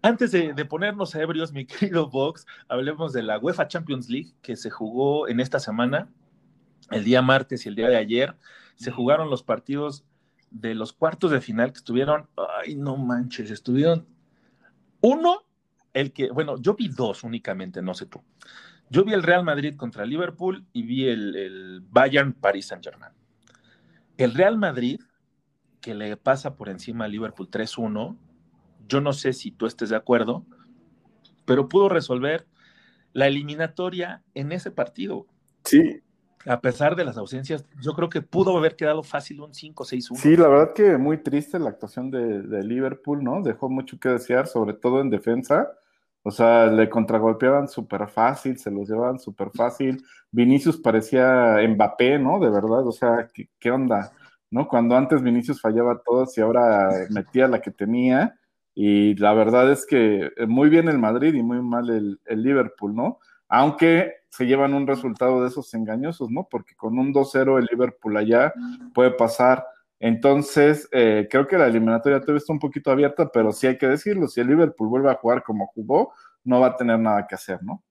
Antes 0.00 0.30
de, 0.30 0.52
de 0.52 0.64
ponernos 0.64 1.14
ebrios, 1.16 1.52
mi 1.52 1.66
querido 1.66 2.08
Vox, 2.08 2.46
hablemos 2.68 3.12
de 3.12 3.22
la 3.24 3.38
UEFA 3.38 3.66
Champions 3.66 4.08
League 4.08 4.32
que 4.42 4.54
se 4.54 4.70
jugó 4.70 5.26
en 5.26 5.40
esta 5.40 5.58
semana, 5.58 6.08
el 6.90 7.04
día 7.04 7.22
martes 7.22 7.66
y 7.66 7.68
el 7.68 7.74
día 7.74 7.88
de 7.88 7.96
ayer. 7.96 8.36
Se 8.76 8.92
jugaron 8.92 9.28
los 9.28 9.42
partidos 9.42 10.04
de 10.50 10.74
los 10.74 10.92
cuartos 10.92 11.30
de 11.30 11.40
final 11.40 11.72
que 11.72 11.78
estuvieron, 11.78 12.28
ay, 12.62 12.76
no 12.76 12.96
manches, 12.96 13.50
estuvieron 13.50 14.06
uno, 15.00 15.44
el 15.92 16.12
que, 16.12 16.30
bueno, 16.30 16.60
yo 16.60 16.74
vi 16.74 16.88
dos 16.88 17.24
únicamente, 17.24 17.82
no 17.82 17.94
sé 17.94 18.06
tú. 18.06 18.22
Yo 18.90 19.04
vi 19.04 19.12
el 19.12 19.22
Real 19.22 19.44
Madrid 19.44 19.76
contra 19.76 20.04
Liverpool 20.04 20.64
y 20.72 20.82
vi 20.82 21.06
el, 21.06 21.82
Bayern 21.90 22.32
Paris 22.32 22.66
Saint 22.66 22.82
Germain. 22.82 23.12
El 24.18 24.34
Real 24.34 24.58
Madrid, 24.58 25.00
que 25.80 25.94
le 25.94 26.14
pasa 26.18 26.56
por 26.56 26.68
encima 26.68 27.06
a 27.06 27.08
Liverpool 27.08 27.50
3-1, 27.50 28.16
yo 28.86 29.00
no 29.00 29.14
sé 29.14 29.32
si 29.32 29.50
tú 29.50 29.64
estés 29.66 29.88
de 29.88 29.96
acuerdo, 29.96 30.44
pero 31.46 31.68
pudo 31.68 31.88
resolver 31.88 32.46
la 33.14 33.26
eliminatoria 33.26 34.22
en 34.34 34.52
ese 34.52 34.70
partido. 34.70 35.26
Sí, 35.64 36.02
a 36.46 36.60
pesar 36.60 36.96
de 36.96 37.04
las 37.04 37.18
ausencias, 37.18 37.64
yo 37.80 37.92
creo 37.94 38.08
que 38.08 38.22
pudo 38.22 38.56
haber 38.56 38.76
quedado 38.76 39.02
fácil 39.02 39.40
un 39.40 39.52
5-6-1. 39.52 40.16
Sí, 40.16 40.36
la 40.36 40.48
verdad 40.48 40.72
que 40.72 40.96
muy 40.96 41.18
triste 41.18 41.58
la 41.58 41.70
actuación 41.70 42.10
de, 42.10 42.62
Liverpool, 42.62 43.22
¿no? 43.22 43.42
Dejó 43.42 43.68
mucho 43.68 43.98
que 43.98 44.08
desear, 44.08 44.46
sobre 44.46 44.74
todo 44.74 45.00
en 45.00 45.10
defensa. 45.10 45.70
O 46.22 46.30
sea, 46.30 46.66
le 46.66 46.90
contragolpeaban 46.90 47.68
súper 47.68 48.08
fácil, 48.08 48.58
se 48.58 48.70
los 48.70 48.88
llevaban 48.88 49.18
súper 49.18 49.50
fácil. 49.50 50.04
Vinicius 50.30 50.76
parecía 50.78 51.56
Mbappé, 51.68 52.18
¿no? 52.18 52.38
De 52.38 52.50
verdad, 52.50 52.86
o 52.86 52.92
sea, 52.92 53.28
¿qué, 53.58 53.70
onda? 53.70 54.12
¿No? 54.50 54.68
Cuando 54.68 54.96
antes 54.96 55.22
Vinicius 55.22 55.60
fallaba 55.60 56.02
todas 56.04 56.36
y 56.36 56.40
ahora 56.40 56.90
metía 57.10 57.48
la 57.48 57.60
que 57.60 57.70
tenía. 57.70 58.38
Y 58.74 59.14
la 59.16 59.32
verdad 59.32 59.72
es 59.72 59.86
que 59.86 60.30
muy 60.46 60.68
bien 60.68 60.88
el 60.88 60.98
Madrid 60.98 61.34
y 61.34 61.42
muy 61.42 61.60
mal 61.62 61.90
el, 61.90 62.20
el 62.26 62.42
Liverpool, 62.42 62.94
¿no? 62.94 63.18
Aunque 63.48 64.18
se 64.30 64.46
llevan 64.46 64.74
un 64.74 64.86
resultado 64.86 65.42
de 65.42 65.48
esos 65.48 65.72
engañosos, 65.74 66.30
¿no? 66.30 66.46
Porque 66.50 66.74
con 66.74 66.98
un 66.98 67.12
2-0 67.12 67.58
el 67.58 67.68
Liverpool 67.70 68.16
allá 68.16 68.52
puede 68.94 69.10
pasar. 69.12 69.64
Entonces, 70.00 70.88
eh, 70.92 71.26
creo 71.30 71.46
que 71.46 71.58
la 71.58 71.66
eliminatoria 71.66 72.20
todavía 72.20 72.38
está 72.38 72.52
un 72.52 72.60
poquito 72.60 72.90
abierta, 72.90 73.30
pero 73.32 73.52
sí 73.52 73.66
hay 73.66 73.78
que 73.78 73.88
decirlo, 73.88 74.28
si 74.28 74.40
el 74.40 74.46
Liverpool 74.46 74.88
vuelve 74.88 75.10
a 75.10 75.16
jugar 75.16 75.42
como 75.42 75.66
jugó, 75.66 76.12
no 76.44 76.60
va 76.60 76.68
a 76.68 76.76
tener 76.76 76.98
nada 76.98 77.26
que 77.26 77.34
hacer, 77.34 77.62
¿no? 77.62 77.82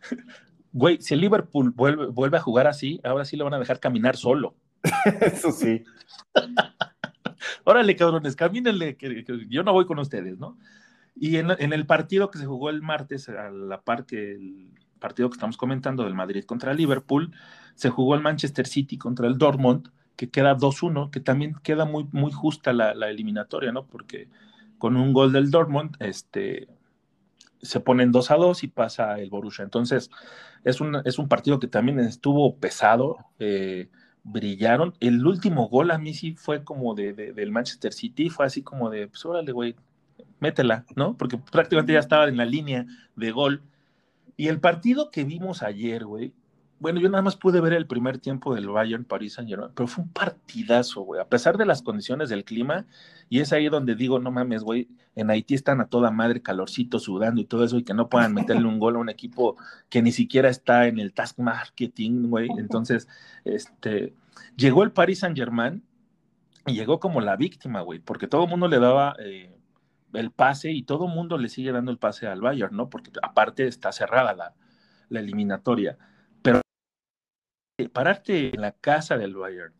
Güey, 0.74 1.02
si 1.02 1.12
el 1.12 1.20
Liverpool 1.20 1.70
vuelve, 1.70 2.06
vuelve 2.06 2.38
a 2.38 2.40
jugar 2.40 2.66
así, 2.66 2.98
ahora 3.04 3.26
sí 3.26 3.36
lo 3.36 3.44
van 3.44 3.52
a 3.52 3.58
dejar 3.58 3.78
caminar 3.78 4.16
solo. 4.16 4.56
Eso 5.20 5.52
sí. 5.52 5.84
Órale, 7.64 7.94
cabrones, 7.94 8.34
camínenle, 8.34 8.96
que, 8.96 9.22
yo 9.50 9.64
no 9.64 9.74
voy 9.74 9.84
con 9.84 9.98
ustedes, 9.98 10.38
¿no? 10.38 10.56
Y 11.14 11.36
en, 11.36 11.50
en, 11.58 11.74
el 11.74 11.84
partido 11.84 12.30
que 12.30 12.38
se 12.38 12.46
jugó 12.46 12.70
el 12.70 12.80
martes, 12.80 13.28
a 13.28 13.50
la 13.50 13.82
par 13.82 14.06
que 14.06 14.32
el 14.32 14.70
partido 14.98 15.28
que 15.28 15.34
estamos 15.34 15.58
comentando 15.58 16.04
del 16.04 16.14
Madrid 16.14 16.44
contra 16.44 16.72
Liverpool, 16.72 17.34
se 17.74 17.90
jugó 17.90 18.14
el 18.14 18.22
Manchester 18.22 18.66
City 18.66 18.96
contra 18.96 19.26
el 19.26 19.36
Dortmund, 19.36 19.90
que 20.16 20.30
queda 20.30 20.56
2-1, 20.56 21.10
que 21.10 21.20
también 21.20 21.54
queda 21.62 21.84
muy, 21.84 22.06
muy 22.12 22.32
justa 22.32 22.72
la, 22.72 22.92
eliminatoria, 23.08 23.72
¿no? 23.72 23.86
Porque 23.86 24.28
con 24.78 24.96
un 24.96 25.12
gol 25.12 25.32
del 25.32 25.50
Dortmund, 25.50 25.96
este, 26.00 26.68
se 27.60 27.80
ponen 27.80 28.12
2 28.12 28.30
a 28.30 28.36
2 28.36 28.64
y 28.64 28.68
pasa 28.68 29.18
el 29.18 29.30
Borussia. 29.30 29.64
Entonces, 29.64 30.10
es 30.64 30.80
un, 30.80 31.00
es 31.04 31.18
un 31.18 31.28
partido 31.28 31.60
que 31.60 31.68
también 31.68 32.00
estuvo 32.00 32.56
pesado, 32.56 33.18
eh, 33.38 33.88
brillaron. 34.24 34.94
El 35.00 35.26
último 35.26 35.68
gol 35.68 35.90
a 35.90 35.98
mí 35.98 36.14
sí 36.14 36.34
fue 36.34 36.64
como 36.64 36.94
de, 36.94 37.12
del 37.12 37.52
Manchester 37.52 37.92
City, 37.92 38.30
fue 38.30 38.46
así 38.46 38.62
como 38.62 38.90
de, 38.90 39.08
pues 39.08 39.24
órale, 39.24 39.52
güey, 39.52 39.76
métela, 40.40 40.84
¿no? 40.96 41.16
Porque 41.16 41.38
prácticamente 41.38 41.92
ya 41.92 42.00
estaba 42.00 42.28
en 42.28 42.36
la 42.36 42.44
línea 42.44 42.86
de 43.16 43.30
gol 43.30 43.62
y 44.36 44.48
el 44.48 44.60
partido 44.60 45.10
que 45.10 45.24
vimos 45.24 45.62
ayer, 45.62 46.04
güey, 46.04 46.32
bueno, 46.82 46.98
yo 46.98 47.08
nada 47.08 47.22
más 47.22 47.36
pude 47.36 47.60
ver 47.60 47.74
el 47.74 47.86
primer 47.86 48.18
tiempo 48.18 48.56
del 48.56 48.68
Bayern 48.68 49.04
París 49.04 49.34
Saint 49.34 49.48
Germain, 49.48 49.70
pero 49.72 49.86
fue 49.86 50.02
un 50.02 50.10
partidazo, 50.10 51.02
güey, 51.02 51.20
a 51.20 51.28
pesar 51.28 51.56
de 51.56 51.64
las 51.64 51.80
condiciones 51.80 52.28
del 52.28 52.42
clima, 52.42 52.86
y 53.28 53.38
es 53.38 53.52
ahí 53.52 53.68
donde 53.68 53.94
digo, 53.94 54.18
no 54.18 54.32
mames, 54.32 54.64
güey, 54.64 54.88
en 55.14 55.30
Haití 55.30 55.54
están 55.54 55.80
a 55.80 55.86
toda 55.86 56.10
madre, 56.10 56.42
calorcito, 56.42 56.98
sudando 56.98 57.40
y 57.40 57.44
todo 57.44 57.64
eso, 57.64 57.78
y 57.78 57.84
que 57.84 57.94
no 57.94 58.08
puedan 58.08 58.34
meterle 58.34 58.66
un 58.66 58.80
gol 58.80 58.96
a 58.96 58.98
un 58.98 59.08
equipo 59.10 59.56
que 59.88 60.02
ni 60.02 60.10
siquiera 60.10 60.48
está 60.48 60.88
en 60.88 60.98
el 60.98 61.12
task 61.12 61.38
marketing, 61.38 62.28
güey. 62.28 62.48
Entonces, 62.58 63.06
este, 63.44 64.12
llegó 64.56 64.82
el 64.82 64.90
Paris 64.90 65.20
Saint 65.20 65.36
Germain 65.36 65.84
y 66.66 66.74
llegó 66.74 66.98
como 66.98 67.20
la 67.20 67.36
víctima, 67.36 67.82
güey, 67.82 68.00
porque 68.00 68.26
todo 68.26 68.42
el 68.42 68.50
mundo 68.50 68.66
le 68.66 68.80
daba 68.80 69.14
eh, 69.20 69.54
el 70.14 70.32
pase 70.32 70.72
y 70.72 70.82
todo 70.82 71.06
el 71.06 71.14
mundo 71.14 71.38
le 71.38 71.48
sigue 71.48 71.70
dando 71.70 71.92
el 71.92 71.98
pase 71.98 72.26
al 72.26 72.40
Bayern, 72.40 72.74
¿no? 72.76 72.90
Porque 72.90 73.12
aparte 73.22 73.68
está 73.68 73.92
cerrada 73.92 74.34
la, 74.34 74.52
la 75.10 75.20
eliminatoria. 75.20 75.96
Pararte 77.88 78.54
en 78.54 78.60
la 78.60 78.72
casa 78.72 79.16
del 79.16 79.36
Bayern 79.36 79.74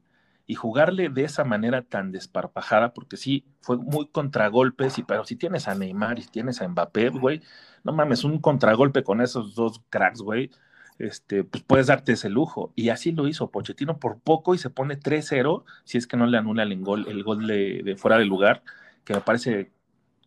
y 0.47 0.55
jugarle 0.55 1.09
de 1.09 1.25
esa 1.25 1.45
manera 1.45 1.83
tan 1.83 2.13
desparpajada, 2.13 2.93
porque 2.93 3.17
sí, 3.17 3.47
fue 3.61 3.77
muy 3.79 4.09
contragolpes, 4.09 4.99
y, 4.99 5.03
pero 5.03 5.25
si 5.25 5.37
tienes 5.37 5.69
a 5.69 5.75
Neymar 5.75 6.19
y 6.19 6.27
tienes 6.27 6.61
a 6.61 6.69
Mbappé, 6.69 7.11
güey, 7.11 7.41
no 7.85 7.93
mames, 7.93 8.25
un 8.25 8.39
contragolpe 8.39 9.03
con 9.05 9.21
esos 9.21 9.55
dos 9.55 9.81
cracks, 9.89 10.21
güey, 10.21 10.51
este, 10.99 11.45
pues 11.45 11.63
puedes 11.65 11.87
darte 11.87 12.13
ese 12.13 12.29
lujo. 12.29 12.73
Y 12.77 12.91
así 12.91 13.13
lo 13.13 13.29
hizo 13.29 13.51
Pochettino 13.51 13.99
por 13.99 14.21
poco 14.21 14.55
y 14.55 14.59
se 14.59 14.71
pone 14.71 14.99
3-0, 14.99 15.65
si 15.85 15.99
es 15.99 16.07
que 16.07 16.17
no 16.17 16.27
le 16.27 16.39
anula 16.39 16.65
el 16.65 16.79
gol, 16.81 17.07
el 17.09 17.23
gol 17.23 17.47
de, 17.47 17.83
de 17.85 17.97
fuera 17.97 18.19
de 18.19 18.25
lugar, 18.25 18.63
que 19.05 19.15
me 19.15 19.21
parece 19.21 19.73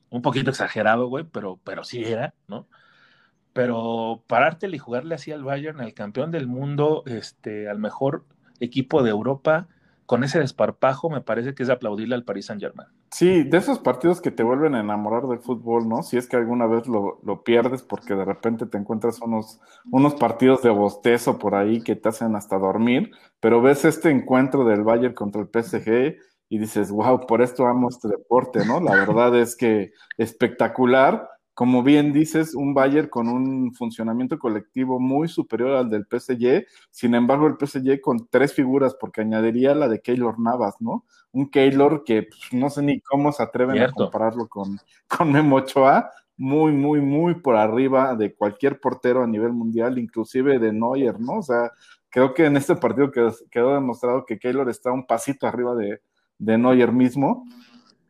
un 0.10 0.22
poquito 0.22 0.50
exagerado, 0.50 1.08
güey, 1.08 1.26
pero, 1.26 1.60
pero 1.64 1.84
sí 1.84 2.04
era, 2.04 2.34
¿no? 2.48 2.68
Pero 3.56 4.22
parártele 4.28 4.76
y 4.76 4.80
jugarle 4.80 5.16
así 5.16 5.32
al 5.32 5.46
Bayern, 5.46 5.80
al 5.80 5.94
campeón 5.94 6.30
del 6.30 6.46
mundo, 6.46 7.04
este, 7.06 7.70
al 7.70 7.80
mejor 7.80 8.26
equipo 8.60 9.02
de 9.02 9.12
Europa, 9.12 9.70
con 10.06 10.26
ese 10.26 10.40
desparpajo, 10.40 11.10
me 11.10 11.22
parece 11.22 11.56
que 11.56 11.64
es 11.64 11.70
aplaudirle 11.70 12.16
al 12.16 12.26
Paris 12.26 12.48
Saint 12.48 12.62
Germain. 12.62 12.90
Sí, 13.12 13.44
de 13.44 13.58
esos 13.58 13.80
partidos 13.80 14.20
que 14.20 14.30
te 14.30 14.44
vuelven 14.44 14.76
a 14.76 14.82
enamorar 14.82 15.24
del 15.28 15.40
fútbol, 15.40 15.88
¿no? 15.88 16.04
Si 16.04 16.18
es 16.18 16.28
que 16.28 16.36
alguna 16.36 16.68
vez 16.68 16.86
lo, 16.86 17.22
lo, 17.24 17.44
pierdes 17.46 17.82
porque 17.82 18.14
de 18.14 18.26
repente 18.26 18.66
te 18.66 18.78
encuentras 18.78 19.22
unos, 19.22 19.62
unos 19.90 20.16
partidos 20.16 20.62
de 20.62 20.72
bostezo 20.72 21.40
por 21.40 21.56
ahí 21.56 21.80
que 21.80 21.96
te 21.96 22.10
hacen 22.10 22.36
hasta 22.36 22.58
dormir, 22.58 23.12
pero 23.40 23.62
ves 23.62 23.86
este 23.86 24.10
encuentro 24.10 24.66
del 24.66 24.84
Bayern 24.84 25.14
contra 25.14 25.42
el 25.42 25.48
PSG 25.48 26.18
y 26.50 26.60
dices, 26.60 26.92
wow, 26.92 27.26
por 27.26 27.42
esto 27.42 27.66
amo 27.66 27.88
este 27.88 28.10
deporte, 28.10 28.66
¿no? 28.66 28.82
La 28.82 28.96
verdad 28.96 29.34
es 29.40 29.56
que 29.56 29.94
espectacular. 30.18 31.30
Como 31.56 31.84
bien 31.84 32.12
dices, 32.12 32.54
un 32.54 32.74
Bayern 32.74 33.08
con 33.08 33.30
un 33.30 33.74
funcionamiento 33.74 34.38
colectivo 34.38 35.00
muy 35.00 35.30
superior 35.30 35.72
al 35.72 35.90
del 35.90 36.06
PSG, 36.06 36.66
sin 36.92 37.16
embargo, 37.16 37.48
el 37.48 37.56
PSG 37.58 38.02
con 38.02 38.28
tres 38.30 38.54
figuras, 38.54 38.94
porque 39.00 39.22
añadiría 39.22 39.74
la 39.74 39.88
de 39.88 40.02
Keylor 40.02 40.38
Navas, 40.38 40.76
¿no? 40.82 41.06
Un 41.32 41.50
Keylor 41.50 42.04
que 42.04 42.24
pues, 42.24 42.42
no 42.52 42.70
sé 42.70 42.82
ni 42.82 43.00
cómo 43.00 43.32
se 43.32 43.42
atreven 43.42 43.82
a 43.82 43.90
compararlo 43.90 44.50
con, 44.50 44.78
con 45.08 45.32
Memo 45.32 45.56
Ochoa, 45.56 46.12
muy, 46.36 46.74
muy, 46.74 47.00
muy 47.00 47.36
por 47.36 47.56
arriba 47.56 48.16
de 48.16 48.36
cualquier 48.36 48.82
portero 48.82 49.24
a 49.24 49.28
nivel 49.28 49.54
mundial, 49.54 49.98
inclusive 49.98 50.60
de 50.60 50.74
Neuer, 50.74 51.22
¿no? 51.22 51.38
O 51.38 51.42
sea, 51.42 51.72
creo 52.10 52.34
que 52.34 52.48
en 52.48 52.58
este 52.58 52.76
partido 52.76 53.12
quedó 53.50 53.74
demostrado 53.74 54.26
que 54.26 54.40
Keylor 54.40 54.70
está 54.70 54.92
un 54.92 55.08
pasito 55.08 55.48
arriba 55.48 55.74
de, 55.74 56.02
de 56.38 56.58
Neuer 56.58 56.92
mismo 56.92 57.46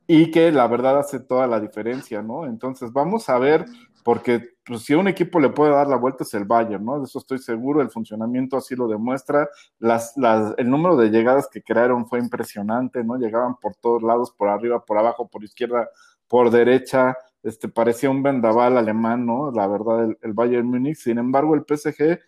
y 0.08 0.32
que 0.32 0.51
la 0.51 0.68
verdad 0.68 0.99
hace 0.99 1.20
toda 1.20 1.47
la 1.47 1.60
diferencia, 1.60 2.22
¿no? 2.22 2.45
Entonces 2.45 2.91
vamos 2.93 3.30
a 3.30 3.39
ver, 3.39 3.66
porque 4.03 4.49
pues, 4.66 4.84
si 4.84 4.93
un 4.93 5.08
equipo 5.08 5.39
le 5.39 5.49
puede 5.49 5.72
dar 5.72 5.88
la 5.88 5.95
vuelta 5.95 6.24
es 6.24 6.34
el 6.36 6.45
Bayern, 6.45 6.86
¿no? 6.86 6.99
De 6.99 7.06
eso 7.06 7.20
estoy 7.20 7.39
seguro, 7.39 7.82
el 7.82 7.89
funcionamiento 7.89 8.58
así 8.58 8.76
lo 8.76 8.88
demuestra, 8.88 9.49
las, 9.80 10.14
las, 10.16 10.53
el 10.58 10.70
número 10.70 10.95
de 10.95 11.10
llegadas 11.10 11.47
que 11.51 11.64
crearon 11.64 12.08
fue 12.08 12.20
impresionante, 12.20 13.03
¿no? 13.03 13.18
Llegaban 13.18 13.56
por 13.58 13.76
todos 13.76 14.03
lados, 14.03 14.32
por 14.32 14.49
arriba, 14.49 14.86
por 14.86 14.97
abajo, 14.97 15.28
por 15.28 15.43
izquierda, 15.43 15.89
por 16.28 16.51
derecha, 16.51 17.18
este, 17.43 17.68
parecía 17.68 18.10
un 18.10 18.24
vendaval 18.24 18.78
alemán, 18.78 19.26
¿no? 19.26 19.51
La 19.51 19.68
verdad, 19.68 20.06
el, 20.06 20.18
el 20.22 20.34
Bayern 20.34 20.68
Múnich, 20.68 20.97
sin 20.97 21.18
embargo, 21.18 21.56
el 21.56 21.66
PSG, 21.66 22.20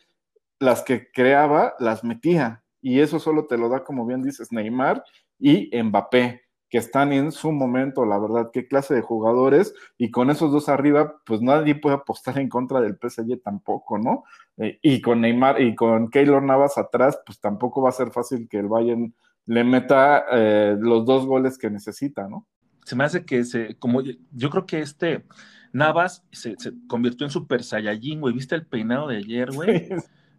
las 0.60 0.82
que 0.82 1.12
creaba, 1.12 1.76
las 1.80 2.04
metía, 2.04 2.64
y 2.82 3.00
eso 3.02 3.20
solo 3.20 3.46
te 3.46 3.58
lo 3.58 3.70
da, 3.70 3.84
como 3.84 4.06
bien 4.06 4.24
dices, 4.24 4.52
Neymar 4.52 5.04
y 5.40 5.70
Mbappé, 5.84 6.47
que 6.70 6.78
están 6.78 7.14
en 7.14 7.32
su 7.32 7.52
momento, 7.52 8.06
la 8.06 8.20
verdad, 8.20 8.50
qué 8.52 8.68
clase 8.68 8.94
de 8.94 9.02
jugadores, 9.02 9.74
y 9.98 10.12
con 10.12 10.30
esos 10.30 10.52
dos 10.52 10.70
arriba, 10.70 11.16
pues 11.26 11.42
nadie 11.42 11.76
puede 11.76 11.96
apostar 11.96 12.38
en 12.40 12.50
contra 12.50 12.82
del 12.82 12.98
PSG 13.02 13.42
tampoco, 13.42 13.98
¿no? 13.98 14.24
Eh, 14.58 14.80
y 14.82 15.02
con 15.02 15.22
Neymar 15.22 15.62
y 15.62 15.76
con 15.76 16.10
Keylor 16.10 16.44
Navas 16.44 16.78
atrás, 16.78 17.20
pues 17.26 17.40
tampoco 17.40 17.82
va 17.82 17.90
a 17.90 17.94
ser 17.94 18.12
fácil 18.12 18.48
que 18.50 18.60
el 18.60 18.68
Bayern 18.68 19.14
le 19.46 19.64
meta 19.64 20.26
eh, 20.32 20.76
los 20.80 21.06
dos 21.06 21.26
goles 21.26 21.58
que 21.58 21.70
necesita, 21.70 22.28
¿no? 22.28 22.46
Se 22.84 22.96
me 22.96 23.04
hace 23.04 23.26
que 23.26 23.44
se, 23.44 23.78
como 23.78 24.02
yo 24.02 24.50
creo 24.50 24.66
que 24.66 24.80
este, 24.80 25.26
Navas 25.74 26.26
se, 26.32 26.56
convirtió 26.88 27.26
en 27.26 27.32
Super 27.32 27.64
Saiyajin, 27.64 28.22
güey. 28.22 28.34
¿Viste 28.34 28.56
el 28.56 28.66
peinado 28.66 29.08
de 29.08 29.18
ayer, 29.18 29.52
güey? 29.52 29.90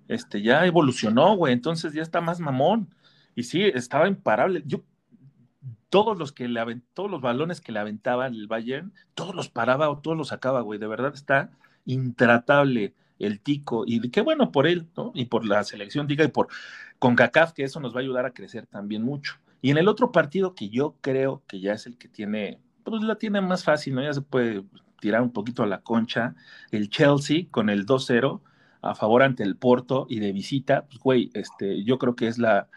Este, 0.08 0.40
ya 0.40 0.64
evolucionó, 0.64 1.36
güey. 1.36 1.52
Entonces 1.52 1.92
ya 1.92 2.00
está 2.00 2.22
más 2.22 2.40
mamón. 2.40 2.88
Y 3.34 3.42
sí, 3.42 3.62
estaba 3.62 4.08
imparable. 4.08 4.62
Yo, 4.64 4.82
todos 5.90 6.18
los 6.18 6.32
que 6.32 6.48
todos 6.94 7.10
los 7.10 7.20
balones 7.20 7.60
que 7.60 7.72
le 7.72 7.78
aventaba 7.78 8.26
el 8.26 8.46
Bayern, 8.46 8.92
todos 9.14 9.34
los 9.34 9.48
paraba 9.48 9.88
o 9.90 9.98
todos 9.98 10.16
los 10.16 10.28
sacaba, 10.28 10.60
güey. 10.60 10.78
De 10.78 10.86
verdad 10.86 11.12
está 11.14 11.50
intratable 11.84 12.94
el 13.18 13.40
tico. 13.40 13.84
Y 13.86 14.10
qué 14.10 14.20
bueno 14.20 14.52
por 14.52 14.66
él, 14.66 14.88
¿no? 14.96 15.12
Y 15.14 15.26
por 15.26 15.46
la 15.46 15.64
selección, 15.64 16.06
diga, 16.06 16.24
y 16.24 16.28
por 16.28 16.48
con 16.98 17.14
CACAF, 17.14 17.52
que 17.52 17.64
eso 17.64 17.80
nos 17.80 17.94
va 17.94 17.98
a 17.98 18.02
ayudar 18.02 18.26
a 18.26 18.32
crecer 18.32 18.66
también 18.66 19.02
mucho. 19.02 19.36
Y 19.60 19.70
en 19.70 19.78
el 19.78 19.88
otro 19.88 20.12
partido 20.12 20.54
que 20.54 20.68
yo 20.68 20.96
creo 21.00 21.42
que 21.46 21.60
ya 21.60 21.72
es 21.72 21.86
el 21.86 21.96
que 21.96 22.08
tiene, 22.08 22.60
pues 22.84 23.02
la 23.02 23.16
tiene 23.16 23.40
más 23.40 23.64
fácil, 23.64 23.94
¿no? 23.94 24.02
Ya 24.02 24.12
se 24.12 24.22
puede 24.22 24.64
tirar 25.00 25.22
un 25.22 25.32
poquito 25.32 25.62
a 25.62 25.66
la 25.66 25.80
concha. 25.80 26.34
El 26.70 26.90
Chelsea 26.90 27.46
con 27.50 27.70
el 27.70 27.86
2-0 27.86 28.40
a 28.82 28.94
favor 28.94 29.22
ante 29.22 29.42
el 29.42 29.56
Porto 29.56 30.06
y 30.08 30.20
de 30.20 30.32
visita, 30.32 30.86
pues 30.86 30.98
güey, 31.00 31.30
este, 31.34 31.82
yo 31.84 31.98
creo 31.98 32.14
que 32.14 32.28
es 32.28 32.38
la, 32.38 32.68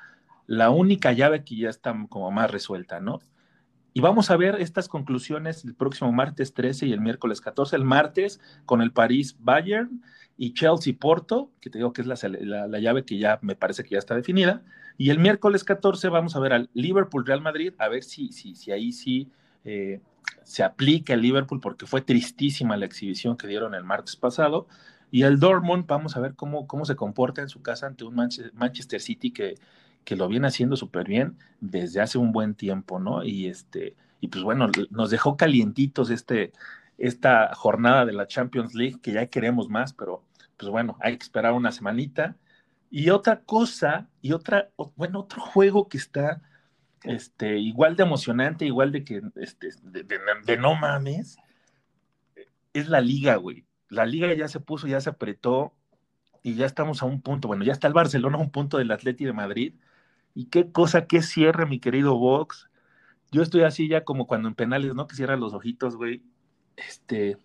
la 0.51 0.69
única 0.69 1.13
llave 1.13 1.45
que 1.45 1.55
ya 1.55 1.69
está 1.69 1.95
como 2.09 2.29
más 2.29 2.51
resuelta, 2.51 2.99
¿no? 2.99 3.19
Y 3.93 4.01
vamos 4.01 4.31
a 4.31 4.35
ver 4.35 4.55
estas 4.55 4.89
conclusiones 4.89 5.63
el 5.63 5.75
próximo 5.75 6.11
martes 6.11 6.53
13 6.53 6.87
y 6.87 6.91
el 6.91 6.99
miércoles 6.99 7.39
14. 7.39 7.77
El 7.77 7.85
martes 7.85 8.41
con 8.65 8.81
el 8.81 8.91
París 8.91 9.37
Bayern 9.39 10.03
y 10.35 10.53
Chelsea 10.53 10.93
Porto, 10.99 11.51
que 11.61 11.69
te 11.69 11.77
digo 11.77 11.93
que 11.93 12.01
es 12.01 12.07
la, 12.07 12.67
la, 12.67 12.79
llave 12.79 13.05
que 13.05 13.17
ya 13.17 13.39
me 13.41 13.55
parece 13.55 13.85
que 13.85 13.91
ya 13.91 13.99
está 13.99 14.13
definida. 14.13 14.61
Y 14.97 15.09
el 15.11 15.19
miércoles 15.19 15.63
14 15.63 16.09
vamos 16.09 16.35
a 16.35 16.41
ver 16.41 16.51
al 16.51 16.69
Liverpool 16.73 17.25
Real 17.25 17.39
Madrid, 17.39 17.73
a 17.77 17.87
ver 17.87 18.03
si, 18.03 18.33
si, 18.33 18.55
si 18.55 18.73
ahí 18.73 18.91
sí 18.91 19.31
eh, 19.63 20.01
se 20.43 20.63
aplica 20.63 21.13
el 21.13 21.21
Liverpool, 21.21 21.61
porque 21.61 21.85
fue 21.85 22.01
tristísima 22.01 22.75
la 22.75 22.87
exhibición 22.87 23.37
que 23.37 23.47
dieron 23.47 23.73
el 23.73 23.85
martes 23.85 24.17
pasado. 24.17 24.67
Y 25.11 25.23
el 25.23 25.39
Dortmund, 25.39 25.85
vamos 25.87 26.17
a 26.17 26.19
ver 26.19 26.35
cómo, 26.35 26.67
cómo 26.67 26.83
se 26.83 26.97
comporta 26.97 27.41
en 27.41 27.47
su 27.47 27.61
casa 27.61 27.87
ante 27.87 28.03
un 28.03 28.15
Manchester 28.53 28.99
City 28.99 29.31
que 29.31 29.55
que 30.03 30.15
lo 30.15 30.27
viene 30.27 30.47
haciendo 30.47 30.75
súper 30.75 31.07
bien 31.07 31.37
desde 31.59 32.01
hace 32.01 32.17
un 32.17 32.31
buen 32.31 32.55
tiempo, 32.55 32.99
¿no? 32.99 33.23
Y 33.23 33.47
este, 33.47 33.95
y 34.19 34.27
pues 34.27 34.43
bueno, 34.43 34.69
nos 34.89 35.09
dejó 35.09 35.37
calientitos 35.37 36.09
este, 36.09 36.51
esta 36.97 37.53
jornada 37.55 38.05
de 38.05 38.13
la 38.13 38.27
Champions 38.27 38.73
League, 38.75 38.99
que 39.01 39.13
ya 39.13 39.27
queremos 39.27 39.69
más, 39.69 39.93
pero 39.93 40.23
pues 40.57 40.69
bueno, 40.69 40.97
hay 41.01 41.17
que 41.17 41.23
esperar 41.23 41.53
una 41.53 41.71
semanita. 41.71 42.37
Y 42.89 43.09
otra 43.09 43.41
cosa, 43.41 44.09
y 44.21 44.33
otra, 44.33 44.69
bueno, 44.95 45.21
otro 45.21 45.41
juego 45.41 45.87
que 45.87 45.97
está 45.97 46.41
este, 47.03 47.57
igual 47.57 47.95
de 47.95 48.03
emocionante, 48.03 48.65
igual 48.65 48.91
de 48.91 49.03
que, 49.03 49.21
este, 49.35 49.69
de, 49.83 50.03
de 50.45 50.57
no 50.57 50.75
mames, 50.75 51.37
es 52.73 52.89
la 52.89 53.01
liga, 53.01 53.35
güey. 53.37 53.65
La 53.89 54.05
liga 54.05 54.33
ya 54.33 54.47
se 54.47 54.59
puso, 54.59 54.87
ya 54.87 55.01
se 55.01 55.09
apretó, 55.09 55.73
y 56.43 56.55
ya 56.55 56.65
estamos 56.65 57.01
a 57.01 57.05
un 57.05 57.21
punto, 57.21 57.47
bueno, 57.47 57.63
ya 57.63 57.73
está 57.73 57.87
el 57.87 57.93
Barcelona 57.93 58.37
a 58.37 58.41
un 58.41 58.51
punto 58.51 58.77
del 58.77 58.91
Atleti 58.91 59.25
de 59.25 59.33
Madrid, 59.33 59.75
y 60.33 60.45
qué 60.45 60.71
cosa, 60.71 61.05
qué 61.05 61.21
cierre, 61.21 61.65
mi 61.65 61.79
querido 61.79 62.17
Vox. 62.17 62.69
Yo 63.31 63.41
estoy 63.41 63.63
así 63.63 63.87
ya 63.87 64.03
como 64.03 64.27
cuando 64.27 64.47
en 64.47 64.55
penales, 64.55 64.93
¿no? 64.93 65.07
Que 65.07 65.15
cierran 65.15 65.39
los 65.39 65.53
ojitos, 65.53 65.95
güey. 65.95 66.21
Este, 66.75 67.37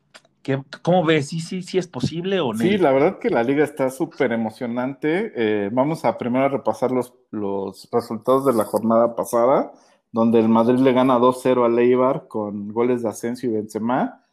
¿qué, 0.42 0.62
¿cómo 0.82 1.04
ves? 1.04 1.28
¿Sí, 1.28 1.40
sí, 1.40 1.62
sí 1.62 1.78
es 1.78 1.86
posible 1.86 2.40
o 2.40 2.52
no? 2.52 2.58
Sí, 2.58 2.78
la 2.78 2.92
verdad 2.92 3.18
que 3.18 3.30
la 3.30 3.42
liga 3.42 3.64
está 3.64 3.90
súper 3.90 4.32
emocionante. 4.32 5.32
Eh, 5.36 5.70
vamos 5.72 6.04
a 6.04 6.18
primero 6.18 6.48
repasar 6.48 6.90
los, 6.90 7.14
los 7.30 7.88
resultados 7.92 8.44
de 8.46 8.52
la 8.52 8.64
jornada 8.64 9.14
pasada, 9.14 9.72
donde 10.10 10.40
el 10.40 10.48
Madrid 10.48 10.78
le 10.78 10.92
gana 10.92 11.18
2-0 11.18 11.64
al 11.64 11.78
Eibar 11.78 12.26
con 12.28 12.72
goles 12.72 13.02
de 13.02 13.08
Asensio 13.08 13.50
y 13.50 13.54
Benzema. 13.54 14.24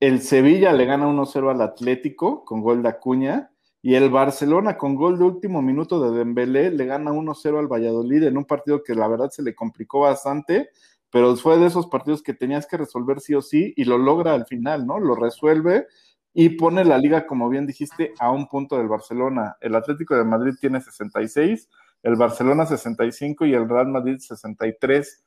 El 0.00 0.20
Sevilla 0.20 0.72
le 0.72 0.84
gana 0.84 1.06
1-0 1.06 1.50
al 1.50 1.60
Atlético 1.62 2.44
con 2.44 2.60
gol 2.60 2.82
de 2.82 2.88
Acuña. 2.90 3.50
Y 3.80 3.94
el 3.94 4.10
Barcelona 4.10 4.76
con 4.76 4.96
gol 4.96 5.18
de 5.18 5.24
último 5.24 5.62
minuto 5.62 6.00
de 6.00 6.18
Dembélé 6.18 6.70
le 6.70 6.86
gana 6.86 7.12
1-0 7.12 7.58
al 7.58 7.68
Valladolid 7.68 8.24
en 8.24 8.36
un 8.36 8.44
partido 8.44 8.82
que 8.82 8.94
la 8.94 9.06
verdad 9.06 9.30
se 9.30 9.42
le 9.42 9.54
complicó 9.54 10.00
bastante, 10.00 10.70
pero 11.10 11.36
fue 11.36 11.58
de 11.58 11.66
esos 11.66 11.86
partidos 11.86 12.22
que 12.22 12.34
tenías 12.34 12.66
que 12.66 12.76
resolver 12.76 13.20
sí 13.20 13.34
o 13.34 13.42
sí 13.42 13.72
y 13.76 13.84
lo 13.84 13.96
logra 13.98 14.34
al 14.34 14.46
final, 14.46 14.86
¿no? 14.86 14.98
Lo 14.98 15.14
resuelve 15.14 15.86
y 16.34 16.50
pone 16.50 16.84
la 16.84 16.98
liga, 16.98 17.26
como 17.26 17.48
bien 17.48 17.66
dijiste, 17.66 18.14
a 18.18 18.30
un 18.30 18.48
punto 18.48 18.76
del 18.76 18.88
Barcelona. 18.88 19.56
El 19.60 19.74
Atlético 19.74 20.16
de 20.16 20.24
Madrid 20.24 20.54
tiene 20.60 20.80
66, 20.80 21.68
el 22.02 22.16
Barcelona 22.16 22.66
65 22.66 23.46
y 23.46 23.54
el 23.54 23.68
Real 23.68 23.88
Madrid 23.88 24.18
63. 24.18 25.24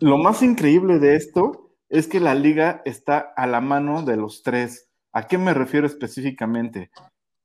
Lo 0.00 0.18
más 0.18 0.42
increíble 0.42 0.98
de 0.98 1.16
esto 1.16 1.70
es 1.88 2.06
que 2.06 2.20
la 2.20 2.34
liga 2.34 2.82
está 2.84 3.18
a 3.36 3.46
la 3.46 3.60
mano 3.60 4.02
de 4.02 4.16
los 4.16 4.42
tres. 4.42 4.90
¿A 5.12 5.26
qué 5.26 5.38
me 5.38 5.54
refiero 5.54 5.86
específicamente? 5.86 6.90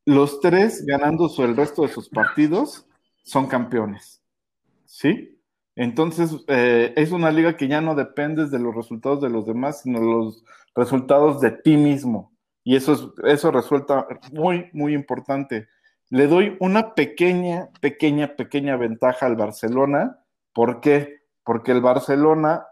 Los 0.06 0.40
tres 0.40 0.86
ganando 0.86 1.30
el 1.38 1.56
resto 1.56 1.84
de 1.84 1.88
sus 1.88 2.10
partidos 2.10 2.88
son 3.24 3.48
campeones. 3.48 4.22
¿Sí? 4.86 5.40
Entonces, 5.76 6.36
eh, 6.48 6.94
es 6.96 7.12
una 7.12 7.32
liga 7.32 7.58
que 7.58 7.68
ya 7.68 7.82
no 7.82 7.96
dependes 7.96 8.52
de 8.52 8.60
los 8.60 8.76
resultados 8.76 9.22
de 9.22 9.30
los 9.30 9.46
demás, 9.46 9.82
sino 9.82 10.00
los 10.00 10.44
resultados 10.76 11.42
de 11.42 11.52
ti 11.52 11.78
mismo. 11.78 12.32
Y 12.64 12.76
eso, 12.76 13.14
eso 13.26 13.52
resulta 13.52 14.08
muy, 14.32 14.70
muy 14.74 14.94
importante. 14.94 15.68
Le 16.10 16.28
doy 16.28 16.56
una 16.60 16.94
pequeña, 16.94 17.70
pequeña, 17.82 18.36
pequeña 18.36 18.78
ventaja 18.78 19.26
al 19.26 19.36
Barcelona. 19.36 20.20
¿Por 20.54 20.80
qué? 20.80 21.22
Porque 21.44 21.72
el 21.72 21.82
Barcelona 21.82 22.68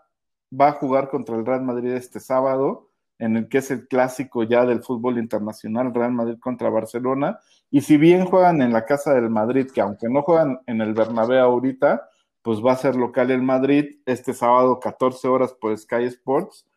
va 0.58 0.70
a 0.70 0.74
jugar 0.74 1.10
contra 1.10 1.36
el 1.36 1.46
Real 1.46 1.64
Madrid 1.64 1.92
este 1.92 2.20
sábado 2.20 2.91
en 3.22 3.38
el 3.38 3.48
que 3.48 3.60
es 3.60 3.70
el 3.70 3.88
clásico 3.88 4.42
ya 4.42 4.66
del 4.66 4.82
fútbol 4.82 5.20
internacional, 5.20 5.94
Real 5.94 6.12
Madrid 6.12 6.40
contra 6.40 6.72
Barcelona. 6.72 7.40
Y 7.70 7.82
si 7.82 7.98
bien 7.98 8.26
juegan 8.26 8.64
en 8.64 8.74
la 8.74 8.84
casa 8.84 9.14
del 9.14 9.30
Madrid, 9.30 9.68
que 9.72 9.80
aunque 9.80 10.10
no 10.10 10.24
juegan 10.24 10.60
en 10.66 10.82
el 10.82 10.96
Bernabéu 10.96 11.40
ahorita, 11.40 12.10
pues 12.42 12.66
va 12.66 12.72
a 12.72 12.78
ser 12.78 12.96
local 12.96 13.30
el 13.30 13.44
Madrid 13.44 14.00
este 14.08 14.34
sábado 14.34 14.80
14 14.80 15.28
horas 15.28 15.54
por 15.54 15.78
Sky 15.78 16.06
Sports. 16.06 16.68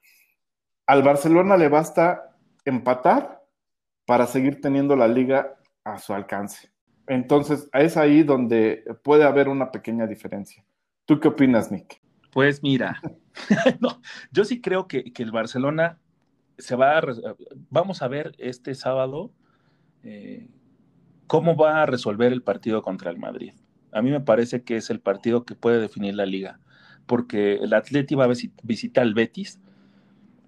Al 0.86 1.02
Barcelona 1.02 1.56
le 1.56 1.70
basta 1.70 2.36
empatar 2.66 3.42
para 4.04 4.26
seguir 4.26 4.60
teniendo 4.60 4.96
la 4.96 5.08
liga 5.08 5.56
a 5.82 5.98
su 5.98 6.12
alcance. 6.12 6.70
Entonces, 7.06 7.70
es 7.72 7.96
ahí 7.96 8.22
donde 8.22 8.84
puede 9.02 9.24
haber 9.24 9.48
una 9.48 9.70
pequeña 9.72 10.06
diferencia. 10.06 10.62
¿Tú 11.06 11.18
qué 11.20 11.28
opinas, 11.28 11.72
Nick? 11.72 12.02
Pues 12.32 12.62
mira, 12.62 13.00
yo 14.30 14.44
sí 14.44 14.60
creo 14.60 14.86
que, 14.86 15.10
que 15.10 15.22
el 15.22 15.32
Barcelona 15.32 16.00
se 16.58 16.76
va 16.76 17.00
vamos 17.70 18.02
a 18.02 18.08
ver 18.08 18.34
este 18.38 18.74
sábado 18.74 19.32
eh, 20.02 20.48
cómo 21.26 21.56
va 21.56 21.82
a 21.82 21.86
resolver 21.86 22.32
el 22.32 22.42
partido 22.42 22.82
contra 22.82 23.10
el 23.10 23.18
Madrid. 23.18 23.52
A 23.92 24.02
mí 24.02 24.10
me 24.10 24.20
parece 24.20 24.62
que 24.62 24.76
es 24.76 24.90
el 24.90 25.00
partido 25.00 25.44
que 25.44 25.54
puede 25.54 25.80
definir 25.80 26.14
la 26.14 26.26
liga, 26.26 26.60
porque 27.06 27.54
el 27.54 27.72
Atleti 27.72 28.14
va 28.14 28.24
a 28.24 28.32
visitar 28.62 29.02
al 29.02 29.14
Betis, 29.14 29.60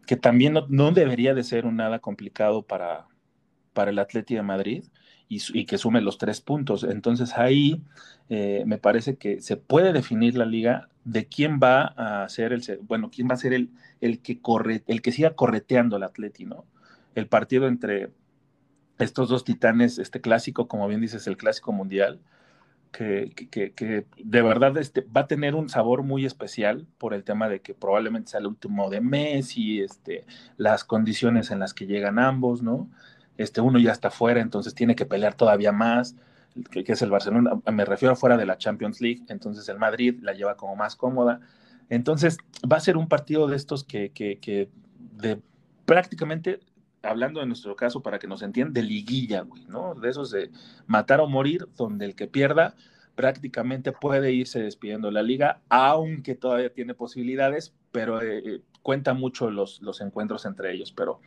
que 0.06 0.16
también 0.16 0.54
no, 0.68 0.92
debería 0.92 1.34
de 1.34 1.44
ser 1.44 1.66
un 1.66 1.76
nada 1.76 1.98
complicado 1.98 2.62
para, 2.62 3.06
para 3.72 3.90
el 3.90 3.98
Atleti 3.98 4.34
de 4.34 4.42
Madrid 4.42 4.84
y, 5.28 5.64
que 5.64 5.78
sume 5.78 6.00
los 6.00 6.18
tres 6.18 6.40
puntos. 6.40 6.84
Entonces 6.84 7.36
ahí 7.36 7.82
eh, 8.28 8.64
me 8.66 8.78
parece 8.78 9.16
que 9.16 9.40
se 9.40 9.56
puede 9.56 9.92
definir 9.92 10.36
la 10.36 10.44
liga 10.44 10.88
de 11.06 11.26
quién 11.26 11.60
va 11.62 11.94
a 11.96 12.28
ser 12.28 12.52
el, 12.52 12.62
bueno, 12.82 13.10
quién 13.10 13.28
va 13.30 13.34
a 13.34 13.38
ser 13.38 13.54
el, 13.54 13.70
el 14.00 14.20
que 14.20 14.40
corre, 14.40 14.82
el 14.88 15.02
que 15.02 15.12
siga 15.12 15.34
correteando 15.34 15.96
al 15.96 16.02
Atleti, 16.02 16.44
¿no? 16.44 16.64
El 17.14 17.28
partido 17.28 17.68
entre 17.68 18.10
estos 18.98 19.28
dos 19.28 19.44
titanes, 19.44 19.98
este 19.98 20.20
clásico, 20.20 20.66
como 20.66 20.88
bien 20.88 21.00
dices, 21.00 21.28
el 21.28 21.36
clásico 21.36 21.72
mundial, 21.72 22.18
que, 22.90 23.30
que, 23.50 23.72
que, 23.72 24.06
de 24.16 24.42
verdad 24.42 24.76
este, 24.78 25.02
va 25.02 25.22
a 25.22 25.26
tener 25.26 25.54
un 25.54 25.68
sabor 25.68 26.02
muy 26.02 26.24
especial 26.24 26.86
por 26.98 27.14
el 27.14 27.22
tema 27.22 27.48
de 27.48 27.60
que 27.60 27.74
probablemente 27.74 28.30
sea 28.30 28.40
el 28.40 28.46
último 28.46 28.90
de 28.90 29.00
Messi, 29.00 29.82
este, 29.82 30.24
las 30.56 30.82
condiciones 30.82 31.52
en 31.52 31.60
las 31.60 31.72
que 31.72 31.86
llegan 31.86 32.18
ambos, 32.18 32.62
¿no? 32.62 32.90
Este, 33.36 33.60
uno 33.60 33.78
ya 33.78 33.92
está 33.92 34.10
fuera, 34.10 34.40
entonces 34.40 34.74
tiene 34.74 34.96
que 34.96 35.06
pelear 35.06 35.34
todavía 35.34 35.70
más, 35.70 36.16
que, 36.70 36.84
es 36.86 37.02
el 37.02 37.10
Barcelona, 37.10 37.52
me 37.72 37.84
refiero 37.84 38.16
fuera 38.16 38.36
de 38.36 38.46
la 38.46 38.58
Champions 38.58 39.00
League, 39.00 39.22
entonces 39.28 39.68
el 39.68 39.78
Madrid 39.78 40.18
la 40.22 40.32
lleva 40.32 40.56
como 40.56 40.76
más 40.76 40.96
cómoda. 40.96 41.40
Entonces 41.88 42.38
va 42.70 42.76
a 42.76 42.80
ser 42.80 42.96
un 42.96 43.08
partido 43.08 43.46
de 43.46 43.56
estos 43.56 43.84
que, 43.84 44.10
que, 44.10 44.68
de 44.98 45.40
prácticamente, 45.84 46.60
hablando 47.02 47.40
de 47.40 47.46
nuestro 47.46 47.76
caso, 47.76 48.02
para 48.02 48.18
que 48.18 48.26
nos 48.26 48.42
entiendan, 48.42 48.74
de 48.74 48.82
liguilla, 48.82 49.42
güey, 49.42 49.64
¿no? 49.66 49.94
De 49.94 50.08
esos 50.08 50.30
de 50.30 50.50
matar 50.86 51.20
o 51.20 51.28
morir, 51.28 51.68
donde 51.76 52.06
el 52.06 52.14
que 52.14 52.26
pierda 52.26 52.74
prácticamente 53.14 53.92
puede 53.92 54.32
irse 54.32 54.60
despidiendo 54.60 55.10
la 55.10 55.22
liga, 55.22 55.60
aunque 55.70 56.34
todavía 56.34 56.72
tiene 56.72 56.94
posibilidades, 56.94 57.72
pero 57.90 58.20
eh, 58.20 58.42
eh, 58.44 58.60
cuenta 58.82 59.14
mucho 59.14 59.50
los, 59.50 59.80
los 59.80 60.00
encuentros 60.02 60.44
entre 60.44 60.72
ellos. 60.72 60.92
Pero 60.92 61.20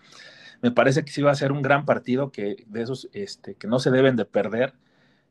me 0.61 0.71
parece 0.71 1.03
que 1.03 1.11
sí 1.11 1.21
va 1.21 1.31
a 1.31 1.35
ser 1.35 1.51
un 1.51 1.61
gran 1.61 1.85
partido 1.85 2.31
que 2.31 2.63
de 2.67 2.81
esos 2.81 3.09
este, 3.13 3.55
que 3.55 3.67
no 3.67 3.79
se 3.79 3.91
deben 3.91 4.15
de 4.15 4.25
perder. 4.25 4.73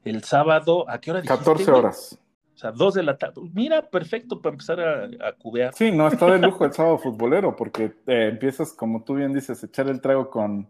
El 0.05 0.24
sábado, 0.24 0.88
¿a 0.88 1.01
qué 1.01 1.11
hora 1.11 1.20
dijiste? 1.20 1.44
14 1.44 1.70
horas. 1.70 2.18
O 2.55 2.59
sea, 2.59 2.72
dos 2.72 2.94
de 2.94 3.05
la 3.05 3.16
tarde. 3.16 3.40
Mira, 3.53 3.82
perfecto 3.88 4.42
para 4.42 4.55
empezar 4.55 4.80
a, 4.80 5.05
a 5.05 5.32
cubear. 5.32 5.74
Sí, 5.74 5.92
no, 5.92 6.09
está 6.09 6.26
de 6.26 6.38
lujo 6.46 6.64
el 6.64 6.72
sábado 6.72 6.99
futbolero, 6.99 7.55
porque 7.55 7.92
eh, 8.07 8.28
empiezas, 8.32 8.72
como 8.72 9.05
tú 9.05 9.14
bien 9.14 9.32
dices, 9.32 9.62
echar 9.62 9.88
el 9.88 10.01
trago 10.01 10.28
con 10.28 10.68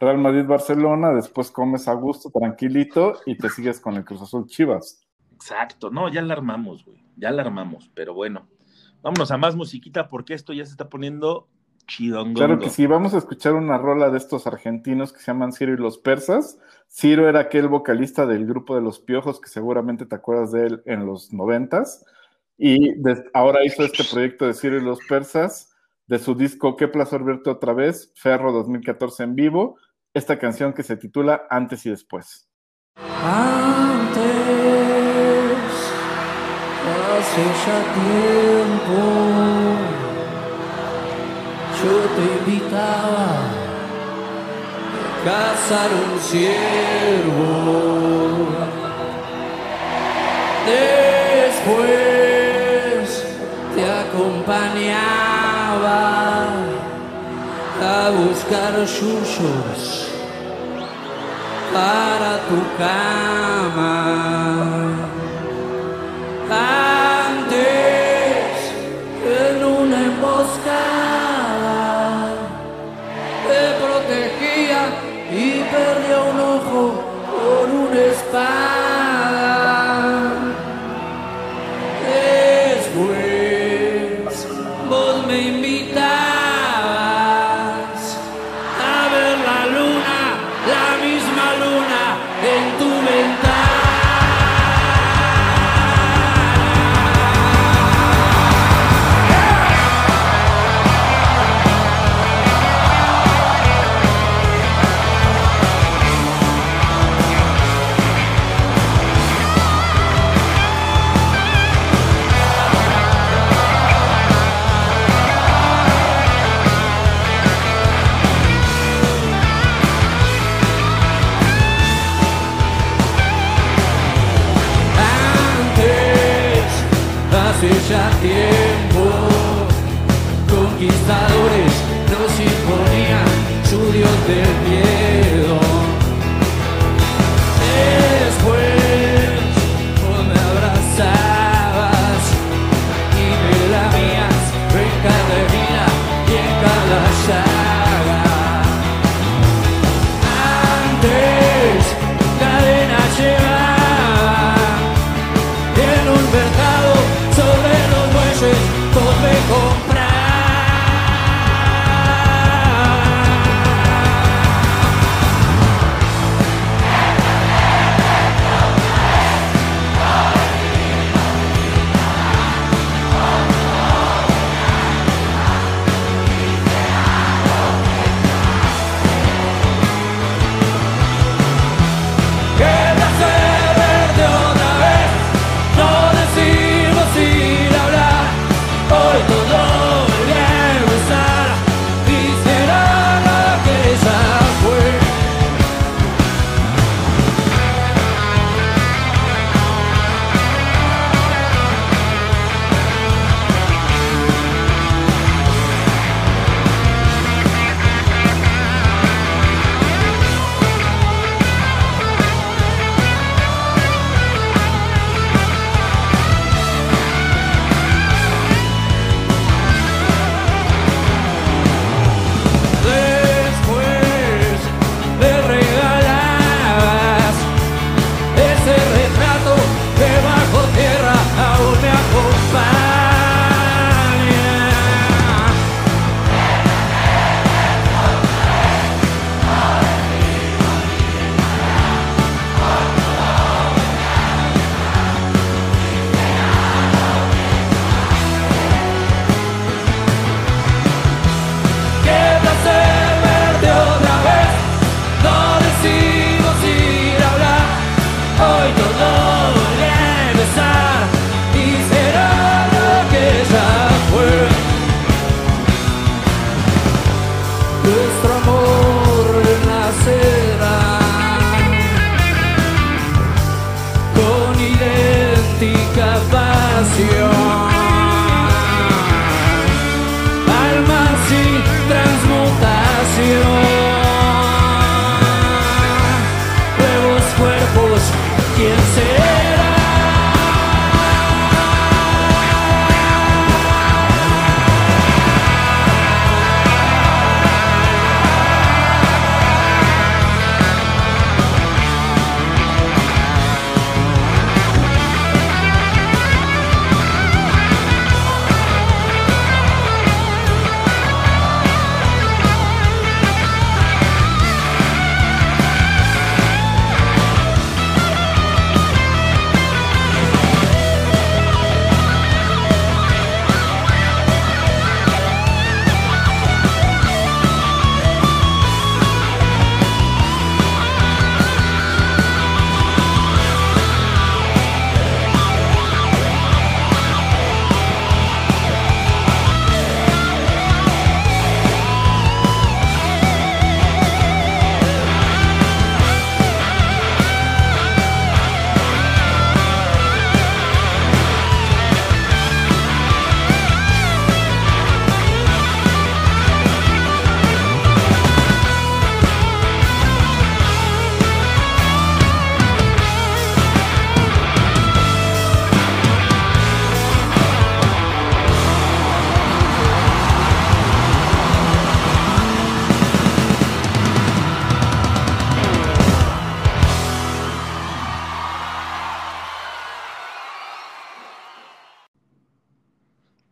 Real 0.00 0.18
Madrid-Barcelona, 0.18 1.12
después 1.12 1.50
comes 1.50 1.86
a 1.86 1.92
gusto, 1.92 2.30
tranquilito, 2.30 3.20
y 3.26 3.36
te 3.36 3.50
sigues 3.50 3.80
con 3.80 3.96
el 3.96 4.04
Cruz 4.04 4.22
Azul 4.22 4.46
Chivas. 4.46 5.06
Exacto, 5.34 5.90
no, 5.90 6.08
ya 6.08 6.22
la 6.22 6.32
armamos, 6.32 6.84
güey, 6.84 7.02
ya 7.16 7.30
la 7.30 7.42
armamos, 7.42 7.90
pero 7.94 8.14
bueno, 8.14 8.48
vámonos 9.02 9.30
a 9.30 9.36
más 9.36 9.56
musiquita 9.56 10.08
porque 10.08 10.34
esto 10.34 10.52
ya 10.54 10.64
se 10.64 10.72
está 10.72 10.88
poniendo 10.88 11.48
chidongo. 11.90 12.38
Claro 12.38 12.58
que 12.58 12.70
sí, 12.70 12.86
vamos 12.86 13.14
a 13.14 13.18
escuchar 13.18 13.54
una 13.54 13.76
rola 13.76 14.10
de 14.10 14.18
estos 14.18 14.46
argentinos 14.46 15.12
que 15.12 15.18
se 15.18 15.26
llaman 15.26 15.52
Ciro 15.52 15.74
y 15.74 15.76
los 15.76 15.98
Persas. 15.98 16.58
Ciro 16.88 17.28
era 17.28 17.40
aquel 17.40 17.68
vocalista 17.68 18.26
del 18.26 18.46
grupo 18.46 18.74
de 18.74 18.80
los 18.80 19.00
Piojos 19.00 19.40
que 19.40 19.48
seguramente 19.48 20.06
te 20.06 20.14
acuerdas 20.14 20.52
de 20.52 20.66
él 20.66 20.82
en 20.86 21.04
los 21.04 21.32
noventas. 21.32 22.04
Y 22.56 22.94
ahora 23.34 23.64
hizo 23.64 23.84
este 23.84 24.04
proyecto 24.04 24.46
de 24.46 24.54
Ciro 24.54 24.78
y 24.78 24.82
los 24.82 25.00
Persas 25.08 25.74
de 26.06 26.18
su 26.18 26.34
disco 26.34 26.76
Qué 26.76 26.88
placer 26.88 27.22
verte 27.22 27.50
otra 27.50 27.72
vez, 27.72 28.12
Ferro 28.16 28.52
2014 28.52 29.22
en 29.22 29.34
vivo, 29.34 29.76
esta 30.12 30.38
canción 30.38 30.72
que 30.72 30.82
se 30.82 30.96
titula 30.96 31.46
Antes 31.48 31.86
y 31.86 31.90
después. 31.90 32.48
Antes, 32.96 34.20
hace 37.20 37.44
ya 37.64 37.78
tiempo, 37.94 39.99
yo 41.82 41.96
te 42.16 42.24
invitaba 42.38 43.26
a 45.00 45.16
cazar 45.24 45.90
un 46.04 46.12
ciervo. 46.20 47.48
Después 51.46 51.90
te 53.74 53.82
acompañaba 54.04 56.00
a 57.82 58.10
buscar 58.10 58.72
yuyos 58.84 59.80
para 61.72 62.32
tu 62.48 62.58
cama. 62.76 64.39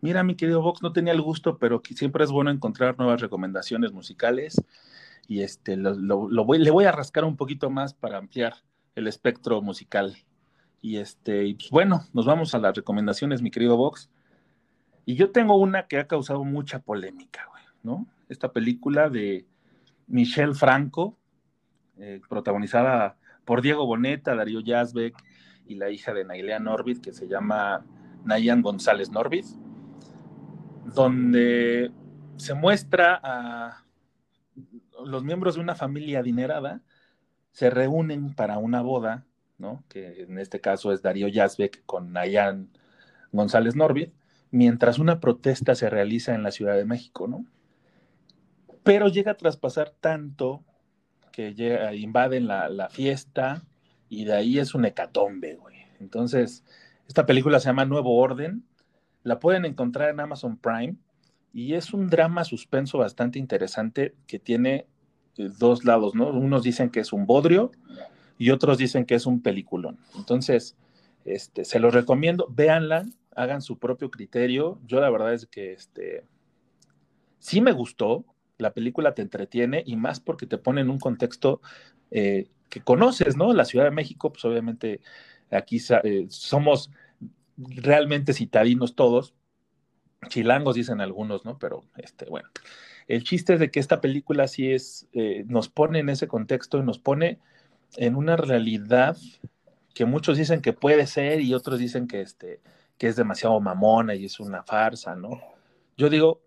Mira, 0.00 0.22
mi 0.22 0.34
querido 0.34 0.62
Vox, 0.62 0.82
no 0.82 0.92
tenía 0.92 1.12
el 1.12 1.22
gusto, 1.22 1.58
pero 1.58 1.82
siempre 1.94 2.24
es 2.24 2.30
bueno 2.30 2.50
encontrar 2.50 2.98
nuevas 2.98 3.20
recomendaciones 3.20 3.92
musicales 3.92 4.62
y 5.26 5.42
este, 5.42 5.76
lo, 5.76 6.28
le 6.28 6.70
voy 6.70 6.84
a 6.84 6.92
rascar 6.92 7.24
un 7.24 7.36
poquito 7.36 7.70
más 7.70 7.94
para 7.94 8.18
ampliar 8.18 8.54
el 8.94 9.06
espectro 9.06 9.60
musical. 9.60 10.16
Y 10.80 10.96
este, 10.96 11.54
pues, 11.54 11.70
bueno, 11.70 12.04
nos 12.12 12.24
vamos 12.24 12.54
a 12.54 12.58
las 12.58 12.74
recomendaciones, 12.74 13.42
mi 13.42 13.50
querido 13.50 13.76
Vox. 13.76 14.10
Y 15.04 15.14
yo 15.16 15.30
tengo 15.30 15.56
una 15.56 15.86
que 15.86 15.98
ha 15.98 16.06
causado 16.06 16.44
mucha 16.44 16.80
polémica, 16.80 17.46
güey, 17.50 17.62
¿no? 17.82 18.06
Esta 18.28 18.52
película 18.52 19.08
de 19.08 19.46
Michelle 20.06 20.54
Franco, 20.54 21.16
eh, 21.98 22.20
protagonizada 22.28 23.16
por 23.44 23.62
Diego 23.62 23.86
Boneta, 23.86 24.34
Darío 24.34 24.60
Yazbek 24.60 25.14
y 25.66 25.74
la 25.74 25.90
hija 25.90 26.12
de 26.12 26.24
Nailea 26.24 26.58
Norbit, 26.58 27.00
que 27.02 27.12
se 27.12 27.26
llama 27.26 27.84
Nayan 28.24 28.62
González 28.62 29.10
Norbit, 29.10 29.46
donde 30.94 31.90
se 32.36 32.54
muestra 32.54 33.20
a 33.22 33.84
los 35.04 35.24
miembros 35.24 35.54
de 35.54 35.60
una 35.60 35.74
familia 35.74 36.20
adinerada, 36.20 36.82
se 37.52 37.70
reúnen 37.70 38.34
para 38.34 38.58
una 38.58 38.82
boda, 38.82 39.26
¿no? 39.58 39.84
que 39.88 40.22
en 40.22 40.38
este 40.38 40.60
caso 40.60 40.92
es 40.92 41.02
Darío 41.02 41.28
Yazbek 41.28 41.84
con 41.86 42.12
Nayan 42.12 42.68
González 43.32 43.76
Norbit, 43.76 44.12
mientras 44.50 44.98
una 44.98 45.20
protesta 45.20 45.74
se 45.74 45.90
realiza 45.90 46.34
en 46.34 46.42
la 46.42 46.50
Ciudad 46.50 46.76
de 46.76 46.84
México, 46.84 47.28
¿no? 47.28 47.44
Pero 48.82 49.08
llega 49.08 49.32
a 49.32 49.36
traspasar 49.36 49.92
tanto 50.00 50.64
que 51.32 51.50
invaden 51.94 52.46
la, 52.46 52.68
la, 52.70 52.88
fiesta 52.88 53.62
y 54.08 54.24
de 54.24 54.32
ahí 54.32 54.58
es 54.58 54.74
un 54.74 54.86
hecatombe, 54.86 55.56
güey. 55.56 55.76
Entonces, 56.00 56.64
esta 57.06 57.26
película 57.26 57.60
se 57.60 57.66
llama 57.66 57.84
Nuevo 57.84 58.16
Orden, 58.16 58.64
la 59.28 59.38
pueden 59.38 59.66
encontrar 59.66 60.08
en 60.08 60.20
Amazon 60.20 60.56
Prime 60.56 60.96
y 61.52 61.74
es 61.74 61.92
un 61.92 62.08
drama 62.08 62.44
suspenso 62.44 62.96
bastante 62.96 63.38
interesante 63.38 64.14
que 64.26 64.38
tiene 64.38 64.86
eh, 65.36 65.50
dos 65.58 65.84
lados, 65.84 66.14
¿no? 66.14 66.30
Unos 66.30 66.62
dicen 66.62 66.88
que 66.88 67.00
es 67.00 67.12
un 67.12 67.26
bodrio 67.26 67.70
y 68.38 68.50
otros 68.50 68.78
dicen 68.78 69.04
que 69.04 69.14
es 69.14 69.26
un 69.26 69.42
peliculón. 69.42 69.98
Entonces, 70.16 70.76
este, 71.26 71.66
se 71.66 71.78
los 71.78 71.92
recomiendo, 71.92 72.46
véanla, 72.48 73.04
hagan 73.36 73.60
su 73.60 73.78
propio 73.78 74.10
criterio. 74.10 74.80
Yo 74.86 74.98
la 74.98 75.10
verdad 75.10 75.34
es 75.34 75.44
que 75.44 75.72
este, 75.72 76.24
sí 77.38 77.60
me 77.60 77.72
gustó, 77.72 78.24
la 78.56 78.72
película 78.72 79.12
te 79.12 79.20
entretiene 79.20 79.82
y 79.84 79.96
más 79.96 80.20
porque 80.20 80.46
te 80.46 80.56
pone 80.56 80.80
en 80.80 80.88
un 80.88 80.98
contexto 80.98 81.60
eh, 82.10 82.48
que 82.70 82.80
conoces, 82.80 83.36
¿no? 83.36 83.52
La 83.52 83.66
Ciudad 83.66 83.84
de 83.84 83.90
México, 83.90 84.32
pues 84.32 84.42
obviamente 84.46 85.00
aquí 85.50 85.78
eh, 86.02 86.26
somos 86.30 86.90
realmente 87.58 88.32
citadinos 88.32 88.94
todos, 88.94 89.34
chilangos 90.28 90.74
dicen 90.74 91.00
algunos, 91.00 91.44
¿no? 91.44 91.58
Pero 91.58 91.84
este, 91.96 92.26
bueno, 92.26 92.48
el 93.06 93.24
chiste 93.24 93.54
es 93.54 93.60
de 93.60 93.70
que 93.70 93.80
esta 93.80 94.00
película 94.00 94.48
sí 94.48 94.72
es, 94.72 95.08
eh, 95.12 95.44
nos 95.46 95.68
pone 95.68 96.00
en 96.00 96.08
ese 96.08 96.28
contexto 96.28 96.78
y 96.78 96.82
nos 96.82 96.98
pone 96.98 97.38
en 97.96 98.16
una 98.16 98.36
realidad 98.36 99.16
que 99.94 100.04
muchos 100.04 100.38
dicen 100.38 100.60
que 100.60 100.72
puede 100.72 101.06
ser 101.06 101.40
y 101.40 101.54
otros 101.54 101.78
dicen 101.78 102.06
que, 102.06 102.20
este, 102.20 102.60
que 102.98 103.08
es 103.08 103.16
demasiado 103.16 103.58
mamona 103.60 104.14
y 104.14 104.26
es 104.26 104.38
una 104.40 104.62
farsa, 104.62 105.16
¿no? 105.16 105.40
Yo 105.96 106.10
digo, 106.10 106.42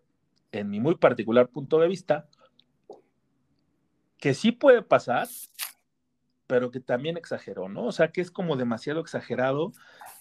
en 0.52 0.70
mi 0.70 0.80
muy 0.80 0.96
particular 0.96 1.50
punto 1.50 1.80
de 1.80 1.88
vista, 1.88 2.28
que 4.18 4.34
sí 4.34 4.52
puede 4.52 4.84
pasar, 4.84 5.28
pero 6.52 6.70
que 6.70 6.82
también 6.82 7.16
exageró, 7.16 7.70
¿no? 7.70 7.86
O 7.86 7.92
sea, 7.94 8.12
que 8.12 8.20
es 8.20 8.30
como 8.30 8.58
demasiado 8.58 9.00
exagerado, 9.00 9.72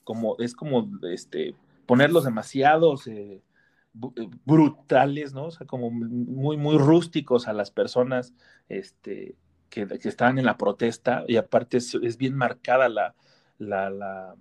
como 0.04 0.36
es 0.38 0.54
como 0.54 0.88
este 1.10 1.56
ponerlos 1.86 2.22
demasiados 2.22 3.08
eh, 3.08 3.42
eh, 3.42 4.28
brutales, 4.44 5.34
¿no? 5.34 5.46
O 5.46 5.50
sea, 5.50 5.66
como 5.66 5.90
muy, 5.90 6.56
muy 6.56 6.78
rústicos 6.78 7.48
a 7.48 7.52
las 7.52 7.72
personas 7.72 8.32
este, 8.68 9.34
que, 9.70 9.88
que 9.88 10.08
estaban 10.08 10.38
en 10.38 10.44
la 10.44 10.56
protesta, 10.56 11.24
y 11.26 11.34
aparte 11.34 11.78
es, 11.78 12.16
bien 12.16 12.36
marcada 12.36 12.88
la, 12.88 13.16
la 13.58 14.36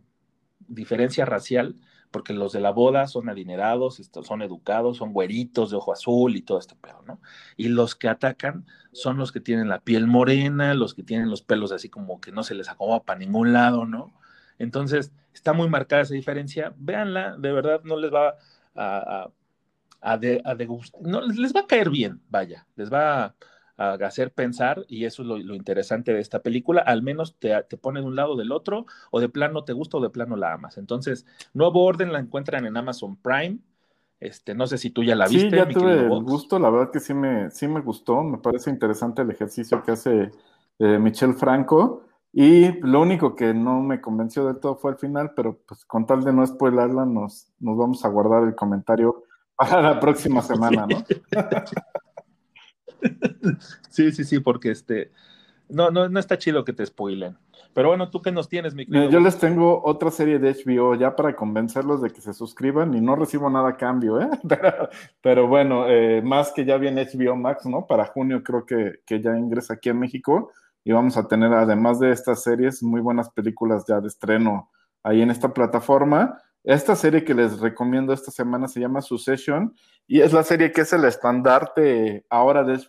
diferencia 0.59 1.25
racial 1.25 1.73
porque 2.11 2.33
los 2.33 2.53
de 2.53 2.59
la 2.59 2.71
boda 2.71 3.07
son 3.07 3.29
adinerados, 3.29 4.01
son 4.23 4.41
educados, 4.41 4.97
son 4.97 5.13
güeritos 5.13 5.69
de 5.71 5.77
ojo 5.77 5.93
azul 5.93 6.35
y 6.35 6.41
todo 6.41 6.59
este 6.59 6.75
pedo, 6.75 7.03
¿no? 7.05 7.21
Y 7.55 7.69
los 7.69 7.95
que 7.95 8.09
atacan 8.09 8.65
son 8.91 9.17
los 9.17 9.31
que 9.31 9.39
tienen 9.39 9.69
la 9.69 9.81
piel 9.81 10.07
morena, 10.07 10.73
los 10.73 10.93
que 10.93 11.03
tienen 11.03 11.29
los 11.29 11.41
pelos 11.41 11.71
así 11.71 11.89
como 11.89 12.19
que 12.19 12.31
no 12.31 12.43
se 12.43 12.55
les 12.55 12.69
acomoda 12.69 13.03
para 13.03 13.19
ningún 13.19 13.53
lado, 13.53 13.85
¿no? 13.85 14.13
Entonces, 14.57 15.11
está 15.33 15.53
muy 15.53 15.69
marcada 15.69 16.01
esa 16.01 16.13
diferencia. 16.13 16.73
Véanla, 16.77 17.37
de 17.37 17.51
verdad 17.51 17.81
no 17.83 17.97
les 17.97 18.11
va 18.11 18.35
a, 18.75 19.29
a, 20.01 20.17
degustar, 20.17 21.01
no, 21.01 21.21
les 21.21 21.53
va 21.55 21.61
a 21.61 21.67
caer 21.67 21.89
bien, 21.89 22.21
vaya, 22.29 22.65
les 22.75 22.91
va 22.91 23.25
a 23.25 23.35
a 23.79 23.93
hacer 23.93 24.33
pensar, 24.33 24.85
y 24.89 25.05
eso 25.05 25.21
es 25.21 25.27
lo, 25.27 25.55
interesante 25.55 26.13
de 26.13 26.19
esta 26.19 26.39
película, 26.39 26.81
al 26.81 27.01
menos 27.01 27.37
te, 27.39 27.51
te, 27.63 27.77
pone 27.77 28.01
de 28.01 28.07
un 28.07 28.15
lado 28.15 28.35
del 28.35 28.51
otro, 28.51 28.85
o 29.09 29.21
de 29.21 29.29
plano 29.29 29.63
te 29.63 29.71
gusta 29.71 29.97
o 29.97 30.01
de 30.01 30.09
plano 30.09 30.35
la 30.35 30.53
amas. 30.53 30.77
Entonces, 30.77 31.25
Nuevo 31.53 31.85
Orden 31.85 32.11
la 32.11 32.19
encuentran 32.19 32.65
en 32.65 32.75
Amazon 32.75 33.15
Prime. 33.15 33.59
Este, 34.19 34.53
no 34.53 34.67
sé 34.67 34.77
si 34.77 34.89
tú 34.89 35.01
ya 35.01 35.15
la 35.15 35.27
viste. 35.27 35.49
Sí, 35.49 35.55
ya 35.55 35.67
tuve 35.69 35.93
el 35.93 36.23
gusto, 36.23 36.59
la 36.59 36.69
verdad 36.69 36.91
que 36.91 36.99
sí 36.99 37.13
me, 37.13 37.49
sí 37.51 37.69
me 37.69 37.79
gustó, 37.79 38.21
me 38.21 38.37
parece 38.37 38.69
interesante 38.69 39.21
el 39.21 39.31
ejercicio 39.31 39.81
que 39.81 39.91
hace 39.91 40.31
eh, 40.79 40.99
Michelle 40.99 41.33
Franco. 41.33 42.03
Y 42.33 42.79
lo 42.81 43.01
único 43.01 43.33
que 43.33 43.53
no 43.53 43.81
me 43.81 44.01
convenció 44.01 44.45
del 44.45 44.59
todo 44.59 44.75
fue 44.75 44.91
el 44.91 44.97
final, 44.97 45.31
pero 45.35 45.57
pues 45.65 45.85
con 45.85 46.05
tal 46.05 46.23
de 46.23 46.33
no 46.33 46.45
spoilarla, 46.45 47.05
nos, 47.05 47.47
nos 47.59 47.77
vamos 47.77 48.03
a 48.03 48.09
guardar 48.09 48.43
el 48.43 48.55
comentario 48.55 49.23
para 49.55 49.81
la 49.81 49.99
próxima 50.01 50.41
semana, 50.43 50.85
¿no? 50.85 51.03
sí, 53.89 54.11
sí, 54.11 54.23
sí, 54.23 54.39
porque 54.39 54.71
este, 54.71 55.11
no, 55.69 55.91
no, 55.91 56.09
no 56.09 56.19
está 56.19 56.37
chido 56.37 56.65
que 56.65 56.73
te 56.73 56.85
spoilen. 56.85 57.37
Pero 57.73 57.89
bueno, 57.89 58.09
¿tú 58.09 58.21
qué 58.21 58.31
nos 58.31 58.49
tienes, 58.49 58.73
mi 58.73 58.85
querido? 58.85 59.09
Yo 59.09 59.19
les 59.19 59.37
tengo 59.37 59.81
otra 59.83 60.09
serie 60.09 60.39
de 60.39 60.53
HBO 60.53 60.95
ya 60.95 61.15
para 61.15 61.35
convencerlos 61.35 62.01
de 62.01 62.09
que 62.09 62.19
se 62.19 62.33
suscriban 62.33 62.93
y 62.95 63.01
no 63.01 63.15
recibo 63.15 63.49
nada 63.49 63.69
a 63.69 63.77
cambio, 63.77 64.19
¿eh? 64.19 64.29
Pero, 65.21 65.47
bueno, 65.47 65.87
eh, 65.87 66.21
más 66.23 66.51
que 66.51 66.65
ya 66.65 66.77
viene 66.77 67.05
HBO 67.05 67.35
Max, 67.35 67.65
¿no? 67.65 67.85
Para 67.85 68.05
junio 68.05 68.43
creo 68.43 68.65
que, 68.65 69.01
que 69.05 69.21
ya 69.21 69.37
ingresa 69.37 69.75
aquí 69.75 69.89
en 69.89 69.99
México 69.99 70.51
y 70.83 70.91
vamos 70.91 71.15
a 71.17 71.27
tener, 71.27 71.53
además 71.53 71.99
de 71.99 72.11
estas 72.11 72.41
series, 72.41 72.81
muy 72.81 73.01
buenas 73.01 73.29
películas 73.29 73.85
ya 73.87 74.01
de 74.01 74.07
estreno 74.07 74.71
ahí 75.03 75.21
en 75.21 75.29
esta 75.29 75.53
plataforma. 75.53 76.41
Esta 76.63 76.95
serie 76.95 77.23
que 77.23 77.33
les 77.33 77.59
recomiendo 77.59 78.11
esta 78.11 78.31
semana 78.31 78.67
se 78.67 78.79
llama 78.79 79.01
Succession 79.01 79.73
y 80.07 80.19
es 80.21 80.33
la 80.33 80.43
serie 80.43 80.71
que 80.71 80.81
es 80.81 80.91
el 80.91 81.05
estandarte 81.05 82.25
ahora 82.29 82.63
de 82.63 82.79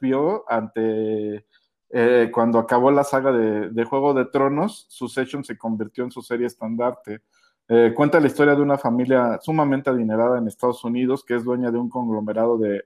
ante 0.48 1.46
eh, 1.92 2.30
cuando 2.32 2.58
acabó 2.58 2.90
la 2.90 3.04
saga 3.04 3.32
de, 3.32 3.84
Juego 3.84 4.14
de 4.14 4.24
Tronos, 4.26 4.86
Succession 4.88 5.44
se 5.44 5.58
convirtió 5.58 6.04
en 6.04 6.10
su 6.10 6.22
serie 6.22 6.46
estandarte. 6.46 7.22
Eh, 7.68 7.92
cuenta 7.94 8.20
la 8.20 8.26
historia 8.26 8.54
de 8.54 8.62
una 8.62 8.78
familia 8.78 9.38
sumamente 9.40 9.90
adinerada 9.90 10.38
en 10.38 10.48
Estados 10.48 10.84
Unidos 10.84 11.24
que 11.24 11.36
es 11.36 11.44
dueña 11.44 11.70
de 11.70 11.78
un 11.78 11.88
conglomerado 11.88 12.58
de, 12.58 12.82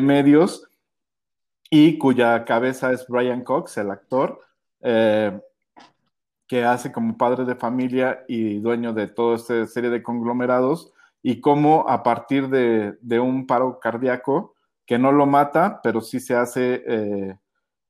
medios 0.00 0.66
y 1.70 1.98
cuya 1.98 2.44
cabeza 2.44 2.92
es 2.92 3.06
Brian 3.06 3.42
Cox, 3.42 3.76
el 3.78 3.90
actor. 3.90 4.40
Eh, 4.80 5.38
que 6.52 6.66
hace 6.66 6.92
como 6.92 7.16
padre 7.16 7.46
de 7.46 7.54
familia 7.54 8.26
y 8.28 8.58
dueño 8.58 8.92
de 8.92 9.06
toda 9.06 9.36
esta 9.36 9.66
serie 9.66 9.88
de 9.88 10.02
conglomerados 10.02 10.92
y 11.22 11.40
cómo 11.40 11.88
a 11.88 12.02
partir 12.02 12.50
de, 12.50 13.20
un 13.20 13.46
paro 13.46 13.80
cardíaco 13.80 14.54
que 14.84 14.98
no 14.98 15.12
lo 15.12 15.24
mata, 15.24 15.80
pero 15.82 16.02
sí 16.02 16.20
se 16.20 16.34
hace 16.34 16.84
eh, 16.86 17.38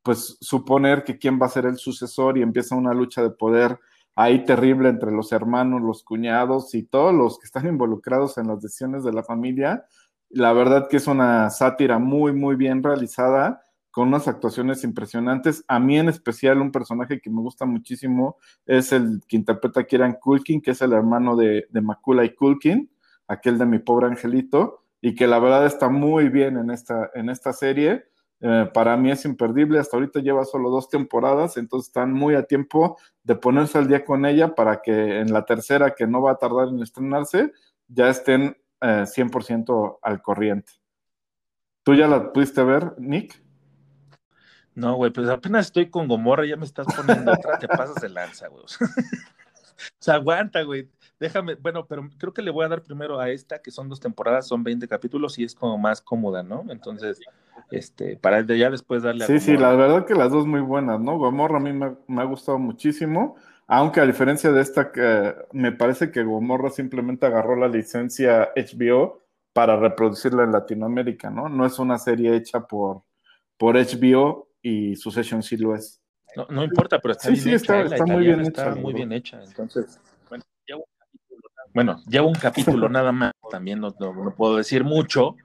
pues 0.05 0.39
suponer 0.41 1.03
que 1.03 1.19
quién 1.19 1.41
va 1.43 1.47
a 1.47 1.49
ser 1.49 1.67
el 1.67 1.77
sucesor 1.77 2.39
y 2.39 2.43
empieza 2.43 2.77
una 2.77 2.95
lucha 2.95 3.21
de 3.21 3.31
poder 3.31 3.81
ahí 4.15 4.45
terrible 4.45 4.91
entre 4.91 5.11
los 5.11 5.33
hermanos, 5.33 5.83
los 5.83 6.05
cuñados 6.05 6.73
y 6.77 6.85
todos 6.85 7.13
los 7.13 7.41
que 7.41 7.47
están 7.47 7.67
involucrados 7.75 8.39
en 8.39 8.47
las 8.47 8.63
decisiones 8.63 9.03
de 9.03 9.13
la 9.13 9.25
familia. 9.25 9.87
La 10.29 10.53
verdad 10.53 10.87
que 10.89 10.99
es 10.99 11.09
una 11.09 11.51
sátira 11.51 11.99
muy, 11.99 12.33
muy 12.33 12.55
bien 12.55 12.81
realizada 12.81 13.65
con 13.93 14.09
unas 14.09 14.27
actuaciones 14.27 14.83
impresionantes. 14.83 15.65
A 15.69 15.79
mí 15.79 15.99
en 15.99 16.09
especial 16.09 16.61
un 16.61 16.73
personaje 16.73 17.21
que 17.21 17.31
me 17.31 17.43
gusta 17.43 17.67
muchísimo 17.67 18.39
es 18.67 18.91
el 18.91 19.21
que 19.29 19.37
interpreta 19.37 19.85
Kieran 19.85 20.15
Culkin, 20.15 20.63
que 20.63 20.73
es 20.73 20.81
el 20.81 20.95
hermano 20.95 21.37
de, 21.37 21.69
de 21.71 22.25
y 22.25 22.35
Culkin, 22.35 22.91
aquel 23.29 23.59
de 23.59 23.67
mi 23.67 23.79
pobre 23.79 24.07
angelito, 24.07 24.83
y 25.01 25.15
que 25.15 25.27
la 25.27 25.39
verdad 25.39 25.67
está 25.67 25.91
muy 25.91 26.31
bien 26.31 26.57
en 26.57 26.71
esta, 26.71 27.11
en 27.15 27.29
esta 27.29 27.53
serie. 27.53 28.07
Eh, 28.41 28.71
para 28.73 28.97
mí 28.97 29.11
es 29.11 29.27
imperdible, 29.27 29.79
hasta 29.79 29.99
ahorita 29.99 30.21
lleva 30.21 30.45
solo 30.45 30.71
dos 30.71 30.89
temporadas, 30.89 31.59
entonces 31.59 31.89
están 31.89 32.13
muy 32.13 32.35
a 32.35 32.45
tiempo 32.45 32.97
de 33.23 33.37
ponerse 33.37 33.77
al 33.77 33.89
día 33.89 34.05
con 34.05 34.25
ella 34.25 34.55
para 34.55 34.81
que 34.81 35.21
en 35.21 35.33
la 35.33 35.45
tercera, 35.45 35.95
que 35.95 36.07
no 36.07 36.23
va 36.23 36.33
a 36.33 36.39
tardar 36.39 36.69
en 36.69 36.81
estrenarse, 36.83 37.53
ya 37.89 38.09
estén 38.09 38.57
100% 38.81 39.93
eh, 39.93 39.99
al 40.03 40.23
corriente. 40.23 40.73
¿Tú 41.85 41.95
ya 41.95 42.09
la 42.09 42.33
pudiste 42.33 42.65
ver, 42.65 42.95
Nick? 42.99 43.43
No, 44.75 44.95
güey, 44.95 45.11
pues 45.11 45.29
apenas 45.29 45.67
estoy 45.67 45.91
con 45.91 46.09
Gomorra, 46.09 46.47
ya 46.47 46.57
me 46.57 46.65
estás 46.65 46.87
poniendo 46.95 47.33
otra, 47.33 47.59
te 47.59 47.69
pasas 47.69 47.97
de 47.97 48.09
lanza, 48.09 48.49
güey. 48.49 48.65
o 48.81 49.99
sea, 49.99 50.15
aguanta, 50.15 50.63
güey. 50.63 50.89
déjame, 51.21 51.57
bueno, 51.57 51.87
pero 51.87 52.09
creo 52.19 52.33
que 52.33 52.43
le 52.43 52.51
voy 52.51 52.65
a 52.65 52.69
dar 52.69 52.83
primero 52.83 53.21
a 53.21 53.29
esta, 53.29 53.61
que 53.61 53.71
son 53.71 53.89
dos 53.89 54.01
temporadas, 54.01 54.47
son 54.47 54.65
20 54.65 54.89
capítulos 54.89 55.39
y 55.39 55.45
es 55.45 55.55
como 55.55 55.77
más 55.77 56.01
cómoda, 56.01 56.43
¿no? 56.43 56.65
Entonces, 56.71 57.21
este, 57.71 58.17
para 58.17 58.41
ya 58.43 58.71
después 58.71 59.03
darle 59.03 59.25
a 59.25 59.27
Sí, 59.27 59.41
sí, 59.41 59.57
la 59.57 59.75
verdad 59.75 60.07
que 60.07 60.15
las 60.15 60.31
dos 60.31 60.47
muy 60.47 60.61
buenas, 60.61 61.01
¿no? 61.01 61.19
Gomorra 61.19 61.59
a 61.59 61.61
mí 61.61 61.73
me, 61.73 61.95
me, 62.07 62.23
ha 62.23 62.25
gustado 62.25 62.59
muchísimo, 62.59 63.37
aunque 63.67 64.01
a 64.01 64.07
diferencia 64.07 64.53
de 64.53 64.63
esta, 64.63 64.91
que 64.91 65.35
me 65.53 65.73
parece 65.73 66.11
que 66.11 66.25
Gomorra 66.25 66.71
simplemente 66.71 67.27
agarró 67.27 67.57
la 67.57 67.69
licencia 67.69 68.51
HBO 68.57 69.23
para 69.53 69.77
reproducirla 69.77 70.45
en 70.45 70.53
Latinoamérica, 70.53 71.29
¿no? 71.29 71.51
No 71.51 71.67
es 71.67 71.79
una 71.79 71.99
serie 71.99 72.35
hecha 72.35 72.67
por, 72.67 73.03
por 73.59 73.77
HBO 73.77 74.49
y 74.63 74.97
Succession 74.97 75.43
sí 75.43 75.57
lo 75.57 75.75
es. 75.75 76.01
No, 76.37 76.47
no 76.49 76.65
importa, 76.65 76.99
pero 76.99 77.13
está 77.13 77.29
sí, 77.29 77.35
bien 77.35 77.43
sí, 77.43 77.65
hecha. 77.65 77.83
Está, 77.83 77.97
está 77.97 78.07
muy 78.07 78.25
bien 78.25 78.41
está 78.41 78.71
hecha. 78.71 78.81
muy 78.81 78.93
bien 78.95 79.13
hecha. 79.13 79.43
Entonces, 79.43 80.01
bueno, 80.29 80.45
llevo 80.67 80.81
un 80.81 80.87
capítulo, 80.99 81.51
bueno, 81.75 82.03
llevo 82.09 82.29
un 82.29 82.35
capítulo 82.35 82.89
nada 82.89 83.13
más. 83.13 83.33
También 83.51 83.81
no, 83.81 83.95
no, 83.99 84.35
puedo 84.35 84.57
decir 84.57 84.85
mucho, 84.85 85.37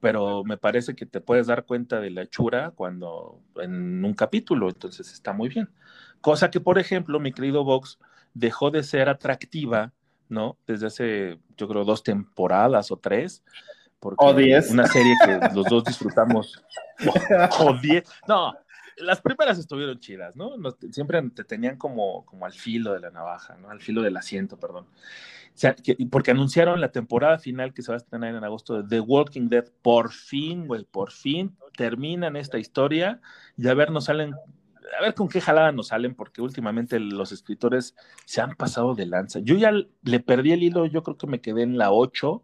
pero 0.00 0.44
me 0.44 0.56
parece 0.56 0.94
que 0.94 1.04
te 1.04 1.20
puedes 1.20 1.46
dar 1.46 1.66
cuenta 1.66 2.00
de 2.00 2.10
la 2.10 2.22
hechura 2.22 2.72
cuando 2.74 3.42
en 3.56 4.02
un 4.04 4.14
capítulo, 4.14 4.68
entonces 4.68 5.12
está 5.12 5.32
muy 5.32 5.48
bien. 5.48 5.68
Cosa 6.20 6.50
que, 6.50 6.60
por 6.60 6.78
ejemplo, 6.78 7.20
mi 7.20 7.32
querido 7.32 7.64
Vox 7.64 7.98
dejó 8.32 8.70
de 8.70 8.82
ser 8.82 9.08
atractiva, 9.08 9.92
¿no? 10.28 10.56
Desde 10.66 10.86
hace, 10.86 11.38
yo 11.56 11.68
creo, 11.68 11.84
dos 11.84 12.02
temporadas 12.02 12.90
o 12.90 12.96
tres. 12.96 13.42
Porque 14.00 14.24
o 14.24 14.34
diez. 14.34 14.70
Una 14.70 14.86
serie 14.86 15.14
que 15.24 15.54
los 15.54 15.66
dos 15.66 15.84
disfrutamos. 15.84 16.62
o 17.60 17.74
diez. 17.74 18.08
No, 18.26 18.54
las 18.96 19.20
primeras 19.20 19.58
estuvieron 19.58 19.98
chidas, 19.98 20.36
¿no? 20.36 20.52
siempre 20.90 21.22
te 21.30 21.44
tenían 21.44 21.76
como, 21.76 22.24
como 22.24 22.46
al 22.46 22.52
filo 22.52 22.92
de 22.92 23.00
la 23.00 23.10
navaja, 23.10 23.56
¿no? 23.56 23.70
Al 23.70 23.80
filo 23.80 24.02
del 24.02 24.16
asiento, 24.16 24.58
perdón. 24.58 24.86
O 25.54 25.58
sea, 25.60 25.76
porque 26.10 26.30
anunciaron 26.30 26.80
la 26.80 26.92
temporada 26.92 27.38
final 27.38 27.74
que 27.74 27.82
se 27.82 27.92
va 27.92 27.96
a 27.96 27.98
estrenar 27.98 28.34
en 28.34 28.44
agosto 28.44 28.82
de 28.82 28.88
The 28.88 29.00
Walking 29.00 29.48
Dead. 29.48 29.66
Por 29.82 30.12
fin, 30.12 30.66
güey, 30.66 30.84
por 30.84 31.12
fin 31.12 31.56
terminan 31.76 32.36
esta 32.36 32.58
historia 32.58 33.20
y 33.56 33.68
a 33.68 33.74
ver, 33.74 33.90
nos 33.90 34.04
salen, 34.04 34.34
a 34.98 35.02
ver 35.02 35.14
con 35.14 35.28
qué 35.28 35.40
jalada 35.40 35.72
nos 35.72 35.88
salen, 35.88 36.14
porque 36.14 36.40
últimamente 36.40 36.98
los 37.00 37.32
escritores 37.32 37.94
se 38.24 38.40
han 38.40 38.54
pasado 38.54 38.94
de 38.94 39.06
lanza. 39.06 39.40
Yo 39.40 39.56
ya 39.56 39.72
le 39.72 40.20
perdí 40.20 40.52
el 40.52 40.62
hilo, 40.62 40.86
yo 40.86 41.02
creo 41.02 41.16
que 41.16 41.26
me 41.26 41.40
quedé 41.40 41.62
en 41.62 41.78
la 41.78 41.92
8 41.92 42.42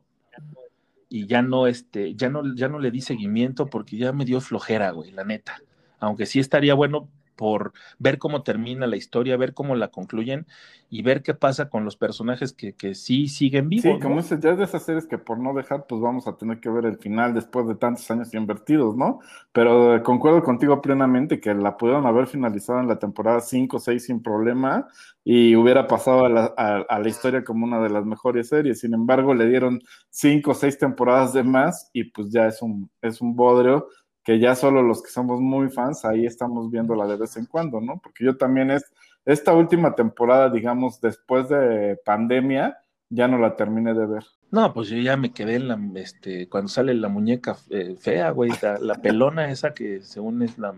y 1.17 1.27
ya 1.27 1.41
no, 1.41 1.67
este, 1.67 2.15
ya 2.15 2.29
no, 2.29 2.55
ya 2.55 2.69
no 2.69 2.79
le 2.79 2.91
di 2.91 3.01
seguimiento 3.01 3.67
porque 3.67 3.97
ya 3.97 4.13
me 4.13 4.27
dio 4.27 4.43
flojera, 4.43 4.91
güey, 4.91 5.13
la 5.13 5.25
neta. 5.25 5.63
Aunque 5.99 6.27
sí 6.27 6.41
estaría 6.41 6.75
bueno 6.75 7.09
por 7.37 7.73
ver 7.99 8.19
cómo 8.19 8.43
termina 8.43 8.87
la 8.87 8.97
historia, 8.97 9.37
ver 9.37 9.55
cómo 9.55 9.77
la 9.77 9.89
concluyen 9.89 10.47
y 10.89 11.03
ver 11.03 11.23
qué 11.23 11.35
pasa 11.35 11.69
con 11.69 11.85
los 11.85 11.97
personajes 11.97 12.53
que, 12.53 12.73
que 12.73 12.95
sí 12.95 13.29
siguen 13.29 13.69
vivos. 13.69 13.85
Sí, 13.85 14.01
como 14.01 14.17
dices, 14.17 14.41
ya 14.41 14.51
es 14.51 14.59
de 14.59 14.65
esas 14.65 14.85
series 14.85 15.07
que 15.07 15.19
por 15.19 15.39
no 15.39 15.53
dejar, 15.55 15.87
pues 15.87 16.01
vamos 16.01 16.27
a 16.27 16.37
tener 16.37 16.61
que 16.61 16.71
ver 16.71 16.87
el 16.87 16.99
final 16.99 17.35
después 17.35 17.67
de 17.67 17.75
tantos 17.75 18.11
años 18.11 18.33
invertidos, 18.35 18.97
¿no? 18.97 19.21
Pero 19.53 20.03
concuerdo 20.03 20.43
contigo 20.43 20.81
plenamente 20.81 21.41
que 21.41 21.55
la 21.55 21.77
pudieron 21.77 22.07
haber 22.07 22.27
finalizado 22.27 22.81
en 22.81 22.89
la 22.89 22.99
temporada 22.99 23.41
5 23.41 23.77
o 23.77 23.81
6 23.81 24.05
sin 24.05 24.23
problema 24.23 24.89
y 25.25 25.57
hubiera 25.57 25.87
pasado 25.87 26.25
a 26.25 26.29
la, 26.29 26.45
a 26.47 26.99
la, 26.99 27.09
historia 27.09 27.43
como 27.43 27.67
una 27.67 27.81
de 27.81 27.91
las 27.91 28.05
mejores 28.05 28.49
series. 28.49 28.81
Sin 28.81 28.95
embargo, 28.95 29.35
le 29.35 29.49
dieron 29.49 29.81
5 30.11 30.51
o 30.51 30.55
6 30.55 30.79
temporadas 30.79 31.33
de 31.33 31.43
más 31.43 31.91
y 31.93 32.05
pues 32.05 32.31
ya 32.31 32.47
es 32.47 32.63
un, 32.63 32.89
es 33.03 33.21
un 33.21 33.35
bodrio 33.35 33.89
que 34.27 34.41
ya 34.41 34.57
solo 34.57 34.83
los 34.83 35.05
que 35.05 35.11
somos 35.11 35.41
muy 35.41 35.71
fans, 35.71 36.05
ahí 36.05 36.27
estamos 36.27 36.69
viéndola 36.69 37.07
de 37.07 37.17
vez 37.17 37.37
en 37.37 37.47
cuando, 37.47 37.81
¿no? 37.81 38.01
Porque 38.03 38.25
yo 38.25 38.37
también 38.37 38.73
es, 38.73 38.85
esta 39.25 39.55
última 39.55 39.95
temporada, 39.95 40.51
digamos, 40.51 41.01
después 41.01 41.49
de 41.49 41.97
pandemia, 42.05 42.77
ya 43.09 43.29
no 43.29 43.39
la 43.39 43.55
terminé 43.55 43.95
de 43.95 44.05
ver. 44.05 44.25
No, 44.51 44.75
pues 44.75 44.89
yo 44.89 44.97
ya 44.97 45.17
me 45.17 45.33
quedé 45.33 45.55
en 45.55 45.69
la, 45.69 45.79
este, 45.95 46.49
cuando 46.49 46.69
sale 46.69 46.93
la 46.95 47.09
muñeca 47.09 47.57
eh, 47.71 47.95
fea, 48.01 48.31
güey, 48.31 48.51
la, 48.81 48.97
pelona 48.97 49.49
esa 49.49 49.73
que 49.73 50.03
según 50.03 50.43
es 50.43 50.59
la... 50.59 50.71
O 50.71 50.75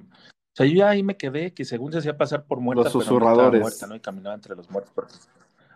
sea, 0.53 0.67
yo 0.67 0.75
ya 0.75 0.91
ahí 0.91 1.03
me 1.03 1.17
quedé, 1.17 1.55
que 1.55 1.65
según 1.65 1.91
se 1.93 2.01
hacía 2.01 2.19
pasar 2.19 2.45
por 2.45 2.61
muerta, 2.61 2.85
los 2.85 2.93
susurradores. 2.93 3.51
Pero 3.51 3.63
muerta, 3.63 3.87
¿no? 3.87 3.95
Y 3.95 4.01
caminaba 4.01 4.35
entre 4.35 4.57
los 4.57 4.71
muertos. 4.71 5.27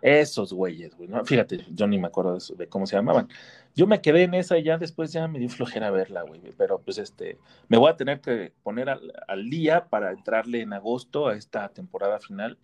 Esos 0.03 0.53
güeyes, 0.53 0.97
güey, 0.97 1.09
¿no? 1.09 1.25
Fíjate, 1.25 1.65
yo 1.71 1.87
ni 1.87 1.97
me 1.97 2.09
acuerdo 2.09 2.37
de, 2.57 2.69
cómo 2.69 2.87
se 2.89 2.97
llamaban. 2.97 3.29
Yo 3.77 3.87
me 3.87 4.01
quedé 4.01 4.25
en 4.25 4.35
esa 4.35 4.59
y 4.59 4.65
ya 4.65 4.77
después 4.77 5.13
ya 5.13 5.29
me 5.29 5.39
dio 5.39 5.49
flojera 5.49 5.93
verla, 5.93 6.23
güey, 6.23 6.41
pero 6.59 6.81
pues 6.81 6.99
este, 6.99 7.39
me 7.69 7.79
voy 7.79 7.89
a 7.89 7.97
tener 7.97 8.21
que 8.21 8.53
poner 8.65 8.89
al, 8.91 9.49
día 9.49 9.87
para 9.89 10.11
entrarle 10.11 10.61
en 10.61 10.73
agosto 10.73 11.29
a 11.29 11.37
esta 11.37 11.69
temporada 11.69 12.19
final 12.19 12.59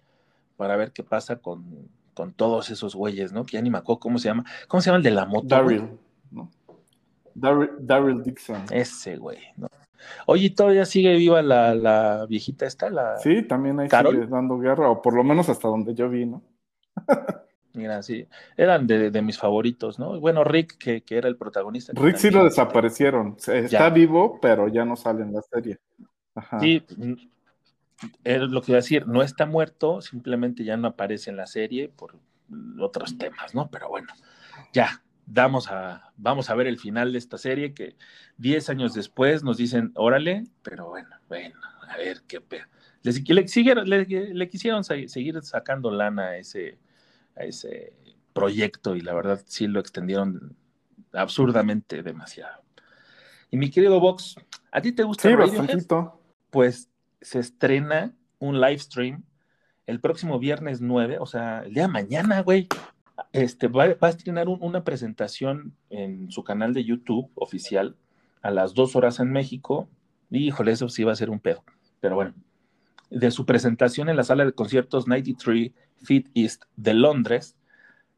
para 0.56 0.76
ver 0.76 0.90
qué 0.90 1.04
pasa 1.04 1.36
con, 1.36 1.88
con 2.12 2.32
todos 2.32 2.70
esos 2.70 2.96
güeyes, 2.96 3.32
¿no? 3.32 3.46
Que 3.46 3.52
ya 3.52 3.62
ni 3.62 3.70
me 3.70 3.78
acuerdo 3.78 4.00
cómo 4.00 4.18
se 4.18 4.28
llama. 4.28 4.44
¿Cómo 4.66 4.80
se 4.80 4.86
llama 4.86 4.96
el 4.96 5.04
de 5.04 5.10
la 5.12 5.24
moto? 5.24 5.46
Daryl, 5.46 5.96
¿no? 6.32 6.50
Daryl 7.34 8.22
Dixon. 8.24 8.64
Ese, 8.72 9.16
güey, 9.16 9.38
¿no? 9.56 9.68
Oye, 10.26 10.50
¿todavía 10.50 10.84
sigue 10.84 11.14
viva 11.14 11.40
la, 11.40 11.72
la 11.74 12.26
viejita 12.28 12.66
esta? 12.66 12.90
La... 12.90 13.16
Sí, 13.18 13.42
también 13.42 13.78
ahí 13.78 13.88
sigue 13.88 14.26
dando 14.26 14.58
guerra, 14.58 14.90
o 14.90 15.00
por 15.00 15.14
lo 15.14 15.22
menos 15.22 15.48
hasta 15.48 15.68
donde 15.68 15.94
yo 15.94 16.08
vi, 16.08 16.26
¿no? 16.26 16.42
Mira, 17.74 18.02
sí, 18.02 18.26
eran 18.56 18.86
de, 18.86 19.22
mis 19.22 19.38
favoritos, 19.38 19.98
¿no? 19.98 20.18
Bueno, 20.18 20.42
Rick, 20.42 20.78
que, 20.78 21.04
era 21.10 21.28
el 21.28 21.36
protagonista. 21.36 21.92
Rick 21.94 22.16
sí 22.16 22.30
lo 22.30 22.44
desaparecieron. 22.44 23.36
Está 23.46 23.90
vivo, 23.90 24.38
pero 24.40 24.68
ya 24.68 24.84
no 24.84 24.96
sale 24.96 25.22
en 25.22 25.32
la 25.32 25.42
serie. 25.42 25.78
Sí, 26.60 26.82
mm, 26.96 27.12
es 28.24 28.40
lo 28.40 28.62
que 28.62 28.72
iba 28.72 28.78
a 28.78 28.82
decir, 28.82 29.06
no 29.06 29.22
está 29.22 29.46
muerto, 29.46 30.00
simplemente 30.00 30.64
ya 30.64 30.76
no 30.76 30.88
aparece 30.88 31.30
en 31.30 31.36
la 31.36 31.46
serie 31.46 31.88
por 31.88 32.18
otros 32.80 33.18
temas, 33.18 33.54
¿no? 33.54 33.70
Pero 33.70 33.88
bueno, 33.88 34.08
ya, 34.72 35.02
damos 35.26 35.70
a, 35.70 36.12
vamos 36.16 36.50
a 36.50 36.54
ver 36.54 36.66
el 36.66 36.78
final 36.78 37.12
de 37.12 37.18
esta 37.18 37.38
serie 37.38 37.74
que 37.74 37.96
10 38.38 38.70
años 38.70 38.94
después 38.94 39.44
nos 39.44 39.56
dicen, 39.56 39.92
órale, 39.94 40.44
pero 40.62 40.88
bueno, 40.88 41.08
bueno, 41.28 41.56
a 41.88 41.96
ver 41.96 42.22
qué 42.26 42.40
pedo. 42.40 42.64
Le, 43.02 44.48
quisieron 44.48 44.84
seguir 44.84 45.42
sacando 45.42 45.90
lana 45.90 46.28
a 46.28 46.36
ese, 46.38 46.78
a 47.38 47.44
ese 47.44 47.92
proyecto 48.32 48.96
y 48.96 49.00
la 49.00 49.14
verdad 49.14 49.42
sí 49.46 49.66
lo 49.66 49.80
extendieron 49.80 50.56
absurdamente 51.12 52.02
demasiado. 52.02 52.62
Y 53.50 53.56
mi 53.56 53.70
querido 53.70 53.98
Vox, 54.00 54.36
¿a 54.70 54.80
ti 54.80 54.92
te 54.92 55.02
gusta 55.02 55.28
sí, 55.28 55.34
Radiohead? 55.34 55.86
Pues 56.50 56.90
se 57.20 57.38
estrena 57.38 58.14
un 58.38 58.60
live 58.60 58.78
stream 58.78 59.24
el 59.86 60.00
próximo 60.00 60.38
viernes 60.38 60.82
9, 60.82 61.16
o 61.18 61.26
sea, 61.26 61.60
el 61.60 61.72
día 61.72 61.84
de 61.84 61.88
mañana, 61.88 62.42
güey. 62.42 62.68
Este, 63.32 63.68
va, 63.68 63.84
a 63.84 64.08
estrenar 64.08 64.48
una 64.48 64.84
presentación 64.84 65.74
en 65.90 66.30
su 66.30 66.44
canal 66.44 66.74
de 66.74 66.84
YouTube 66.84 67.30
oficial 67.34 67.96
a 68.42 68.50
las 68.50 68.74
dos 68.74 68.94
horas 68.96 69.18
en 69.18 69.32
México. 69.32 69.88
híjole, 70.30 70.72
eso 70.72 70.88
sí 70.90 71.04
va 71.04 71.12
a 71.12 71.16
ser 71.16 71.30
un 71.30 71.40
pedo. 71.40 71.64
Pero 72.00 72.16
bueno, 72.16 72.34
de 73.10 73.30
su 73.30 73.46
presentación 73.46 74.08
en 74.08 74.16
la 74.16 74.24
sala 74.24 74.44
de 74.44 74.52
conciertos 74.52 75.06
93 75.06 75.72
Feet 76.02 76.26
East 76.34 76.64
de 76.76 76.94
Londres, 76.94 77.56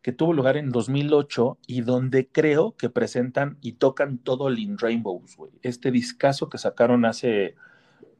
que 0.02 0.12
tuvo 0.12 0.32
lugar 0.32 0.56
en 0.56 0.70
2008 0.70 1.58
y 1.66 1.82
donde 1.82 2.28
creo 2.28 2.74
que 2.76 2.88
presentan 2.88 3.58
y 3.60 3.72
tocan 3.72 4.18
todo 4.18 4.48
el 4.48 4.58
In 4.58 4.78
Rainbows, 4.78 5.36
güey. 5.36 5.52
Este 5.62 5.90
discazo 5.90 6.48
que 6.48 6.58
sacaron 6.58 7.04
hace, 7.04 7.54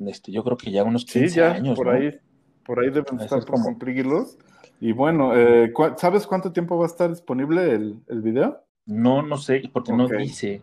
este, 0.00 0.30
yo 0.32 0.44
creo 0.44 0.56
que 0.56 0.70
ya 0.70 0.84
unos 0.84 1.04
15 1.04 1.28
sí, 1.28 1.36
ya, 1.36 1.52
años. 1.52 1.76
Por 1.76 1.88
ahí, 1.88 2.18
por 2.64 2.80
ahí 2.80 2.90
deben 2.90 3.20
estar 3.20 3.44
por 3.44 3.62
cumplirlos. 3.62 4.36
Y 4.80 4.92
bueno, 4.92 5.36
eh, 5.36 5.72
¿sabes 5.96 6.26
cuánto 6.26 6.52
tiempo 6.52 6.78
va 6.78 6.84
a 6.84 6.88
estar 6.88 7.08
disponible 7.08 7.74
el, 7.74 8.00
el 8.08 8.22
video? 8.22 8.62
No, 8.86 9.22
no 9.22 9.36
sé, 9.36 9.62
porque 9.72 9.92
no 9.92 10.08
dice. 10.08 10.62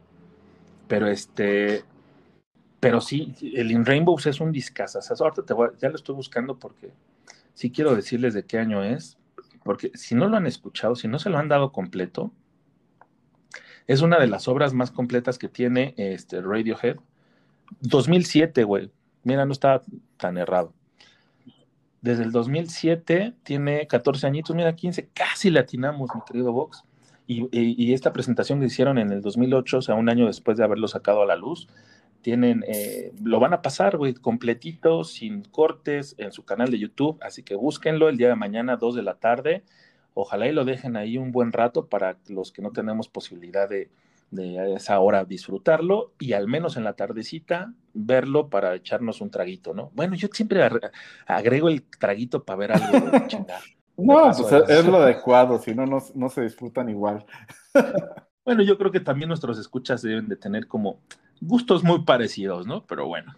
Pero 0.88 1.08
este, 1.08 1.84
pero 2.88 3.02
sí, 3.02 3.34
el 3.54 3.70
In 3.70 3.86
Rainbows 3.86 4.28
es 4.28 4.40
un 4.40 4.54
discazo. 4.54 5.00
Ahorita 5.20 5.44
te 5.44 5.54
ya 5.82 5.90
lo 5.90 5.98
estoy 5.98 6.16
buscando 6.16 6.58
porque 6.58 6.94
sí 7.54 7.70
quiero 7.70 7.94
decirles 7.94 8.34
de 8.34 8.46
qué 8.46 8.60
año 8.60 8.82
es. 8.82 9.18
Porque 9.66 9.92
si 9.94 10.16
no 10.16 10.30
lo 10.30 10.38
han 10.38 10.48
escuchado, 10.48 10.96
si 10.96 11.10
no 11.10 11.20
se 11.20 11.30
lo 11.30 11.38
han 11.38 11.50
dado 11.50 11.74
completo, 11.74 12.32
es 13.88 14.02
una 14.02 14.18
de 14.20 14.28
las 14.28 14.48
obras 14.48 14.74
más 14.74 14.92
completas 14.92 15.38
que 15.38 15.50
tiene 15.50 15.96
este 15.98 16.40
Radiohead. 16.40 16.96
2007, 17.82 18.64
güey. 18.64 18.90
Mira, 19.24 19.46
no 19.46 19.52
está 19.52 19.82
tan 20.16 20.38
errado. 20.38 20.74
Desde 22.00 22.24
el 22.24 22.32
2007 22.32 23.34
tiene 23.44 23.86
14 23.88 24.28
añitos, 24.28 24.56
mira, 24.56 24.74
15, 24.74 25.10
casi 25.14 25.50
latinamos, 25.50 26.10
mi 26.16 26.22
querido 26.26 26.54
Vox. 26.54 26.86
Y, 27.28 27.50
y, 27.52 27.92
esta 27.92 28.14
presentación 28.14 28.62
que 28.62 28.68
hicieron 28.68 28.98
en 28.98 29.12
el 29.12 29.22
2008, 29.22 29.80
o 29.80 29.82
sea, 29.82 29.96
un 29.96 30.08
año 30.08 30.28
después 30.28 30.58
de 30.58 30.64
haberlo 30.64 30.88
sacado 30.88 31.22
a 31.24 31.26
la 31.26 31.36
luz, 31.36 31.68
tienen, 32.28 32.66
eh, 32.68 33.14
lo 33.24 33.40
van 33.40 33.54
a 33.54 33.62
pasar, 33.62 33.96
güey, 33.96 34.14
completito, 34.14 35.06
sin 35.06 35.44
cortes, 35.44 36.14
en 36.18 36.34
su 36.34 36.44
canal 36.44 36.70
de 36.70 36.78
YouTube, 36.78 37.18
así 37.22 37.42
que 37.42 37.56
búsquenlo 37.56 38.10
el 38.10 38.18
día 38.18 38.28
de 38.28 38.36
mañana, 38.36 38.76
2 38.76 38.96
de 38.96 39.02
la 39.02 39.14
tarde. 39.14 39.64
Ojalá 40.14 40.46
y 40.46 40.52
lo 40.52 40.66
dejen 40.66 40.98
ahí 40.98 41.18
un 41.18 41.32
buen 41.32 41.54
rato 41.54 41.86
para 41.86 42.18
los 42.28 42.52
que 42.52 42.62
no 42.62 42.74
tenemos 42.74 43.08
posibilidad 43.08 43.70
de, 43.70 43.90
de 44.32 44.74
esa 44.74 45.00
hora 45.00 45.24
disfrutarlo 45.24 46.12
y 46.20 46.34
al 46.34 46.50
menos 46.50 46.76
en 46.76 46.84
la 46.84 46.98
tardecita 46.98 47.74
verlo 47.94 48.50
para 48.50 48.76
echarnos 48.76 49.22
un 49.22 49.32
traguito, 49.32 49.74
¿no? 49.74 49.92
Bueno, 49.96 50.16
yo 50.16 50.28
siempre 50.34 50.70
agrego 51.28 51.70
el 51.70 51.84
traguito 51.84 52.44
para 52.44 52.58
ver 52.58 52.72
algo 52.74 53.10
chingado. 53.28 53.64
No, 53.96 54.34
pues 54.38 54.52
es 54.68 54.86
lo 54.86 54.98
adecuado, 54.98 55.60
si 55.60 55.74
no, 55.74 55.86
no 55.86 56.30
se 56.30 56.42
disfrutan 56.42 56.90
igual. 56.90 57.26
Bueno, 58.44 58.64
yo 58.64 58.78
creo 58.78 58.92
que 58.92 59.02
también 59.02 59.28
nuestros 59.28 59.60
escuchas 59.60 60.02
deben 60.02 60.28
de 60.28 60.38
tener 60.38 60.68
como 60.68 61.02
gustos 61.42 61.84
muy 61.84 62.04
parecidos, 62.04 62.68
¿no? 62.68 62.86
Pero 62.86 63.08
bueno. 63.08 63.36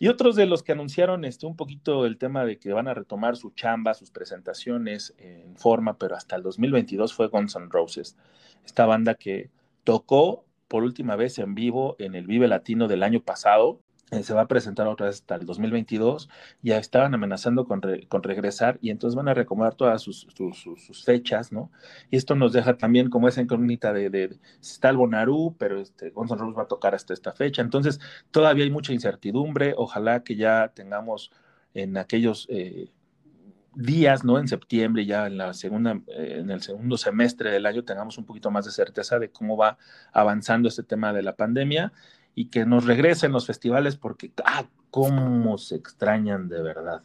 Y 0.00 0.08
otros 0.08 0.36
de 0.36 0.46
los 0.46 0.62
que 0.62 0.72
anunciaron 0.72 1.24
este, 1.24 1.46
un 1.46 1.56
poquito 1.56 2.06
el 2.06 2.18
tema 2.18 2.44
de 2.44 2.58
que 2.58 2.72
van 2.72 2.86
a 2.86 2.94
retomar 2.94 3.36
su 3.36 3.50
chamba, 3.50 3.94
sus 3.94 4.10
presentaciones 4.10 5.14
en 5.18 5.56
forma, 5.56 5.98
pero 5.98 6.14
hasta 6.14 6.36
el 6.36 6.42
2022 6.42 7.12
fue 7.12 7.26
Guns 7.26 7.56
N' 7.56 7.68
Roses, 7.68 8.16
esta 8.64 8.86
banda 8.86 9.14
que 9.14 9.50
tocó 9.82 10.44
por 10.68 10.84
última 10.84 11.16
vez 11.16 11.38
en 11.38 11.54
vivo 11.54 11.96
en 11.98 12.14
el 12.14 12.26
Vive 12.26 12.46
Latino 12.46 12.86
del 12.86 13.02
año 13.02 13.20
pasado 13.20 13.80
eh, 14.10 14.22
se 14.22 14.32
va 14.32 14.42
a 14.42 14.48
presentar 14.48 14.86
otra 14.86 15.06
vez 15.06 15.16
hasta 15.16 15.34
el 15.34 15.44
2022, 15.44 16.30
ya 16.62 16.78
estaban 16.78 17.14
amenazando 17.14 17.66
con, 17.66 17.82
con 18.08 18.22
regresar 18.22 18.78
y 18.80 18.90
entonces 18.90 19.14
van 19.14 19.28
a 19.28 19.34
recomendar 19.34 19.74
todas 19.74 20.00
sus, 20.00 20.26
sus, 20.34 21.04
fechas, 21.04 21.52
¿no? 21.52 21.70
Y 22.10 22.16
esto 22.16 22.34
nos 22.34 22.52
deja 22.52 22.76
también 22.78 23.10
como 23.10 23.28
esa 23.28 23.42
incógnita 23.42 23.92
de, 23.92 24.08
de, 24.08 24.38
está 24.60 24.88
el 24.88 24.96
Bonaru, 24.96 25.56
pero 25.58 25.80
este, 25.80 26.10
Gonzalo 26.10 26.44
Rose 26.44 26.56
va 26.56 26.62
a 26.62 26.68
tocar 26.68 26.94
hasta 26.94 27.12
esta 27.12 27.32
fecha, 27.32 27.60
entonces 27.60 28.00
todavía 28.30 28.64
hay 28.64 28.70
mucha 28.70 28.92
incertidumbre, 28.92 29.74
ojalá 29.76 30.24
que 30.24 30.36
ya 30.36 30.72
tengamos 30.74 31.30
en 31.74 31.98
aquellos 31.98 32.46
eh, 32.50 32.90
días, 33.74 34.24
¿no? 34.24 34.38
En 34.38 34.48
septiembre, 34.48 35.06
ya 35.06 35.26
en 35.26 35.36
la 35.36 35.52
segunda, 35.54 36.00
eh, 36.08 36.38
en 36.40 36.50
el 36.50 36.62
segundo 36.62 36.96
semestre 36.96 37.50
del 37.50 37.66
año 37.66 37.84
tengamos 37.84 38.18
un 38.18 38.24
poquito 38.24 38.50
más 38.50 38.64
de 38.64 38.72
certeza 38.72 39.18
de 39.18 39.30
cómo 39.30 39.56
va 39.56 39.78
avanzando 40.12 40.68
este 40.68 40.82
tema 40.82 41.12
de 41.12 41.22
la 41.22 41.36
pandemia 41.36 41.92
y 42.38 42.50
que 42.50 42.64
nos 42.64 42.86
regresen 42.86 43.32
los 43.32 43.48
festivales 43.48 43.96
porque, 43.96 44.32
ah, 44.44 44.64
cómo 44.92 45.58
se 45.58 45.74
extrañan 45.74 46.48
de 46.48 46.62
verdad, 46.62 47.02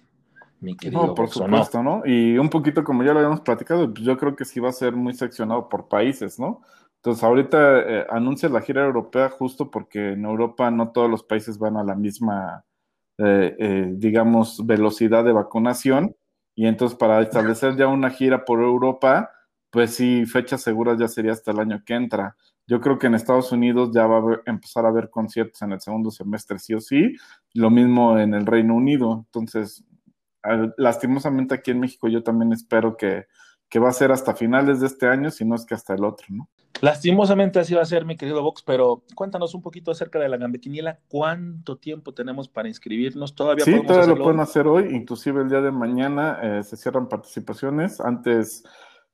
mi 0.59 0.77
querido. 0.77 1.07
No, 1.07 1.15
por 1.15 1.27
supuesto, 1.27 1.81
¿no? 1.81 2.03
Y 2.05 2.37
un 2.37 2.51
poquito 2.51 2.83
como 2.83 3.03
ya 3.03 3.13
lo 3.13 3.19
habíamos 3.19 3.41
platicado, 3.41 3.91
pues 3.91 4.05
yo 4.05 4.15
creo 4.15 4.35
que 4.35 4.45
sí 4.45 4.59
va 4.59 4.69
a 4.69 4.73
ser 4.73 4.93
muy 4.93 5.15
seccionado 5.15 5.69
por 5.69 5.87
países, 5.87 6.37
¿no? 6.37 6.61
Entonces, 6.97 7.23
ahorita 7.23 7.79
eh, 7.79 8.05
anuncia 8.11 8.47
la 8.47 8.61
gira 8.61 8.85
europea 8.85 9.27
justo 9.29 9.71
porque 9.71 10.11
en 10.11 10.23
Europa 10.23 10.69
no 10.69 10.91
todos 10.91 11.09
los 11.09 11.23
países 11.23 11.57
van 11.57 11.77
a 11.77 11.83
la 11.83 11.95
misma, 11.95 12.63
eh, 13.17 13.55
eh, 13.57 13.89
digamos, 13.95 14.63
velocidad 14.67 15.23
de 15.23 15.33
vacunación. 15.33 16.15
Y 16.53 16.67
entonces, 16.67 16.95
para 16.95 17.21
establecer 17.21 17.75
ya 17.75 17.87
una 17.87 18.11
gira 18.11 18.45
por 18.45 18.61
Europa, 18.61 19.31
pues 19.71 19.95
sí, 19.95 20.27
fechas 20.27 20.61
seguras 20.61 20.99
ya 20.99 21.07
sería 21.07 21.31
hasta 21.31 21.49
el 21.49 21.59
año 21.59 21.81
que 21.83 21.95
entra. 21.95 22.37
Yo 22.65 22.79
creo 22.79 22.97
que 22.97 23.07
en 23.07 23.15
Estados 23.15 23.51
Unidos 23.51 23.91
ya 23.93 24.07
va 24.07 24.19
a 24.19 24.41
empezar 24.45 24.85
a 24.85 24.89
haber 24.89 25.09
conciertos 25.09 25.61
en 25.61 25.73
el 25.73 25.81
segundo 25.81 26.11
semestre, 26.11 26.59
sí 26.59 26.73
o 26.73 26.79
sí. 26.79 27.15
Lo 27.53 27.69
mismo 27.69 28.17
en 28.17 28.33
el 28.33 28.45
Reino 28.45 28.75
Unido. 28.75 29.25
Entonces, 29.25 29.83
lastimosamente 30.77 31.55
aquí 31.55 31.71
en 31.71 31.79
México 31.79 32.07
yo 32.07 32.23
también 32.23 32.53
espero 32.53 32.95
que, 32.97 33.27
que 33.69 33.79
va 33.79 33.89
a 33.89 33.93
ser 33.93 34.11
hasta 34.11 34.35
finales 34.35 34.79
de 34.79 34.87
este 34.87 35.07
año, 35.07 35.31
si 35.31 35.45
no 35.45 35.55
es 35.55 35.65
que 35.65 35.73
hasta 35.73 35.93
el 35.93 36.03
otro, 36.03 36.27
¿no? 36.29 36.49
Lastimosamente 36.81 37.59
así 37.59 37.73
va 37.73 37.81
a 37.81 37.85
ser, 37.85 38.03
mi 38.03 38.17
querido 38.17 38.41
Vox, 38.41 38.61
pero 38.63 39.03
cuéntanos 39.15 39.53
un 39.53 39.61
poquito 39.61 39.91
acerca 39.91 40.19
de 40.19 40.27
la 40.27 40.37
Gambequiniela. 40.37 40.99
¿Cuánto 41.07 41.77
tiempo 41.77 42.13
tenemos 42.13 42.49
para 42.49 42.67
inscribirnos? 42.67 43.35
Todavía 43.35 43.63
sí, 43.63 43.81
todavía 43.85 44.13
lo 44.13 44.21
pueden 44.21 44.41
hacer 44.41 44.67
hoy, 44.67 44.93
inclusive 44.93 45.41
el 45.41 45.49
día 45.49 45.61
de 45.61 45.71
mañana 45.71 46.39
eh, 46.41 46.63
se 46.63 46.75
cierran 46.75 47.07
participaciones. 47.07 48.01
Antes 48.01 48.63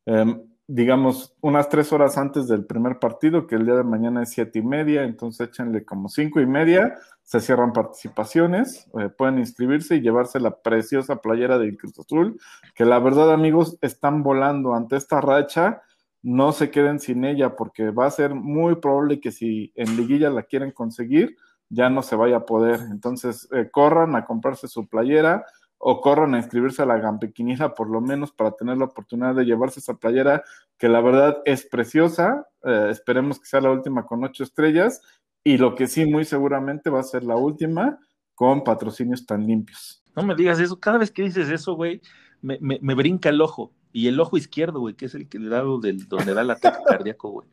em, 0.06 0.49
digamos, 0.72 1.36
unas 1.42 1.68
tres 1.68 1.92
horas 1.92 2.16
antes 2.20 2.48
del 2.48 2.64
primer 2.64 3.00
partido, 3.00 3.48
que 3.48 3.56
el 3.56 3.66
día 3.66 3.74
de 3.74 3.84
mañana 3.84 4.22
es 4.22 4.30
siete 4.30 4.60
y 4.60 4.62
media, 4.62 5.04
entonces 5.04 5.48
échenle 5.48 5.84
como 5.84 6.10
cinco 6.10 6.42
y 6.42 6.46
media, 6.46 6.96
se 7.24 7.40
cierran 7.40 7.74
participaciones, 7.74 8.88
eh, 9.00 9.10
pueden 9.10 9.40
inscribirse 9.40 9.96
y 9.96 10.02
llevarse 10.02 10.40
la 10.40 10.62
preciosa 10.62 11.22
playera 11.22 11.58
de 11.58 11.76
Cruz 11.76 11.98
Azul, 11.98 12.40
que 12.76 12.86
la 12.86 13.00
verdad, 13.00 13.34
amigos, 13.34 13.80
están 13.82 14.22
volando 14.22 14.76
ante 14.76 14.96
esta 14.96 15.20
racha, 15.20 15.82
no 16.22 16.52
se 16.52 16.70
queden 16.70 17.00
sin 17.00 17.26
ella, 17.26 17.56
porque 17.56 17.90
va 17.90 18.06
a 18.06 18.12
ser 18.12 18.36
muy 18.36 18.76
probable 18.76 19.20
que 19.20 19.32
si 19.32 19.74
en 19.74 19.98
liguilla 19.98 20.30
la 20.30 20.44
quieren 20.44 20.70
conseguir, 20.70 21.36
ya 21.70 21.90
no 21.90 22.04
se 22.04 22.16
vaya 22.16 22.38
a 22.38 22.46
poder. 22.46 22.80
Entonces, 22.92 23.50
eh, 23.54 23.70
corran 23.72 24.16
a 24.16 24.24
comprarse 24.24 24.68
su 24.68 24.88
playera, 24.88 25.48
o 25.82 26.02
corran 26.02 26.36
a 26.36 26.38
inscribirse 26.38 26.82
a 26.82 26.86
la 26.86 27.00
Gampequinila 27.00 27.74
por 27.74 27.90
lo 27.90 28.02
menos 28.02 28.32
para 28.34 28.52
tener 28.52 28.78
la 28.78 28.86
oportunidad 28.86 29.34
de 29.34 29.46
llevarse 29.46 29.80
esa 29.80 29.96
playera 29.96 30.44
que 30.78 30.90
la 30.90 31.00
verdad 31.00 31.38
es 31.46 31.66
preciosa. 31.66 32.46
Eh, 32.64 32.88
esperemos 32.92 33.40
que 33.40 33.46
sea 33.46 33.62
la 33.62 33.72
última 33.72 34.06
con 34.06 34.24
ocho 34.24 34.44
estrellas 34.44 35.02
y 35.44 35.58
lo 35.58 35.76
que 35.76 35.88
sí 35.88 36.06
muy 36.06 36.26
seguramente 36.26 36.90
va 36.90 37.00
a 37.00 37.04
ser 37.04 37.24
la 37.24 37.38
última 37.38 37.98
con 38.36 38.64
patrocinios 38.64 39.26
tan 39.26 39.48
limpios. 39.48 40.04
No 40.16 40.24
me 40.24 40.36
digas 40.36 40.60
eso, 40.60 40.80
cada 40.80 40.98
vez 40.98 41.12
que 41.12 41.24
dices 41.24 41.50
eso, 41.50 41.76
güey, 41.76 42.02
me, 42.42 42.60
me, 42.60 42.94
brinca 42.94 43.30
el 43.30 43.42
ojo 43.42 43.74
y 43.94 44.08
el 44.08 44.20
ojo 44.20 44.38
izquierdo, 44.38 44.82
güey, 44.82 44.96
que 44.96 45.06
es 45.06 45.16
el 45.16 45.30
que 45.30 45.40
le 45.40 45.50
da 45.50 45.64
del, 45.82 46.08
donde 46.08 46.34
da 46.34 46.42
el 46.42 46.52
ataque 46.52 46.80
cardíaco, 46.86 47.30
güey. 47.32 47.48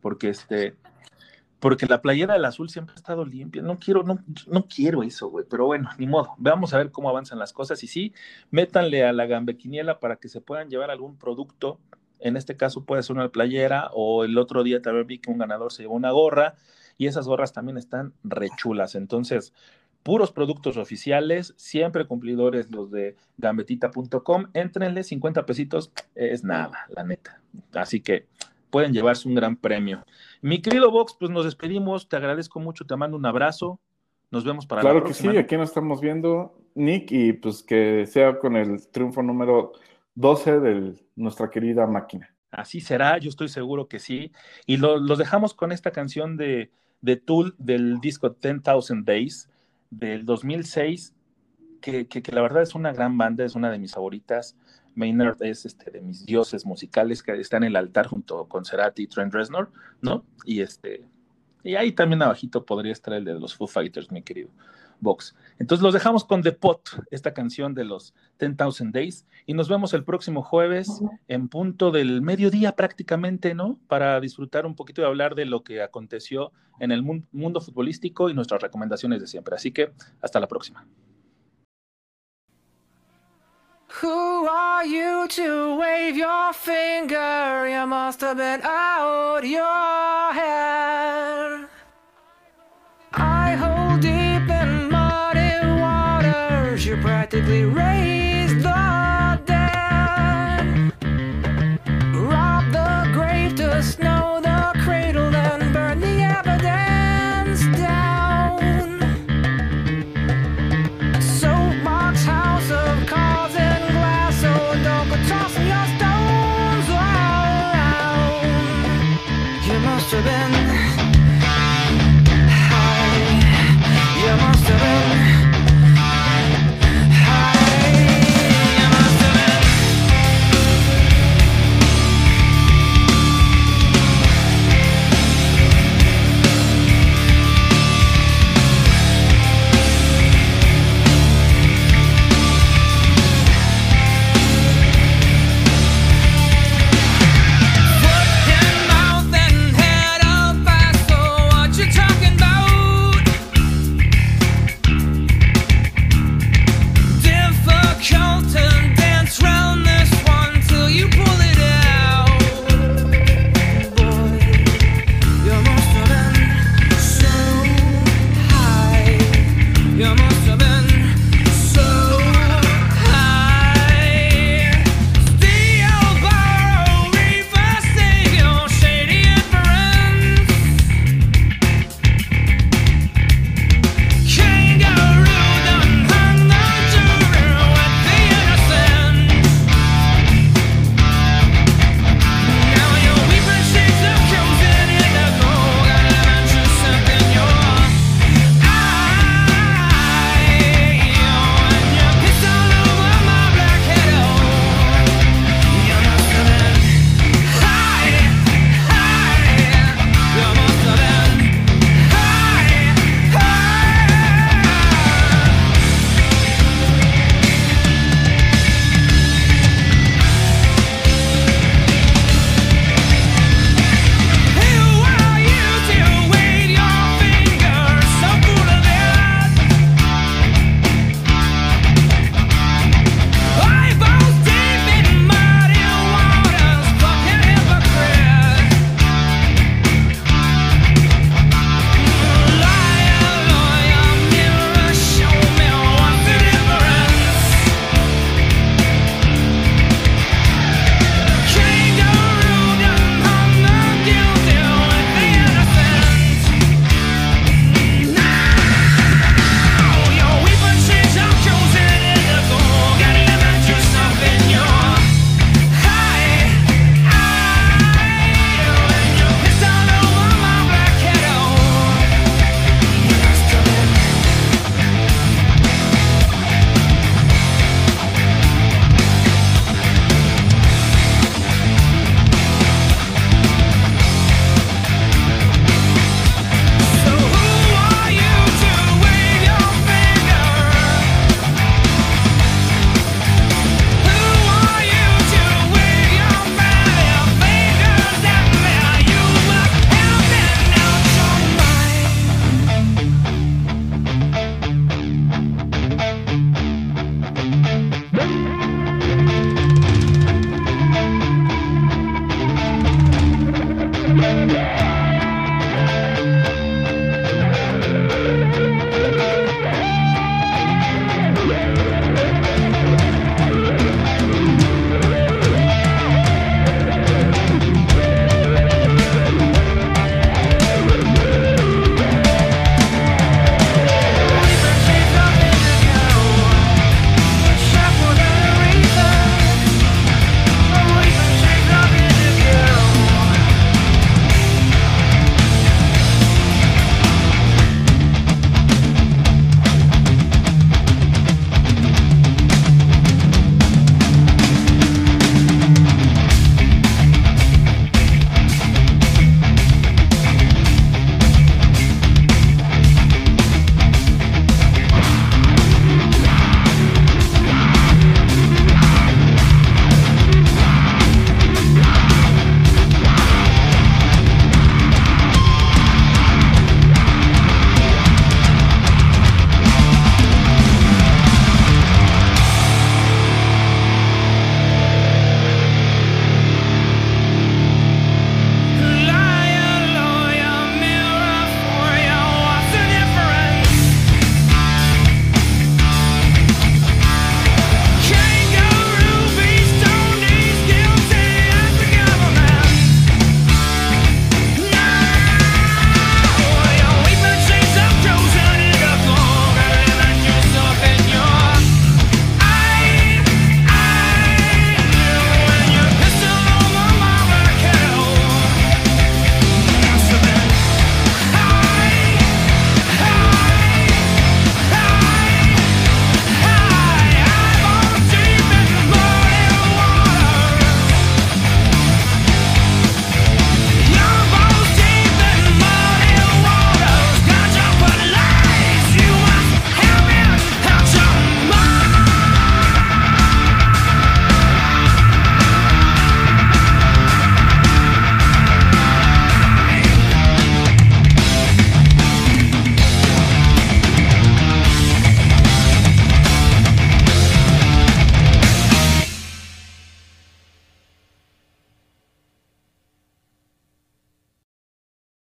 Porque 0.00 0.28
este, 0.28 0.76
porque 1.62 1.86
la 1.86 2.02
playera 2.02 2.34
del 2.34 2.44
azul 2.44 2.68
siempre 2.70 2.92
ha 2.94 2.96
estado 2.96 3.24
limpia. 3.24 3.62
No 3.62 3.78
quiero, 3.78 4.02
no, 4.02 4.18
no 4.48 4.66
quiero 4.66 5.04
eso, 5.04 5.28
güey, 5.28 5.46
pero 5.48 5.64
bueno, 5.66 5.90
ni 5.96 6.08
modo. 6.08 6.34
Vamos 6.36 6.74
a 6.74 6.78
ver 6.78 6.90
cómo 6.90 7.08
avanzan 7.08 7.38
las 7.38 7.52
cosas 7.52 7.84
y 7.84 7.86
sí, 7.86 8.12
métanle 8.50 9.04
a 9.04 9.12
la 9.12 9.26
gambequiniela 9.26 10.00
para 10.00 10.16
que 10.16 10.28
se 10.28 10.40
puedan 10.40 10.70
llevar 10.70 10.90
algún 10.90 11.16
producto. 11.16 11.78
En 12.18 12.36
este 12.36 12.56
caso 12.56 12.84
puede 12.84 13.04
ser 13.04 13.14
una 13.14 13.28
playera 13.28 13.90
o 13.92 14.24
el 14.24 14.38
otro 14.38 14.64
día 14.64 14.82
también 14.82 15.06
vi 15.06 15.18
que 15.20 15.30
un 15.30 15.38
ganador 15.38 15.72
se 15.72 15.84
llevó 15.84 15.94
una 15.94 16.10
gorra 16.10 16.56
y 16.98 17.06
esas 17.06 17.28
gorras 17.28 17.52
también 17.52 17.78
están 17.78 18.12
rechulas. 18.24 18.96
Entonces, 18.96 19.54
puros 20.02 20.32
productos 20.32 20.76
oficiales, 20.76 21.54
siempre 21.56 22.08
cumplidores 22.08 22.72
los 22.72 22.90
de 22.90 23.14
gambetita.com. 23.38 24.46
Entrenle 24.52 25.04
50 25.04 25.46
pesitos, 25.46 25.92
es 26.16 26.42
nada, 26.42 26.86
la 26.88 27.04
neta. 27.04 27.40
Así 27.72 28.00
que 28.00 28.26
pueden 28.72 28.92
llevarse 28.92 29.28
un 29.28 29.36
gran 29.36 29.54
premio. 29.54 30.04
Mi 30.42 30.60
querido 30.60 30.90
Vox, 30.90 31.16
pues 31.18 31.30
nos 31.30 31.44
despedimos, 31.44 32.08
te 32.08 32.16
agradezco 32.16 32.58
mucho, 32.58 32.84
te 32.84 32.96
mando 32.96 33.16
un 33.16 33.24
abrazo, 33.24 33.78
nos 34.32 34.44
vemos 34.44 34.66
para 34.66 34.80
claro 34.80 34.98
la 34.98 35.04
próxima. 35.04 35.30
Claro 35.30 35.36
que 35.36 35.40
sí, 35.40 35.44
aquí 35.44 35.56
nos 35.56 35.68
estamos 35.68 36.00
viendo, 36.00 36.58
Nick, 36.74 37.12
y 37.12 37.32
pues 37.32 37.62
que 37.62 38.06
sea 38.06 38.40
con 38.40 38.56
el 38.56 38.88
triunfo 38.88 39.22
número 39.22 39.72
12 40.16 40.58
de 40.58 40.94
nuestra 41.14 41.48
querida 41.48 41.86
máquina. 41.86 42.34
Así 42.50 42.80
será, 42.80 43.18
yo 43.18 43.30
estoy 43.30 43.48
seguro 43.48 43.86
que 43.86 44.00
sí. 44.00 44.32
Y 44.66 44.78
los 44.78 45.16
dejamos 45.16 45.54
con 45.54 45.70
esta 45.70 45.92
canción 45.92 46.36
de, 46.36 46.72
de 47.02 47.16
Tool 47.16 47.54
del 47.58 48.00
disco 48.00 48.30
10,000 48.30 49.04
Days 49.04 49.48
del 49.90 50.26
2006, 50.26 51.14
que, 51.80 52.08
que, 52.08 52.20
que 52.20 52.32
la 52.32 52.42
verdad 52.42 52.62
es 52.62 52.74
una 52.74 52.92
gran 52.92 53.16
banda, 53.16 53.44
es 53.44 53.54
una 53.54 53.70
de 53.70 53.78
mis 53.78 53.92
favoritas. 53.92 54.56
Maynard 54.94 55.42
es 55.42 55.64
este, 55.64 55.90
de 55.90 56.00
mis 56.00 56.24
dioses 56.26 56.66
musicales 56.66 57.22
que 57.22 57.32
está 57.32 57.56
en 57.56 57.64
el 57.64 57.76
altar 57.76 58.06
junto 58.06 58.46
con 58.46 58.64
Cerati 58.64 59.04
y 59.04 59.06
Trent 59.06 59.32
Reznor, 59.32 59.70
¿no? 60.00 60.24
Y 60.44 60.60
este 60.60 61.06
y 61.64 61.76
ahí 61.76 61.92
también 61.92 62.22
abajito 62.22 62.64
podría 62.64 62.92
estar 62.92 63.14
el 63.14 63.24
de 63.24 63.34
los 63.34 63.54
Foo 63.54 63.66
Fighters, 63.66 64.10
mi 64.10 64.22
querido 64.22 64.50
Vox. 65.00 65.34
Entonces 65.58 65.82
los 65.82 65.94
dejamos 65.94 66.24
con 66.24 66.42
The 66.42 66.52
Pot, 66.52 66.88
esta 67.10 67.34
canción 67.34 67.74
de 67.74 67.84
los 67.84 68.14
10,000 68.38 68.92
Days, 68.92 69.26
y 69.46 69.54
nos 69.54 69.68
vemos 69.68 69.94
el 69.94 70.04
próximo 70.04 70.42
jueves 70.42 71.02
en 71.28 71.48
punto 71.48 71.90
del 71.90 72.22
mediodía 72.22 72.72
prácticamente, 72.72 73.54
¿no? 73.54 73.78
Para 73.88 74.20
disfrutar 74.20 74.64
un 74.64 74.76
poquito 74.76 75.02
y 75.02 75.04
hablar 75.04 75.34
de 75.34 75.44
lo 75.44 75.62
que 75.62 75.82
aconteció 75.82 76.52
en 76.78 76.92
el 76.92 77.02
mundo 77.02 77.60
futbolístico 77.60 78.30
y 78.30 78.34
nuestras 78.34 78.62
recomendaciones 78.62 79.20
de 79.20 79.26
siempre. 79.26 79.56
Así 79.56 79.72
que 79.72 79.92
hasta 80.20 80.40
la 80.40 80.48
próxima. 80.48 80.86
Who 84.02 84.48
are 84.48 84.84
you 84.84 85.28
to 85.28 85.76
wave 85.76 86.16
your 86.16 86.52
finger? 86.52 87.68
You 87.68 87.86
must 87.86 88.20
have 88.22 88.36
been 88.36 88.60
out 88.64 89.42
your 89.44 90.32
head. 90.32 91.68
I 93.12 93.54
hold 93.54 94.00
deep 94.00 94.50
in 94.50 94.90
muddy 94.90 95.80
waters. 95.80 96.84
You're 96.84 97.00
practically 97.00 97.62
raised. 97.62 98.01